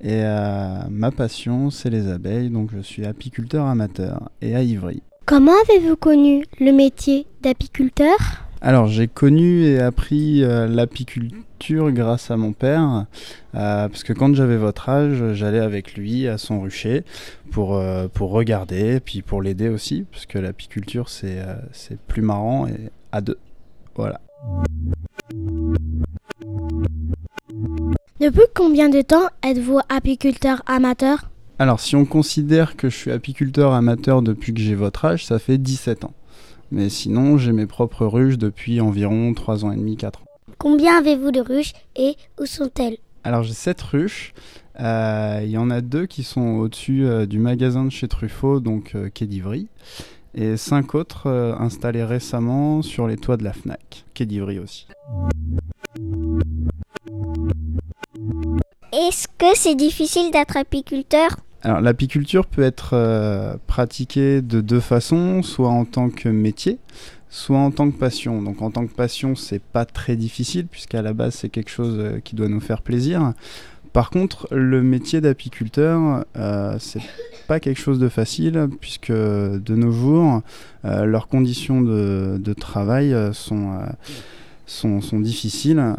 Et 0.00 0.22
euh, 0.22 0.82
ma 0.88 1.10
passion 1.10 1.70
c'est 1.70 1.90
les 1.90 2.08
abeilles, 2.08 2.48
donc 2.48 2.70
je 2.72 2.78
suis 2.78 3.06
apiculteur 3.06 3.66
amateur 3.66 4.30
et 4.40 4.54
à 4.54 4.62
Ivry. 4.62 5.02
Comment 5.26 5.50
avez-vous 5.68 5.96
connu 5.96 6.44
le 6.60 6.70
métier 6.70 7.26
d'apiculteur? 7.42 8.16
Alors 8.62 8.88
j'ai 8.88 9.08
connu 9.08 9.64
et 9.64 9.80
appris 9.80 10.44
euh, 10.44 10.66
l'apiculture 10.66 11.90
grâce 11.92 12.30
à 12.30 12.36
mon 12.36 12.52
père, 12.52 13.06
euh, 13.54 13.88
parce 13.88 14.04
que 14.04 14.12
quand 14.12 14.34
j'avais 14.34 14.58
votre 14.58 14.90
âge, 14.90 15.32
j'allais 15.32 15.60
avec 15.60 15.94
lui 15.94 16.28
à 16.28 16.36
son 16.36 16.60
rucher 16.60 17.04
pour, 17.50 17.76
euh, 17.76 18.06
pour 18.08 18.30
regarder, 18.32 19.00
puis 19.00 19.22
pour 19.22 19.40
l'aider 19.40 19.70
aussi, 19.70 20.04
parce 20.12 20.26
que 20.26 20.38
l'apiculture 20.38 21.08
c'est 21.08 21.38
c'est 21.72 21.98
plus 21.98 22.20
marrant 22.20 22.66
et 22.66 22.90
à 23.12 23.22
deux. 23.22 23.38
Voilà. 23.94 24.20
Depuis 28.20 28.42
combien 28.54 28.90
de 28.90 29.00
temps 29.00 29.28
êtes-vous 29.42 29.80
apiculteur 29.88 30.62
amateur? 30.66 31.30
Alors 31.58 31.80
si 31.80 31.96
on 31.96 32.04
considère 32.04 32.76
que 32.76 32.90
je 32.90 32.96
suis 32.96 33.10
apiculteur 33.10 33.72
amateur 33.72 34.20
depuis 34.20 34.52
que 34.52 34.60
j'ai 34.60 34.74
votre 34.74 35.06
âge, 35.06 35.24
ça 35.24 35.38
fait 35.38 35.56
17 35.56 36.04
ans. 36.04 36.12
Mais 36.70 36.88
sinon, 36.88 37.36
j'ai 37.36 37.52
mes 37.52 37.66
propres 37.66 38.06
ruches 38.06 38.38
depuis 38.38 38.80
environ 38.80 39.32
3 39.34 39.64
ans 39.64 39.72
et 39.72 39.76
demi, 39.76 39.96
4 39.96 40.22
ans. 40.22 40.24
Combien 40.58 40.98
avez-vous 40.98 41.30
de 41.30 41.40
ruches 41.40 41.72
et 41.96 42.16
où 42.40 42.46
sont-elles? 42.46 42.98
Alors 43.24 43.42
j'ai 43.42 43.54
7 43.54 43.80
ruches. 43.82 44.34
Euh, 44.78 45.40
Il 45.42 45.50
y 45.50 45.58
en 45.58 45.70
a 45.70 45.80
deux 45.80 46.06
qui 46.06 46.22
sont 46.22 46.58
au-dessus 46.58 47.04
euh, 47.04 47.26
du 47.26 47.38
magasin 47.38 47.84
de 47.84 47.90
chez 47.90 48.08
Truffaut, 48.08 48.60
donc 48.60 48.92
euh, 48.94 49.08
quai 49.12 49.26
d'Ivry. 49.26 49.68
Et 50.34 50.56
5 50.56 50.94
autres 50.94 51.28
installés 51.58 52.04
récemment 52.04 52.82
sur 52.82 53.08
les 53.08 53.16
toits 53.16 53.36
de 53.36 53.42
la 53.42 53.52
FNAC, 53.52 54.04
quai 54.14 54.26
d'Ivry 54.26 54.60
aussi. 54.60 54.86
Est-ce 58.92 59.26
que 59.38 59.56
c'est 59.56 59.74
difficile 59.74 60.30
d'être 60.30 60.56
apiculteur? 60.56 61.36
Alors 61.62 61.80
l'apiculture 61.80 62.46
peut 62.46 62.62
être 62.62 62.90
euh, 62.94 63.56
pratiquée 63.66 64.40
de 64.40 64.60
deux 64.60 64.80
façons, 64.80 65.42
soit 65.42 65.68
en 65.68 65.84
tant 65.84 66.08
que 66.08 66.28
métier, 66.30 66.78
soit 67.28 67.58
en 67.58 67.70
tant 67.70 67.90
que 67.90 67.98
passion. 67.98 68.40
Donc 68.40 68.62
en 68.62 68.70
tant 68.70 68.86
que 68.86 68.94
passion, 68.94 69.34
c'est 69.36 69.62
pas 69.62 69.84
très 69.84 70.16
difficile 70.16 70.66
puisqu'à 70.66 71.02
la 71.02 71.12
base 71.12 71.34
c'est 71.34 71.50
quelque 71.50 71.70
chose 71.70 71.96
euh, 71.98 72.20
qui 72.20 72.34
doit 72.34 72.48
nous 72.48 72.60
faire 72.60 72.80
plaisir. 72.80 73.34
Par 73.92 74.10
contre, 74.10 74.46
le 74.52 74.82
métier 74.82 75.20
d'apiculteur, 75.20 76.24
euh, 76.36 76.76
c'est 76.78 77.02
pas 77.48 77.60
quelque 77.60 77.80
chose 77.80 77.98
de 77.98 78.08
facile 78.08 78.68
puisque 78.80 79.10
de 79.10 79.74
nos 79.74 79.90
jours, 79.90 80.42
leurs 80.84 81.26
conditions 81.26 81.80
de, 81.80 82.38
de 82.38 82.52
travail 82.52 83.12
sont, 83.32 83.80
sont, 84.64 85.00
sont 85.00 85.18
difficiles. 85.18 85.96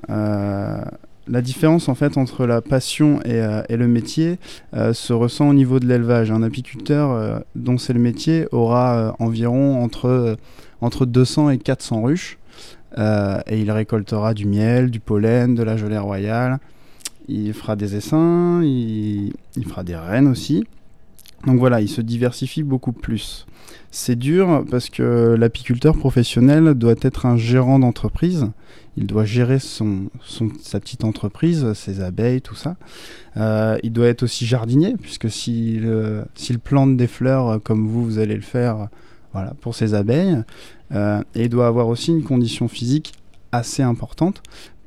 La 1.32 1.42
différence 1.42 1.88
en 1.88 1.96
fait 1.96 2.18
entre 2.18 2.46
la 2.46 2.62
passion 2.62 3.22
et, 3.22 3.42
euh, 3.42 3.62
le 3.70 3.88
métier 3.88 4.38
euh, 4.74 4.92
se 4.92 5.14
ressent 5.14 5.48
au 5.48 5.54
niveau 5.54 5.80
de 5.80 5.88
l'élevage. 5.88 6.30
Un 6.30 6.44
apiculteur 6.44 7.12
euh, 7.12 7.40
dont 7.56 7.78
c'est 7.78 7.94
le 7.94 8.02
métier 8.02 8.48
aura 8.52 9.16
environ 9.18 9.82
entre, 9.82 10.36
entre 10.82 11.06
200 11.06 11.52
et 11.52 11.58
400 11.58 12.02
ruches 12.02 12.38
et 12.98 13.58
il 13.58 13.72
récoltera 13.72 14.34
du 14.34 14.46
miel, 14.46 14.92
du 14.92 15.00
pollen, 15.00 15.56
de 15.56 15.64
la 15.64 15.78
gelée 15.78 15.98
royale. 15.98 16.60
Il 17.30 17.54
fera 17.54 17.78
des 17.78 17.96
essaims, 17.96 18.62
il, 18.62 19.32
il 19.56 19.66
fera 19.66 19.86
des 19.86 19.96
rennes 19.96 20.28
aussi. 20.28 20.66
Donc 21.48 21.58
voilà, 21.58 21.80
il 21.80 21.88
se 21.88 22.02
diversifie 22.02 22.64
beaucoup 22.64 22.92
plus. 22.92 23.48
C'est 23.92 24.16
dur 24.18 24.64
parce 24.70 24.90
que 24.90 25.36
l'apiculteur 25.38 25.98
professionnel 25.98 26.74
doit 26.76 26.96
être 27.02 27.26
un 27.26 27.38
gérant 27.38 27.80
d'entreprise. 27.80 28.48
Il 28.98 29.08
doit 29.08 29.26
gérer 29.26 29.60
son, 29.60 30.10
son- 30.22 30.50
sa 30.62 30.80
petite 30.80 31.04
entreprise, 31.04 31.72
ses 31.74 32.02
abeilles, 32.02 32.42
tout 32.42 32.56
ça. 32.56 32.76
Euh, 33.38 33.78
il 33.84 33.92
doit 33.94 34.08
être 34.08 34.24
aussi 34.24 34.46
jardinier, 34.46 34.96
puisque 35.02 35.30
s'il 35.30 36.60
plante 36.64 36.98
des 36.98 37.08
fleurs 37.08 37.62
comme 37.64 37.88
vous, 37.88 38.04
vous 38.04 38.20
allez 38.20 38.36
le 38.36 38.42
faire 38.42 38.88
voilà, 39.34 39.54
pour 39.62 39.76
ses 39.76 39.94
abeilles. 39.94 40.38
Euh, 40.94 41.22
et 41.36 41.44
il 41.44 41.50
doit 41.50 41.68
avoir 41.68 41.88
aussi 41.88 42.12
une 42.12 42.24
condition 42.24 42.68
physique 42.68 43.14
assez 43.54 43.82
importante, 43.84 44.42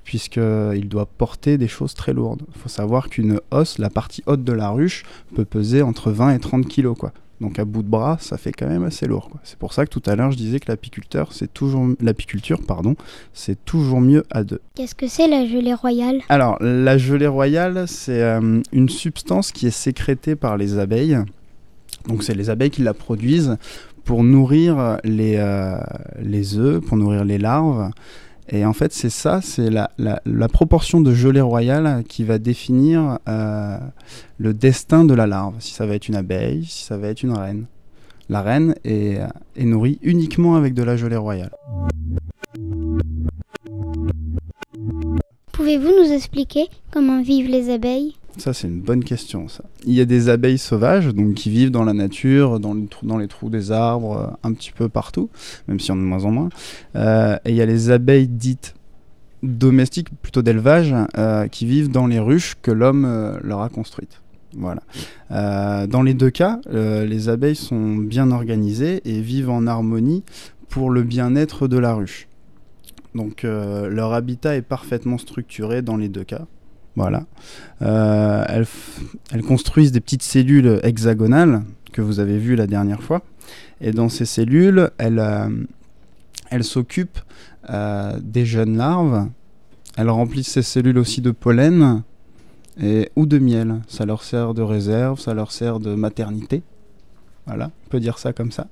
puisqu'il 0.05 0.89
doit 0.89 1.07
porter 1.07 1.57
des 1.57 1.68
choses 1.68 1.95
très 1.95 2.12
lourdes. 2.12 2.43
Il 2.55 2.61
faut 2.61 2.68
savoir 2.68 3.09
qu'une 3.09 3.41
hausse, 3.51 3.78
la 3.78 3.89
partie 3.91 4.22
haute 4.26 4.45
de 4.45 4.53
la 4.53 4.68
ruche, 4.68 5.03
peut 5.35 5.47
peser 5.47 5.80
entre 5.82 6.11
20 6.11 6.35
et 6.35 6.39
30 6.39 6.66
kilos. 6.68 6.97
Quoi. 6.99 7.12
Donc 7.41 7.59
à 7.59 7.64
bout 7.64 7.82
de 7.82 7.89
bras, 7.89 8.16
ça 8.20 8.37
fait 8.37 8.53
quand 8.53 8.68
même 8.68 8.85
assez 8.85 9.07
lourd. 9.07 9.30
C'est 9.43 9.59
pour 9.59 9.72
ça 9.72 9.85
que 9.85 9.91
tout 9.91 10.03
à 10.07 10.14
l'heure, 10.14 10.30
je 10.30 10.37
disais 10.37 10.61
que 10.61 10.70
l'apiculteur, 10.70 11.32
c'est 11.32 11.53
toujours 11.53 11.87
l'apiculture, 12.01 12.61
pardon, 12.62 12.95
c'est 13.32 13.64
toujours 13.64 14.01
mieux 14.01 14.24
à 14.30 14.45
deux. 14.45 14.61
Qu'est-ce 14.74 14.95
que 14.95 15.09
c'est 15.09 15.28
la 15.28 15.47
gelée 15.47 15.74
royale? 15.74 16.20
Alors, 16.28 16.57
la 16.61 16.97
gelée 16.97 17.26
royale, 17.26 17.85
c'est 17.89 18.22
euh, 18.22 18.61
une 18.72 18.89
substance 18.89 19.53
qui 19.53 19.66
est 19.66 19.76
sécrétée 19.76 20.37
par 20.37 20.57
les 20.57 20.78
abeilles. 20.78 21.18
Donc, 22.09 22.22
c'est 22.22 22.35
les 22.35 22.51
abeilles 22.51 22.70
qui 22.70 22.82
la 22.82 22.95
produisent 22.95 23.57
pour 24.05 24.22
nourrir 24.22 24.99
les, 25.03 25.37
euh, 25.39 25.78
les 26.20 26.59
œufs, 26.59 26.85
pour 26.85 26.97
nourrir 26.97 27.24
les 27.24 27.39
larves. 27.39 27.91
Et 28.49 28.64
en 28.64 28.72
fait, 28.72 28.92
c'est 28.92 29.11
ça, 29.11 29.40
c'est 29.42 29.70
la, 29.70 30.49
proportion 30.49 31.01
de 31.01 31.14
gelée 31.14 31.40
royale 31.40 32.05
qui 32.09 32.24
va 32.24 32.38
définir 32.38 33.18
euh, 33.28 33.78
le 34.38 34.55
destin 34.55 35.05
de 35.05 35.14
la 35.14 35.26
larve. 35.26 35.55
Si 35.61 35.72
ça 35.72 35.86
va 35.86 35.95
être 35.95 36.09
une 36.09 36.16
abeille, 36.16 36.64
si 36.64 36.84
ça 36.84 36.97
va 36.97 37.09
être 37.09 37.22
une 37.22 37.32
reine. 37.32 37.66
La 38.28 38.42
reine 38.42 38.74
est, 38.84 39.18
est 39.57 39.64
nourrie 39.64 39.99
uniquement 40.03 40.57
avec 40.57 40.74
de 40.74 40.82
la 40.82 40.97
gelée 40.97 41.16
royale. 41.16 41.53
Pouvez-vous 45.53 45.92
nous 46.03 46.12
expliquer 46.12 46.66
comment 46.90 47.22
vivent 47.22 47.49
les 47.49 47.70
abeilles? 47.70 48.16
Ça, 48.37 48.53
c'est 48.53 48.66
une 48.66 48.80
bonne 48.80 49.05
question, 49.05 49.47
ça. 49.49 49.62
Il 49.87 49.95
y 49.95 50.01
a 50.01 50.05
des 50.05 50.28
abeilles 50.28 50.59
sauvages, 50.59 51.07
donc 51.07 51.35
qui 51.35 51.51
vivent 51.51 51.70
dans 51.70 51.85
la 51.85 51.93
nature, 51.93 52.59
dans 52.59 53.18
les 53.18 53.28
trous, 53.28 53.49
des 53.49 53.70
arbres, 53.70 54.16
euh, 54.16 54.49
un 54.49 54.53
petit 54.53 54.72
peu 54.72 54.89
partout, 54.89 55.30
même 55.68 55.78
si 55.78 55.93
on 55.93 55.95
en 55.95 55.99
a 55.99 56.01
de 56.01 56.07
moins 56.07 56.24
en 56.24 56.30
moins. 56.30 56.49
Euh, 56.97 57.37
et 57.45 57.51
il 57.51 57.57
y 57.57 57.62
a 57.62 57.66
les 57.66 57.91
abeilles 57.91 58.26
dites 58.26 58.74
domestiques, 59.43 60.09
plutôt 60.20 60.43
d'élevage, 60.43 60.95
euh, 61.16 61.47
qui 61.47 61.66
vivent 61.66 61.91
dans 61.91 62.07
les 62.07 62.18
ruches 62.18 62.57
que 62.61 62.72
l'homme 62.72 63.39
leur 63.43 63.61
a 63.61 63.68
construites. 63.68 64.20
Voilà. 64.57 64.82
Dans 65.87 66.03
les 66.03 66.14
deux 66.14 66.30
cas, 66.30 66.61
les 66.70 67.28
abeilles 67.28 67.57
sont 67.57 67.97
bien 67.97 68.30
organisées 68.30 69.03
et 69.05 69.20
vivent 69.20 69.51
en 69.51 69.66
harmonie 69.66 70.22
pour 70.68 70.91
le 70.91 71.03
bien-être 71.03 71.66
de 71.66 71.76
la 71.76 71.93
ruche. 71.93 72.28
Donc 73.16 73.43
leur 73.43 74.12
habitat 74.12 74.57
est 74.57 74.62
parfaitement 74.62 75.18
structuré 75.18 75.82
dans 75.82 75.97
les 75.97 76.09
deux 76.09 76.24
cas. 76.24 76.47
Voilà. 76.97 77.24
Euh, 77.82 78.64
elles, 79.32 79.42
construisent 79.42 79.92
des 79.92 80.01
petites 80.01 80.22
cellules 80.22 80.80
hexagonales 80.82 81.62
que 81.92 82.01
vous 82.01 82.20
avez 82.20 82.38
vues 82.38 82.57
la 82.57 82.66
dernière 82.66 83.03
fois. 83.03 83.22
Et 83.80 83.90
dans 83.90 84.09
ces 84.09 84.24
cellules, 84.24 84.90
elles, 84.99 85.18
euh, 85.18 86.62
s'occupent 86.62 87.20
euh, 87.70 88.18
des 88.22 88.47
jeunes 88.47 88.76
larves. 88.76 89.28
Elles 89.97 90.11
remplissent 90.11 90.53
ces 90.53 90.62
cellules 90.62 90.99
aussi 90.99 91.20
de 91.20 91.30
pollen 91.30 92.03
et, 92.80 93.11
ou 93.16 93.26
de 93.26 93.38
miel. 93.38 93.80
Ça 93.88 94.07
leur 94.07 94.22
sert 94.22 94.55
de 94.55 94.62
réserve, 94.62 95.18
ça 95.18 95.34
leur 95.34 95.53
sert 95.53 95.80
de 95.80 95.95
maternité. 95.95 96.62
Voilà, 97.47 97.70
on 97.86 97.90
peut 97.90 98.01
dire 98.01 98.18
ça 98.18 98.32
comme 98.32 98.51
ça. 98.51 98.68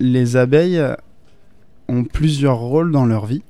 Les 0.00 0.36
abeilles 0.36 0.82
ont 1.88 2.04
plusieurs 2.04 2.58
rôles 2.58 2.90
dans 2.90 3.04
leur 3.04 3.26
vie. 3.26 3.42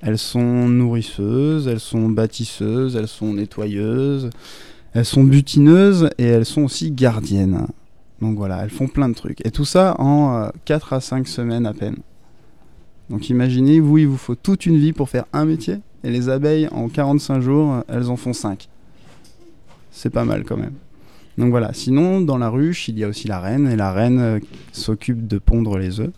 Elles 0.00 0.18
sont 0.18 0.68
nourrisseuses, 0.68 1.66
elles 1.66 1.80
sont 1.80 2.08
bâtisseuses, 2.08 2.96
elles 2.96 3.08
sont 3.08 3.34
nettoyeuses, 3.34 4.30
elles 4.94 5.04
sont 5.04 5.24
butineuses 5.24 6.10
et 6.18 6.24
elles 6.24 6.46
sont 6.46 6.62
aussi 6.62 6.90
gardiennes. 6.90 7.66
Donc 8.20 8.36
voilà, 8.36 8.62
elles 8.62 8.70
font 8.70 8.88
plein 8.88 9.08
de 9.08 9.14
trucs. 9.14 9.44
Et 9.46 9.50
tout 9.50 9.64
ça 9.64 9.96
en 9.98 10.50
4 10.64 10.92
à 10.92 11.00
5 11.00 11.26
semaines 11.26 11.66
à 11.66 11.74
peine. 11.74 11.96
Donc 13.10 13.30
imaginez, 13.30 13.80
vous, 13.80 13.98
il 13.98 14.06
vous 14.06 14.16
faut 14.16 14.34
toute 14.34 14.66
une 14.66 14.78
vie 14.78 14.92
pour 14.92 15.08
faire 15.08 15.24
un 15.32 15.44
métier. 15.44 15.76
Et 16.04 16.10
les 16.10 16.28
abeilles, 16.28 16.68
en 16.70 16.88
45 16.88 17.40
jours, 17.40 17.72
euh, 17.72 17.80
elles 17.88 18.08
en 18.08 18.16
font 18.16 18.32
5. 18.32 18.68
C'est 19.90 20.10
pas 20.10 20.24
mal 20.24 20.44
quand 20.44 20.56
même. 20.56 20.74
Donc 21.38 21.50
voilà, 21.50 21.72
sinon, 21.72 22.20
dans 22.20 22.38
la 22.38 22.50
ruche, 22.50 22.88
il 22.88 22.98
y 22.98 23.04
a 23.04 23.08
aussi 23.08 23.26
la 23.28 23.40
reine. 23.40 23.66
Et 23.68 23.76
la 23.76 23.92
reine 23.92 24.20
euh, 24.20 24.38
s'occupe 24.72 25.26
de 25.26 25.38
pondre 25.38 25.78
les 25.78 26.00
œufs. 26.00 26.12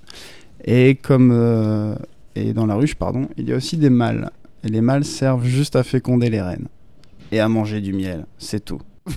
Et 0.65 0.97
comme 0.97 1.31
euh, 1.33 1.95
et 2.35 2.53
dans 2.53 2.67
la 2.67 2.75
ruche, 2.75 2.95
pardon, 2.95 3.29
il 3.37 3.49
y 3.49 3.53
a 3.53 3.57
aussi 3.57 3.77
des 3.77 3.91
mâles. 3.91 4.31
Et 4.65 4.69
les 4.69 4.81
mâles 4.81 5.05
servent 5.05 5.45
juste 5.45 5.77
à 5.77 5.83
féconder 5.83 6.29
les 6.31 6.43
reines 6.43 6.69
et 7.33 7.41
à 7.41 7.49
manger 7.49 7.81
du 7.81 7.93
miel, 7.93 8.27
c'est 8.39 8.65
tout. 8.65 8.81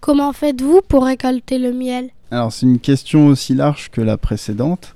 Comment 0.00 0.32
faites-vous 0.32 0.80
pour 0.88 1.04
récolter 1.04 1.58
le 1.58 1.72
miel? 1.72 2.10
Alors 2.30 2.52
c'est 2.52 2.66
une 2.66 2.78
question 2.80 3.26
aussi 3.28 3.54
large 3.54 3.90
que 3.90 4.00
la 4.00 4.16
précédente, 4.16 4.94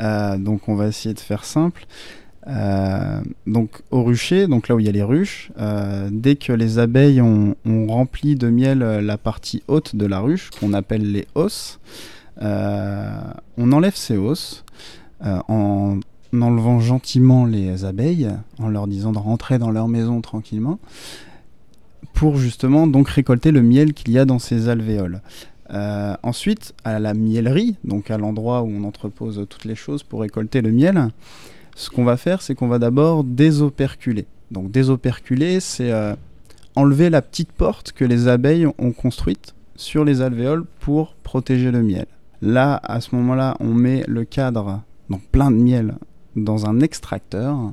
Euh, 0.00 0.38
donc 0.38 0.68
on 0.68 0.74
va 0.74 0.88
essayer 0.88 1.14
de 1.14 1.20
faire 1.20 1.44
simple. 1.44 1.86
Euh, 2.48 3.20
donc 3.46 3.80
au 3.92 4.02
rucher, 4.02 4.48
donc 4.48 4.66
là 4.66 4.74
où 4.74 4.80
il 4.80 4.86
y 4.86 4.88
a 4.88 4.92
les 4.92 5.04
ruches, 5.04 5.52
euh, 5.56 6.08
dès 6.10 6.34
que 6.34 6.52
les 6.52 6.80
abeilles 6.80 7.20
ont, 7.20 7.54
ont 7.64 7.86
rempli 7.86 8.34
de 8.34 8.48
miel 8.50 8.80
la 8.80 9.16
partie 9.18 9.62
haute 9.68 9.94
de 9.94 10.04
la 10.04 10.18
ruche, 10.18 10.50
qu'on 10.58 10.72
appelle 10.72 11.12
les 11.12 11.26
os, 11.36 11.78
euh, 11.78 12.13
on 12.40 13.72
enlève 13.72 13.96
ces 13.96 14.16
os 14.16 14.64
euh, 15.24 15.38
en 15.48 16.00
enlevant 16.32 16.80
gentiment 16.80 17.46
les 17.46 17.84
abeilles, 17.84 18.28
en 18.58 18.68
leur 18.68 18.88
disant 18.88 19.12
de 19.12 19.18
rentrer 19.18 19.58
dans 19.58 19.70
leur 19.70 19.86
maison 19.86 20.20
tranquillement, 20.20 20.80
pour 22.12 22.36
justement 22.36 22.88
donc 22.88 23.08
récolter 23.08 23.52
le 23.52 23.62
miel 23.62 23.94
qu'il 23.94 24.10
y 24.10 24.18
a 24.18 24.24
dans 24.24 24.40
ces 24.40 24.68
alvéoles. 24.68 25.20
Euh, 25.70 26.14
ensuite, 26.24 26.74
à 26.84 26.98
la 26.98 27.14
miellerie, 27.14 27.76
donc 27.84 28.10
à 28.10 28.18
l'endroit 28.18 28.62
où 28.62 28.68
on 28.68 28.82
entrepose 28.82 29.46
toutes 29.48 29.64
les 29.64 29.76
choses 29.76 30.02
pour 30.02 30.22
récolter 30.22 30.60
le 30.60 30.72
miel, 30.72 31.08
ce 31.76 31.88
qu'on 31.88 32.04
va 32.04 32.16
faire, 32.16 32.42
c'est 32.42 32.56
qu'on 32.56 32.68
va 32.68 32.80
d'abord 32.80 33.22
désoperculer. 33.22 34.26
Donc 34.50 34.72
désoperculer, 34.72 35.60
c'est 35.60 35.92
euh, 35.92 36.14
enlever 36.74 37.10
la 37.10 37.22
petite 37.22 37.52
porte 37.52 37.92
que 37.92 38.04
les 38.04 38.26
abeilles 38.26 38.66
ont 38.78 38.92
construite 38.92 39.54
sur 39.76 40.04
les 40.04 40.20
alvéoles 40.20 40.64
pour 40.80 41.14
protéger 41.22 41.70
le 41.70 41.82
miel. 41.82 42.06
Là, 42.42 42.80
à 42.82 43.00
ce 43.00 43.14
moment-là, 43.14 43.56
on 43.60 43.72
met 43.72 44.04
le 44.06 44.24
cadre, 44.24 44.82
donc 45.10 45.22
plein 45.30 45.50
de 45.50 45.56
miel, 45.56 45.94
dans 46.36 46.66
un 46.66 46.80
extracteur. 46.80 47.72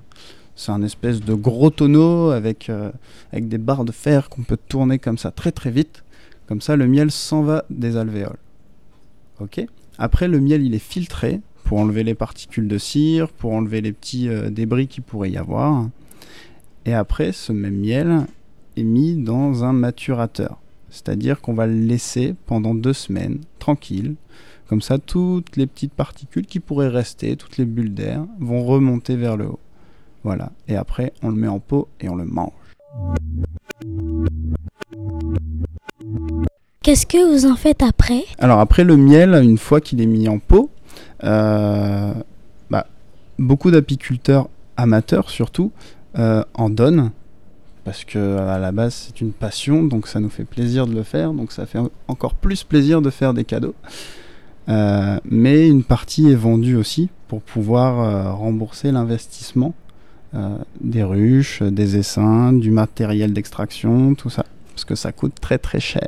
C'est 0.56 0.72
un 0.72 0.84
espèce 0.84 1.22
de 1.22 1.34
gros 1.34 1.70
tonneau 1.70 2.30
avec, 2.32 2.70
euh, 2.70 2.92
des 3.34 3.58
barres 3.58 3.86
de 3.86 3.92
fer 3.92 4.30
qu'on 4.30 4.44
peut 4.44 4.58
tourner 4.68 5.00
comme 5.00 5.18
ça 5.18 5.32
très 5.32 5.52
très 5.52 5.72
vite. 5.72 6.04
Comme 6.48 6.62
ça, 6.62 6.76
le 6.76 6.88
miel 6.88 7.12
s'en 7.12 7.42
va 7.42 7.66
des 7.70 7.98
alvéoles. 7.98 8.38
Ok? 9.40 9.66
Après, 9.98 10.28
le 10.28 10.40
miel, 10.40 10.64
il 10.64 10.76
est 10.76 10.80
filtré 10.80 11.42
pour 11.64 11.80
enlever 11.80 12.04
les 12.04 12.16
particules 12.16 12.68
de 12.68 12.78
cire, 12.78 13.30
pour 13.30 13.54
enlever 13.54 13.82
les 13.82 13.94
petits 13.94 14.28
euh, 14.28 14.50
débris 14.50 14.88
qu'il 14.88 15.04
pourrait 15.04 15.32
y 15.32 15.38
avoir. 15.38 15.88
Et 16.86 16.94
après, 16.94 17.32
ce 17.32 17.52
même 17.52 17.78
miel 17.78 18.26
est 18.76 18.84
mis 18.84 19.16
dans 19.16 19.64
un 19.64 19.74
maturateur. 19.74 20.58
C'est-à-dire 20.90 21.40
qu'on 21.40 21.54
va 21.54 21.68
le 21.68 21.80
laisser 21.80 22.36
pendant 22.46 22.76
deux 22.76 22.94
semaines, 22.94 23.40
tranquille. 23.60 24.16
Comme 24.72 24.82
ça, 24.82 25.00
toutes 25.00 25.58
les 25.58 25.68
petites 25.68 25.92
particules 25.92 26.46
qui 26.46 26.62
pourraient 26.62 26.88
rester, 26.88 27.36
toutes 27.36 27.58
les 27.58 27.66
bulles 27.66 27.94
d'air, 27.94 28.24
vont 28.40 28.64
remonter 28.64 29.18
vers 29.18 29.36
le 29.36 29.48
haut. 29.48 29.60
Voilà. 30.24 30.54
Et 30.70 30.78
après, 30.78 31.12
on 31.22 31.28
le 31.28 31.36
met 31.36 31.50
en 31.50 31.60
pot 31.60 31.90
et 32.00 32.08
on 32.08 32.16
le 32.16 32.24
mange. 32.24 32.54
Qu'est-ce 36.82 37.06
que 37.06 37.34
vous 37.34 37.52
en 37.52 37.58
faites 37.58 37.84
après? 37.84 38.24
Alors 38.40 38.62
après 38.62 38.86
le 38.86 38.96
miel, 38.96 39.34
une 39.44 39.58
fois 39.58 39.82
qu'il 39.82 40.00
est 40.00 40.06
mis 40.06 40.30
en 40.30 40.40
pot, 40.40 40.70
euh, 41.26 42.14
bah, 42.70 42.88
beaucoup 43.40 43.72
d'apiculteurs 43.72 44.48
amateurs 44.78 45.30
surtout 45.30 45.74
euh, 46.18 46.46
en 46.54 46.70
donnent 46.70 47.12
parce 47.84 48.06
que 48.06 48.38
à 48.38 48.58
la 48.58 48.72
base 48.72 48.94
c'est 48.94 49.20
une 49.20 49.34
passion, 49.34 49.84
donc 49.84 50.08
ça 50.08 50.22
nous 50.22 50.30
fait 50.30 50.46
plaisir 50.46 50.88
de 50.88 50.94
le 50.94 51.04
faire, 51.04 51.34
donc 51.34 51.52
ça 51.52 51.66
fait 51.66 51.80
encore 52.08 52.36
plus 52.36 52.64
plaisir 52.64 53.02
de 53.02 53.10
faire 53.10 53.34
des 53.34 53.44
cadeaux. 53.44 53.76
Mais 54.68 55.68
une 55.68 55.84
partie 55.84 56.30
est 56.30 56.36
vendue 56.36 56.76
aussi 56.76 57.10
pour 57.28 57.42
pouvoir 57.42 58.38
rembourser 58.38 58.92
l'investissement 58.92 59.74
des 60.80 61.04
ruches, 61.04 61.62
des 61.62 61.98
essaims, 61.98 62.54
du 62.54 62.72
matériel 62.72 63.34
d'extraction, 63.34 64.16
tout 64.16 64.30
ça. 64.30 64.46
Parce 64.74 64.86
que 64.86 64.96
ça 64.96 65.12
coûte 65.12 65.36
très 65.42 65.58
très 65.58 65.80
cher. 65.80 66.08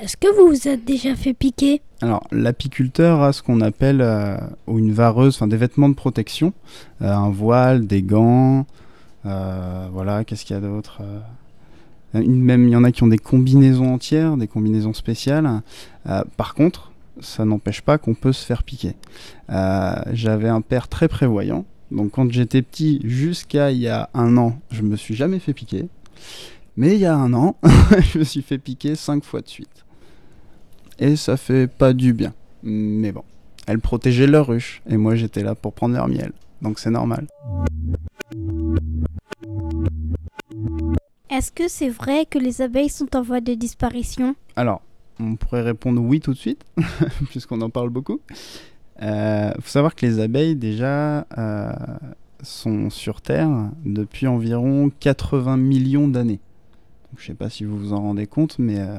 Est-ce 0.00 0.16
que 0.16 0.28
vous 0.36 0.48
vous 0.48 0.68
êtes 0.68 0.84
déjà 0.84 1.14
fait 1.16 1.34
piquer? 1.34 1.82
Alors, 2.00 2.24
l'apiculteur 2.30 3.20
a 3.20 3.32
ce 3.32 3.42
qu'on 3.42 3.60
appelle 3.60 4.00
euh, 4.00 4.36
une 4.68 4.92
vareuse, 4.92 5.34
enfin 5.34 5.48
des 5.48 5.56
vêtements 5.56 5.88
de 5.88 5.94
protection, 5.94 6.52
euh, 7.02 7.12
un 7.12 7.30
voile, 7.30 7.86
des 7.86 8.02
gants, 8.02 8.64
euh, 9.26 9.88
voilà, 9.92 10.24
qu'est-ce 10.24 10.44
qu'il 10.44 10.54
y 10.54 10.58
a 10.58 10.62
d'autre 10.62 11.02
Même 12.14 12.68
il 12.68 12.70
y 12.70 12.76
en 12.76 12.84
a 12.84 12.92
qui 12.92 13.02
ont 13.02 13.08
des 13.08 13.18
combinaisons 13.18 13.92
entières, 13.92 14.36
des 14.36 14.48
combinaisons 14.48 14.94
spéciales. 14.94 15.62
par 16.36 16.54
contre, 16.54 16.92
ça 17.20 17.44
n'empêche 17.44 17.82
pas 17.82 17.98
qu'on 17.98 18.14
peut 18.14 18.32
se 18.32 18.44
faire 18.46 18.62
piquer. 18.62 18.94
J'avais 19.48 20.48
un 20.48 20.60
père 20.60 20.88
très 20.88 21.08
prévoyant, 21.08 21.64
donc 21.90 22.12
quand 22.12 22.30
j'étais 22.30 22.62
petit, 22.62 23.00
jusqu'à 23.04 23.70
il 23.70 23.78
y 23.78 23.88
a 23.88 24.08
un 24.14 24.36
an, 24.36 24.58
je 24.70 24.82
me 24.82 24.96
suis 24.96 25.14
jamais 25.14 25.38
fait 25.38 25.52
piquer. 25.52 25.86
Mais 26.76 26.94
il 26.94 27.00
y 27.00 27.06
a 27.06 27.14
un 27.14 27.32
an, 27.34 27.56
je 28.12 28.20
me 28.20 28.24
suis 28.24 28.42
fait 28.42 28.58
piquer 28.58 28.94
cinq 28.94 29.24
fois 29.24 29.40
de 29.40 29.48
suite 29.48 29.84
et 30.98 31.16
ça 31.16 31.36
fait 31.36 31.66
pas 31.66 31.92
du 31.92 32.12
bien. 32.12 32.34
Mais 32.62 33.12
bon, 33.12 33.22
elles 33.66 33.80
protégeaient 33.80 34.26
leur 34.26 34.48
ruche 34.48 34.82
et 34.88 34.96
moi 34.96 35.14
j'étais 35.14 35.42
là 35.42 35.54
pour 35.54 35.72
prendre 35.72 35.94
leur 35.94 36.08
miel, 36.08 36.32
donc 36.62 36.78
c'est 36.78 36.90
normal. 36.90 37.26
Est-ce 41.38 41.52
que 41.52 41.68
c'est 41.68 41.88
vrai 41.88 42.26
que 42.26 42.36
les 42.36 42.62
abeilles 42.62 42.88
sont 42.88 43.14
en 43.14 43.22
voie 43.22 43.40
de 43.40 43.54
disparition? 43.54 44.34
Alors, 44.56 44.82
on 45.20 45.36
pourrait 45.36 45.62
répondre 45.62 46.02
oui 46.02 46.18
tout 46.18 46.32
de 46.32 46.36
suite, 46.36 46.64
puisqu'on 47.30 47.60
en 47.60 47.70
parle 47.70 47.90
beaucoup. 47.90 48.20
Il 49.00 49.04
euh, 49.04 49.52
faut 49.60 49.68
savoir 49.68 49.94
que 49.94 50.04
les 50.04 50.18
abeilles 50.18 50.56
déjà 50.56 51.28
euh, 51.38 51.72
sont 52.42 52.90
sur 52.90 53.20
Terre 53.20 53.70
depuis 53.84 54.26
environ 54.26 54.90
80 54.98 55.58
millions 55.58 56.08
d'années. 56.08 56.40
Je 57.16 57.22
ne 57.22 57.26
sais 57.28 57.34
pas 57.34 57.50
si 57.50 57.62
vous 57.62 57.78
vous 57.78 57.92
en 57.92 58.00
rendez 58.00 58.26
compte, 58.26 58.58
mais 58.58 58.80
euh, 58.80 58.98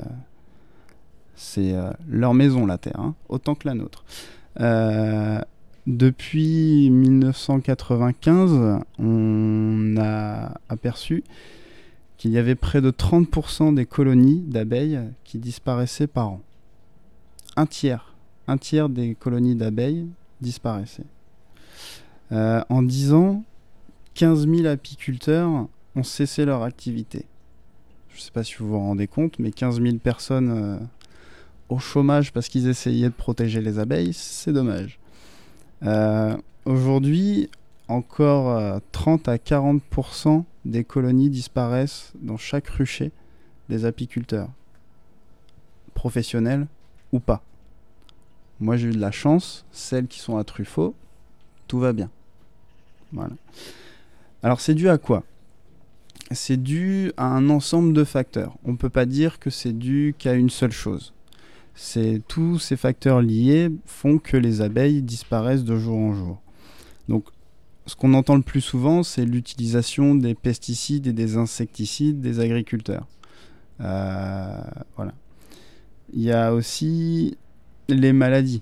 c'est 1.35 1.75
leur 2.07 2.33
maison, 2.33 2.65
la 2.65 2.77
Terre, 2.77 3.01
hein, 3.01 3.15
autant 3.27 3.53
que 3.53 3.67
la 3.67 3.73
nôtre. 3.73 4.05
Depuis 5.87 6.89
1995, 6.89 8.79
on 8.97 9.95
a 9.97 10.53
aperçu 10.69 11.25
qu'il 12.19 12.31
y 12.31 12.37
avait 12.37 12.55
près 12.55 12.81
de 12.81 12.91
30% 12.91 13.73
des 13.73 13.87
colonies 13.87 14.41
d'abeilles 14.41 14.99
qui 15.23 15.39
disparaissaient 15.39 16.05
par 16.05 16.27
an. 16.27 16.41
Un 17.55 17.65
tiers, 17.65 18.13
un 18.47 18.57
tiers 18.57 18.89
des 18.89 19.15
colonies 19.15 19.55
d'abeilles 19.55 20.05
disparaissaient. 20.41 21.07
Euh, 22.31 22.61
en 22.69 22.83
10 22.83 23.13
ans, 23.13 23.43
15 24.13 24.47
000 24.47 24.67
apiculteurs 24.67 25.67
ont 25.95 26.03
cessé 26.03 26.45
leur 26.45 26.61
activité. 26.61 27.25
Je 28.09 28.17
ne 28.17 28.21
sais 28.21 28.31
pas 28.31 28.43
si 28.43 28.55
vous 28.59 28.67
vous 28.67 28.79
rendez 28.79 29.07
compte, 29.07 29.39
mais 29.39 29.51
15 29.51 29.81
000 29.81 29.97
personnes 29.97 30.87
au 31.69 31.79
chômage 31.79 32.33
parce 32.33 32.49
qu'ils 32.49 32.67
essayaient 32.67 33.09
de 33.09 33.13
protéger 33.13 33.61
les 33.61 33.79
abeilles, 33.79 34.13
c'est 34.13 34.51
dommage. 34.51 34.99
Euh, 35.83 36.35
aujourd'hui, 36.65 37.49
encore 37.87 38.81
30 38.91 39.27
euh, 39.27 39.31
à 39.31 39.37
40% 39.37 40.43
des 40.69 40.83
colonies 40.83 41.29
disparaissent 41.29 42.13
dans 42.21 42.37
chaque 42.37 42.67
rucher 42.67 43.11
des 43.69 43.85
apiculteurs, 43.85 44.49
professionnels 45.93 46.67
ou 47.11 47.19
pas. 47.19 47.43
Moi 48.59 48.77
j'ai 48.77 48.87
eu 48.87 48.93
de 48.93 48.99
la 48.99 49.11
chance, 49.11 49.65
celles 49.71 50.07
qui 50.07 50.19
sont 50.19 50.37
à 50.37 50.43
Truffaut, 50.43 50.95
tout 51.67 51.79
va 51.79 51.93
bien. 51.93 52.09
Voilà. 53.11 53.33
Alors 54.43 54.61
c'est 54.61 54.75
dû 54.75 54.89
à 54.89 54.97
quoi? 54.97 55.23
C'est 56.31 56.61
dû 56.61 57.11
à 57.17 57.25
un 57.25 57.49
ensemble 57.49 57.93
de 57.93 58.03
facteurs. 58.03 58.55
On 58.63 58.71
ne 58.73 58.77
peut 58.77 58.89
pas 58.89 59.05
dire 59.05 59.39
que 59.39 59.49
c'est 59.49 59.73
dû 59.73 60.13
qu'à 60.17 60.33
une 60.33 60.49
seule 60.49 60.71
chose 60.71 61.13
c'est 61.81 62.21
tous 62.27 62.59
ces 62.59 62.75
facteurs 62.75 63.21
liés 63.21 63.71
font 63.85 64.17
que 64.19 64.35
les 64.35 64.59
abeilles 64.59 65.01
disparaissent 65.01 65.63
de 65.63 65.77
jour 65.77 65.97
en 65.97 66.13
jour. 66.13 66.41
Donc, 67.07 67.23
ce 67.85 67.95
qu'on 67.95 68.13
entend 68.13 68.35
le 68.35 68.41
plus 68.41 68.61
souvent, 68.61 69.03
c'est 69.03 69.25
l'utilisation 69.25 70.15
des 70.15 70.35
pesticides 70.35 71.07
et 71.07 71.13
des 71.13 71.37
insecticides 71.37 72.21
des 72.21 72.39
agriculteurs. 72.39 73.07
Euh, 73.81 74.61
voilà. 74.95 75.13
Il 76.13 76.21
y 76.21 76.31
a 76.31 76.53
aussi 76.53 77.37
les 77.87 78.13
maladies 78.13 78.61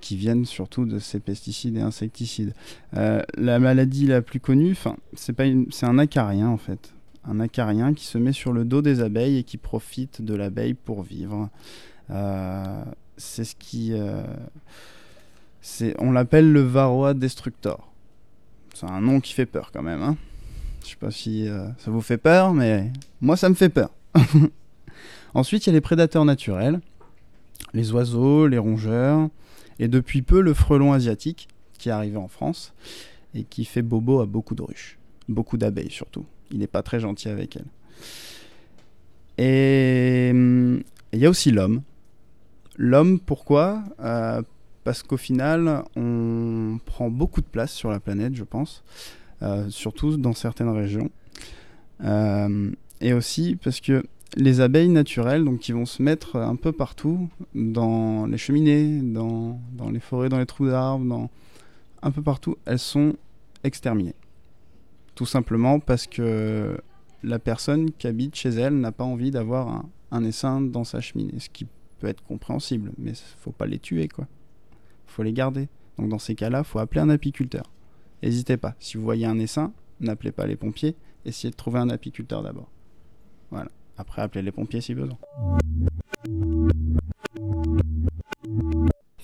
qui 0.00 0.16
viennent 0.16 0.44
surtout 0.44 0.86
de 0.86 0.98
ces 0.98 1.20
pesticides 1.20 1.76
et 1.76 1.80
insecticides. 1.80 2.54
Euh, 2.96 3.22
la 3.36 3.58
maladie 3.58 4.06
la 4.06 4.22
plus 4.22 4.40
connue, 4.40 4.76
c'est 5.14 5.84
un 5.84 5.98
acarien 5.98 6.48
en 6.48 6.58
fait 6.58 6.92
un 7.24 7.40
acarien 7.40 7.94
qui 7.94 8.06
se 8.06 8.18
met 8.18 8.32
sur 8.32 8.52
le 8.52 8.64
dos 8.64 8.82
des 8.82 9.00
abeilles 9.00 9.38
et 9.38 9.44
qui 9.44 9.58
profite 9.58 10.22
de 10.22 10.34
l'abeille 10.34 10.74
pour 10.74 11.02
vivre. 11.02 11.50
Euh, 12.10 12.84
c'est 13.16 13.44
ce 13.44 13.54
qui. 13.54 13.92
On 15.98 16.12
l'appelle 16.12 16.52
le 16.52 16.60
varroa 16.60 17.14
destructor. 17.14 17.92
C'est 18.74 18.86
un 18.86 19.00
nom 19.00 19.20
qui 19.20 19.32
fait 19.32 19.46
peur 19.46 19.70
quand 19.72 19.82
même. 19.82 20.02
Hein. 20.02 20.16
Je 20.84 20.90
sais 20.90 20.96
pas 20.96 21.10
si 21.10 21.48
euh, 21.48 21.68
ça 21.78 21.90
vous 21.90 22.00
fait 22.00 22.18
peur, 22.18 22.54
mais 22.54 22.90
moi 23.20 23.36
ça 23.36 23.48
me 23.48 23.54
fait 23.54 23.68
peur. 23.68 23.90
Ensuite, 25.34 25.66
il 25.66 25.70
y 25.70 25.72
a 25.72 25.74
les 25.74 25.80
prédateurs 25.80 26.24
naturels, 26.24 26.80
les 27.74 27.92
oiseaux, 27.92 28.46
les 28.46 28.58
rongeurs, 28.58 29.28
et 29.78 29.88
depuis 29.88 30.22
peu 30.22 30.40
le 30.40 30.54
frelon 30.54 30.92
asiatique 30.92 31.48
qui 31.78 31.88
est 31.88 31.92
arrivé 31.92 32.16
en 32.16 32.28
France 32.28 32.72
et 33.34 33.44
qui 33.44 33.64
fait 33.64 33.82
bobo 33.82 34.20
à 34.20 34.26
beaucoup 34.26 34.54
de 34.54 34.62
ruches, 34.62 34.98
beaucoup 35.28 35.56
d'abeilles 35.56 35.90
surtout 35.90 36.26
il 36.50 36.58
n'est 36.58 36.66
pas 36.66 36.82
très 36.82 37.00
gentil 37.00 37.28
avec 37.28 37.56
elle. 37.56 37.66
Et 39.38 40.30
hum, 40.32 40.82
il 41.12 41.18
y 41.18 41.26
a 41.26 41.30
aussi 41.30 41.50
l'homme. 41.50 41.82
L'homme, 42.76 43.20
pourquoi? 43.20 43.84
Euh, 44.00 44.42
Parce 44.84 45.02
qu'au 45.02 45.16
final, 45.16 45.84
on 45.96 46.78
prend 46.86 47.10
beaucoup 47.10 47.40
de 47.40 47.46
place 47.46 47.72
sur 47.72 47.90
la 47.90 48.00
planète, 48.00 48.34
je 48.34 48.44
pense, 48.44 48.82
euh, 49.42 49.68
surtout 49.68 50.16
dans 50.16 50.32
certaines 50.32 50.70
régions. 50.70 51.10
Euh, 52.02 52.70
et 53.00 53.12
aussi 53.12 53.56
parce 53.62 53.80
que 53.80 54.02
les 54.36 54.60
abeilles 54.60 54.88
naturelles, 54.88 55.44
donc 55.44 55.60
qui 55.60 55.72
vont 55.72 55.86
se 55.86 56.02
mettre 56.02 56.36
un 56.36 56.56
peu 56.56 56.72
partout, 56.72 57.28
dans 57.54 58.26
les 58.26 58.38
cheminées, 58.38 59.00
dans, 59.02 59.58
les 59.92 60.00
forêts, 60.00 60.28
dans 60.28 60.38
les 60.38 60.46
trous 60.46 60.66
d'arbres, 60.66 61.04
dans 61.04 61.30
un 62.02 62.10
peu 62.10 62.22
partout, 62.22 62.56
elles 62.64 62.78
sont 62.78 63.14
exterminées. 63.64 64.14
Tout 65.14 65.26
simplement 65.26 65.80
parce 65.80 66.06
que 66.06 66.78
la 67.22 67.38
personne 67.38 67.90
qui 67.92 68.06
habite 68.06 68.34
chez 68.36 68.50
elle 68.50 68.78
n'a 68.78 68.92
pas 68.92 69.04
envie 69.04 69.30
d'avoir 69.30 69.84
un, 70.10 70.24
essaim 70.24 70.60
dans 70.60 70.84
sa 70.84 71.00
cheminée, 71.00 71.38
ce 71.38 71.50
qui 71.50 71.66
peut 71.98 72.06
être 72.06 72.22
compréhensible, 72.22 72.92
mais 72.96 73.12
faut 73.38 73.52
pas 73.52 73.66
les 73.66 73.78
tuer, 73.78 74.08
quoi. 74.08 74.26
Faut 75.10 75.22
les 75.22 75.32
garder. 75.32 75.68
Donc 75.98 76.08
dans 76.08 76.18
ces 76.18 76.34
cas-là, 76.34 76.60
il 76.60 76.64
faut 76.64 76.78
appeler 76.78 77.00
un 77.00 77.10
apiculteur. 77.10 77.64
N'hésitez 78.22 78.56
pas, 78.56 78.74
si 78.78 78.96
vous 78.96 79.02
voyez 79.02 79.26
un 79.26 79.38
essaim, 79.38 79.72
n'appelez 80.00 80.32
pas 80.32 80.46
les 80.46 80.56
pompiers, 80.56 80.94
essayez 81.24 81.50
de 81.50 81.56
trouver 81.56 81.78
un 81.78 81.90
apiculteur 81.90 82.42
d'abord. 82.42 82.68
Voilà. 83.50 83.70
Après, 83.98 84.22
appelez 84.22 84.42
les 84.42 84.52
pompiers 84.52 84.80
si 84.80 84.94
besoin. 84.94 85.18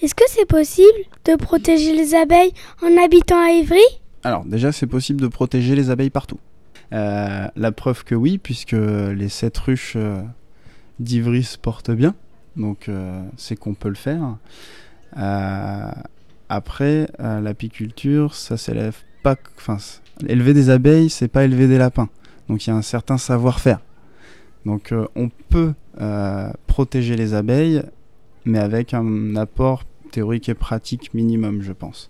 Est-ce 0.02 0.14
que 0.14 0.24
c'est 0.28 0.46
possible 0.46 0.98
de 1.24 1.36
protéger 1.36 1.94
les 1.94 2.14
abeilles 2.14 2.52
en 2.82 2.96
habitant 3.02 3.42
à 3.42 3.50
Ivry 3.50 3.80
alors 4.26 4.44
déjà, 4.44 4.72
c'est 4.72 4.88
possible 4.88 5.20
de 5.20 5.28
protéger 5.28 5.76
les 5.76 5.90
abeilles 5.90 6.10
partout. 6.10 6.40
Euh, 6.92 7.46
la 7.54 7.70
preuve 7.70 8.02
que 8.02 8.16
oui, 8.16 8.38
puisque 8.38 8.72
les 8.72 9.28
sept 9.28 9.56
ruches 9.56 9.94
euh, 9.94 10.20
d'Ivry 10.98 11.44
se 11.44 11.56
portent 11.56 11.92
bien, 11.92 12.12
donc 12.56 12.88
euh, 12.88 13.22
c'est 13.36 13.54
qu'on 13.54 13.74
peut 13.74 13.88
le 13.88 13.94
faire. 13.94 14.36
Après, 15.16 17.08
l'apiculture, 17.18 18.34
ça 18.34 18.56
s'élève 18.56 18.96
pas. 19.22 19.36
Enfin, 19.56 19.78
élever 20.28 20.54
des 20.54 20.70
abeilles, 20.70 21.10
c'est 21.10 21.28
pas 21.28 21.44
élever 21.44 21.66
des 21.68 21.78
lapins. 21.78 22.08
Donc 22.48 22.66
il 22.66 22.70
y 22.70 22.72
a 22.72 22.76
un 22.76 22.82
certain 22.82 23.18
savoir-faire. 23.18 23.80
Donc 24.64 24.92
on 25.14 25.30
peut 25.48 25.74
protéger 26.66 27.16
les 27.16 27.34
abeilles, 27.34 27.82
mais 28.44 28.58
avec 28.58 28.94
un 28.94 29.36
apport 29.36 29.84
théorique 30.12 30.48
et 30.48 30.54
pratique 30.54 31.12
minimum, 31.14 31.62
je 31.62 31.72
pense. 31.72 32.08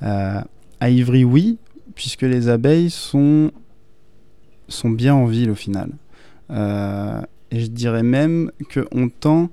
À 0.00 0.44
Ivry, 0.82 1.24
oui, 1.24 1.58
puisque 1.94 2.22
les 2.22 2.48
abeilles 2.48 2.90
sont, 2.90 3.50
sont 4.68 4.90
bien 4.90 5.14
en 5.14 5.26
ville 5.26 5.50
au 5.50 5.54
final. 5.54 5.90
Euh, 6.50 7.20
et 7.50 7.60
je 7.60 7.66
dirais 7.68 8.02
même 8.02 8.50
qu'on 8.72 9.08
tend 9.08 9.50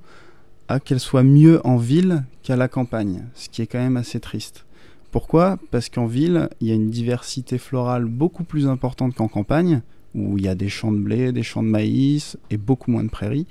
à 0.72 0.80
qu'elles 0.80 1.02
soient 1.02 1.24
mieux 1.24 1.60
en 1.68 1.76
ville 1.76 2.24
qu'à 2.44 2.56
la 2.56 2.70
campagne, 2.70 3.26
ce 3.34 3.50
qui 3.50 3.62
est 3.62 3.68
quand 3.68 3.80
même 3.80 3.98
assez 3.98 4.22
triste. 4.22 4.66
Pourquoi? 5.12 5.60
Parce 5.70 5.90
qu'en 5.90 6.06
ville, 6.06 6.48
il 6.62 6.68
y 6.68 6.72
a 6.72 6.76
une 6.76 6.90
diversité 6.90 7.58
florale 7.58 8.06
beaucoup 8.06 8.46
plus 8.46 8.68
importante 8.68 9.14
qu'en 9.14 9.28
campagne, 9.28 9.82
où 10.16 10.38
il 10.38 10.46
y 10.46 10.48
a 10.48 10.56
des 10.56 10.70
champs 10.70 10.94
de 10.94 10.98
blé, 10.98 11.34
des 11.34 11.44
champs 11.44 11.62
de 11.62 11.68
maïs 11.68 12.38
et 12.50 12.58
beaucoup 12.58 12.90
moins 12.90 13.04
de 13.04 13.10
prairies. 13.10 13.48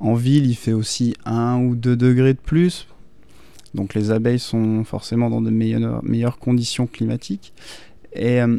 En 0.00 0.14
ville, 0.14 0.46
il 0.46 0.54
fait 0.54 0.72
aussi 0.72 1.14
1 1.26 1.58
ou 1.58 1.76
2 1.76 1.96
degrés 1.96 2.32
de 2.32 2.40
plus. 2.40 2.86
Donc 3.74 3.92
les 3.92 4.10
abeilles 4.10 4.38
sont 4.38 4.84
forcément 4.84 5.28
dans 5.28 5.42
de 5.42 5.50
meilleures, 5.50 6.38
conditions 6.38 6.86
climatiques. 6.86 7.52
Et, 8.14 8.40
euh, 8.40 8.56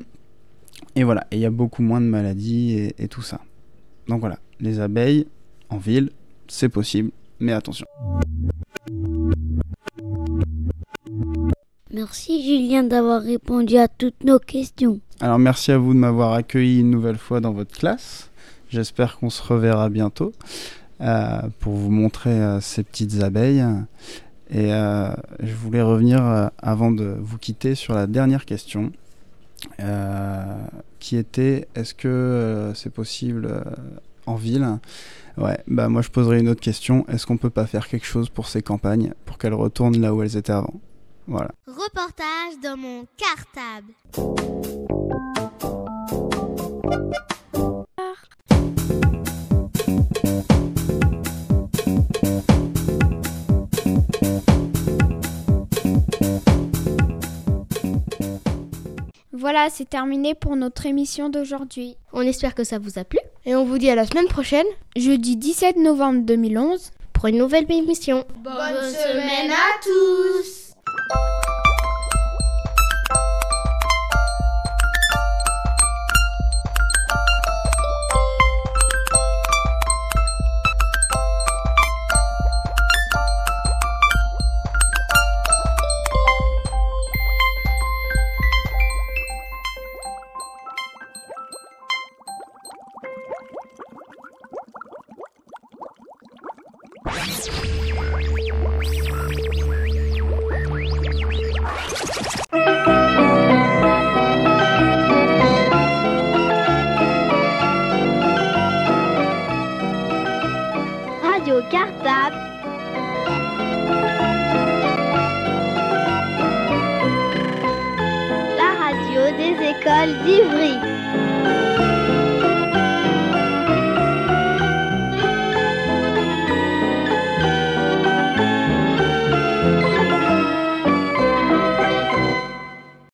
et 0.95 1.03
voilà, 1.03 1.25
il 1.31 1.39
y 1.39 1.45
a 1.45 1.49
beaucoup 1.49 1.81
moins 1.81 2.01
de 2.01 2.05
maladies 2.05 2.91
et 2.99 3.07
tout 3.07 3.23
ça. 3.23 3.41
Donc 4.07 4.19
voilà, 4.19 4.37
les 4.59 4.79
abeilles 4.79 5.25
en 5.69 5.77
ville, 5.77 6.11
c'est 6.47 6.69
possible, 6.69 7.11
mais 7.39 7.53
attention. 7.53 7.85
Merci 11.91 12.43
Julien 12.43 12.83
d'avoir 12.83 13.21
répondu 13.21 13.77
à 13.77 13.87
toutes 13.87 14.23
nos 14.23 14.39
questions. 14.39 14.99
Alors 15.21 15.39
merci 15.39 15.71
à 15.71 15.77
vous 15.77 15.93
de 15.93 15.99
m'avoir 15.99 16.33
accueilli 16.33 16.79
une 16.81 16.91
nouvelle 16.91 17.17
fois 17.17 17.41
dans 17.41 17.51
votre 17.51 17.77
classe. 17.77 18.29
J'espère 18.69 19.17
qu'on 19.17 19.31
se 19.31 19.41
reverra 19.41 19.89
bientôt 19.89 20.31
euh, 21.01 21.41
pour 21.59 21.73
vous 21.73 21.89
montrer 21.89 22.29
euh, 22.29 22.61
ces 22.61 22.83
petites 22.83 23.23
abeilles. 23.23 23.65
Et 24.51 24.73
euh, 24.73 25.09
je 25.41 25.53
voulais 25.55 25.81
revenir 25.81 26.51
avant 26.59 26.91
de 26.91 27.15
vous 27.19 27.37
quitter 27.37 27.73
sur 27.73 27.93
la 27.93 28.05
dernière 28.07 28.45
question, 28.45 28.91
qui 30.99 31.17
était 31.17 31.67
est-ce 31.75 31.93
que 31.93 32.71
c'est 32.75 32.91
possible 32.91 33.63
en 34.25 34.35
ville 34.35 34.79
Ouais, 35.39 35.57
bah 35.67 35.87
moi 35.87 36.01
je 36.01 36.09
poserais 36.09 36.39
une 36.41 36.49
autre 36.49 36.59
question. 36.59 37.05
Est-ce 37.07 37.25
qu'on 37.25 37.37
peut 37.37 37.49
pas 37.49 37.65
faire 37.65 37.87
quelque 37.87 38.05
chose 38.05 38.29
pour 38.29 38.47
ces 38.49 38.61
campagnes 38.61 39.13
pour 39.25 39.37
qu'elles 39.37 39.53
retournent 39.53 39.99
là 39.99 40.13
où 40.13 40.21
elles 40.21 40.35
étaient 40.35 40.51
avant? 40.51 40.81
Voilà. 41.27 41.51
Reportage 41.65 42.59
dans 42.61 42.75
mon 42.75 43.05
cartable. 43.15 43.93
Voilà, 59.31 59.69
c'est 59.69 59.89
terminé 59.89 60.35
pour 60.35 60.57
notre 60.57 60.85
émission 60.85 61.29
d'aujourd'hui. 61.29 61.95
On 62.11 62.21
espère 62.21 62.53
que 62.53 62.65
ça 62.65 62.77
vous 62.77 62.99
a 62.99 63.05
plu. 63.05 63.19
Et 63.49 63.55
on 63.55 63.65
vous 63.65 63.79
dit 63.79 63.89
à 63.89 63.95
la 63.95 64.05
semaine 64.05 64.27
prochaine, 64.27 64.67
jeudi 64.95 65.35
17 65.35 65.77
novembre 65.77 66.21
2011, 66.21 66.91
pour 67.13 67.25
une 67.25 67.39
nouvelle 67.39 67.65
émission. 67.71 68.23
Bonne 68.43 68.53
semaine 68.53 69.49
à 69.49 69.81
tous 69.81 70.75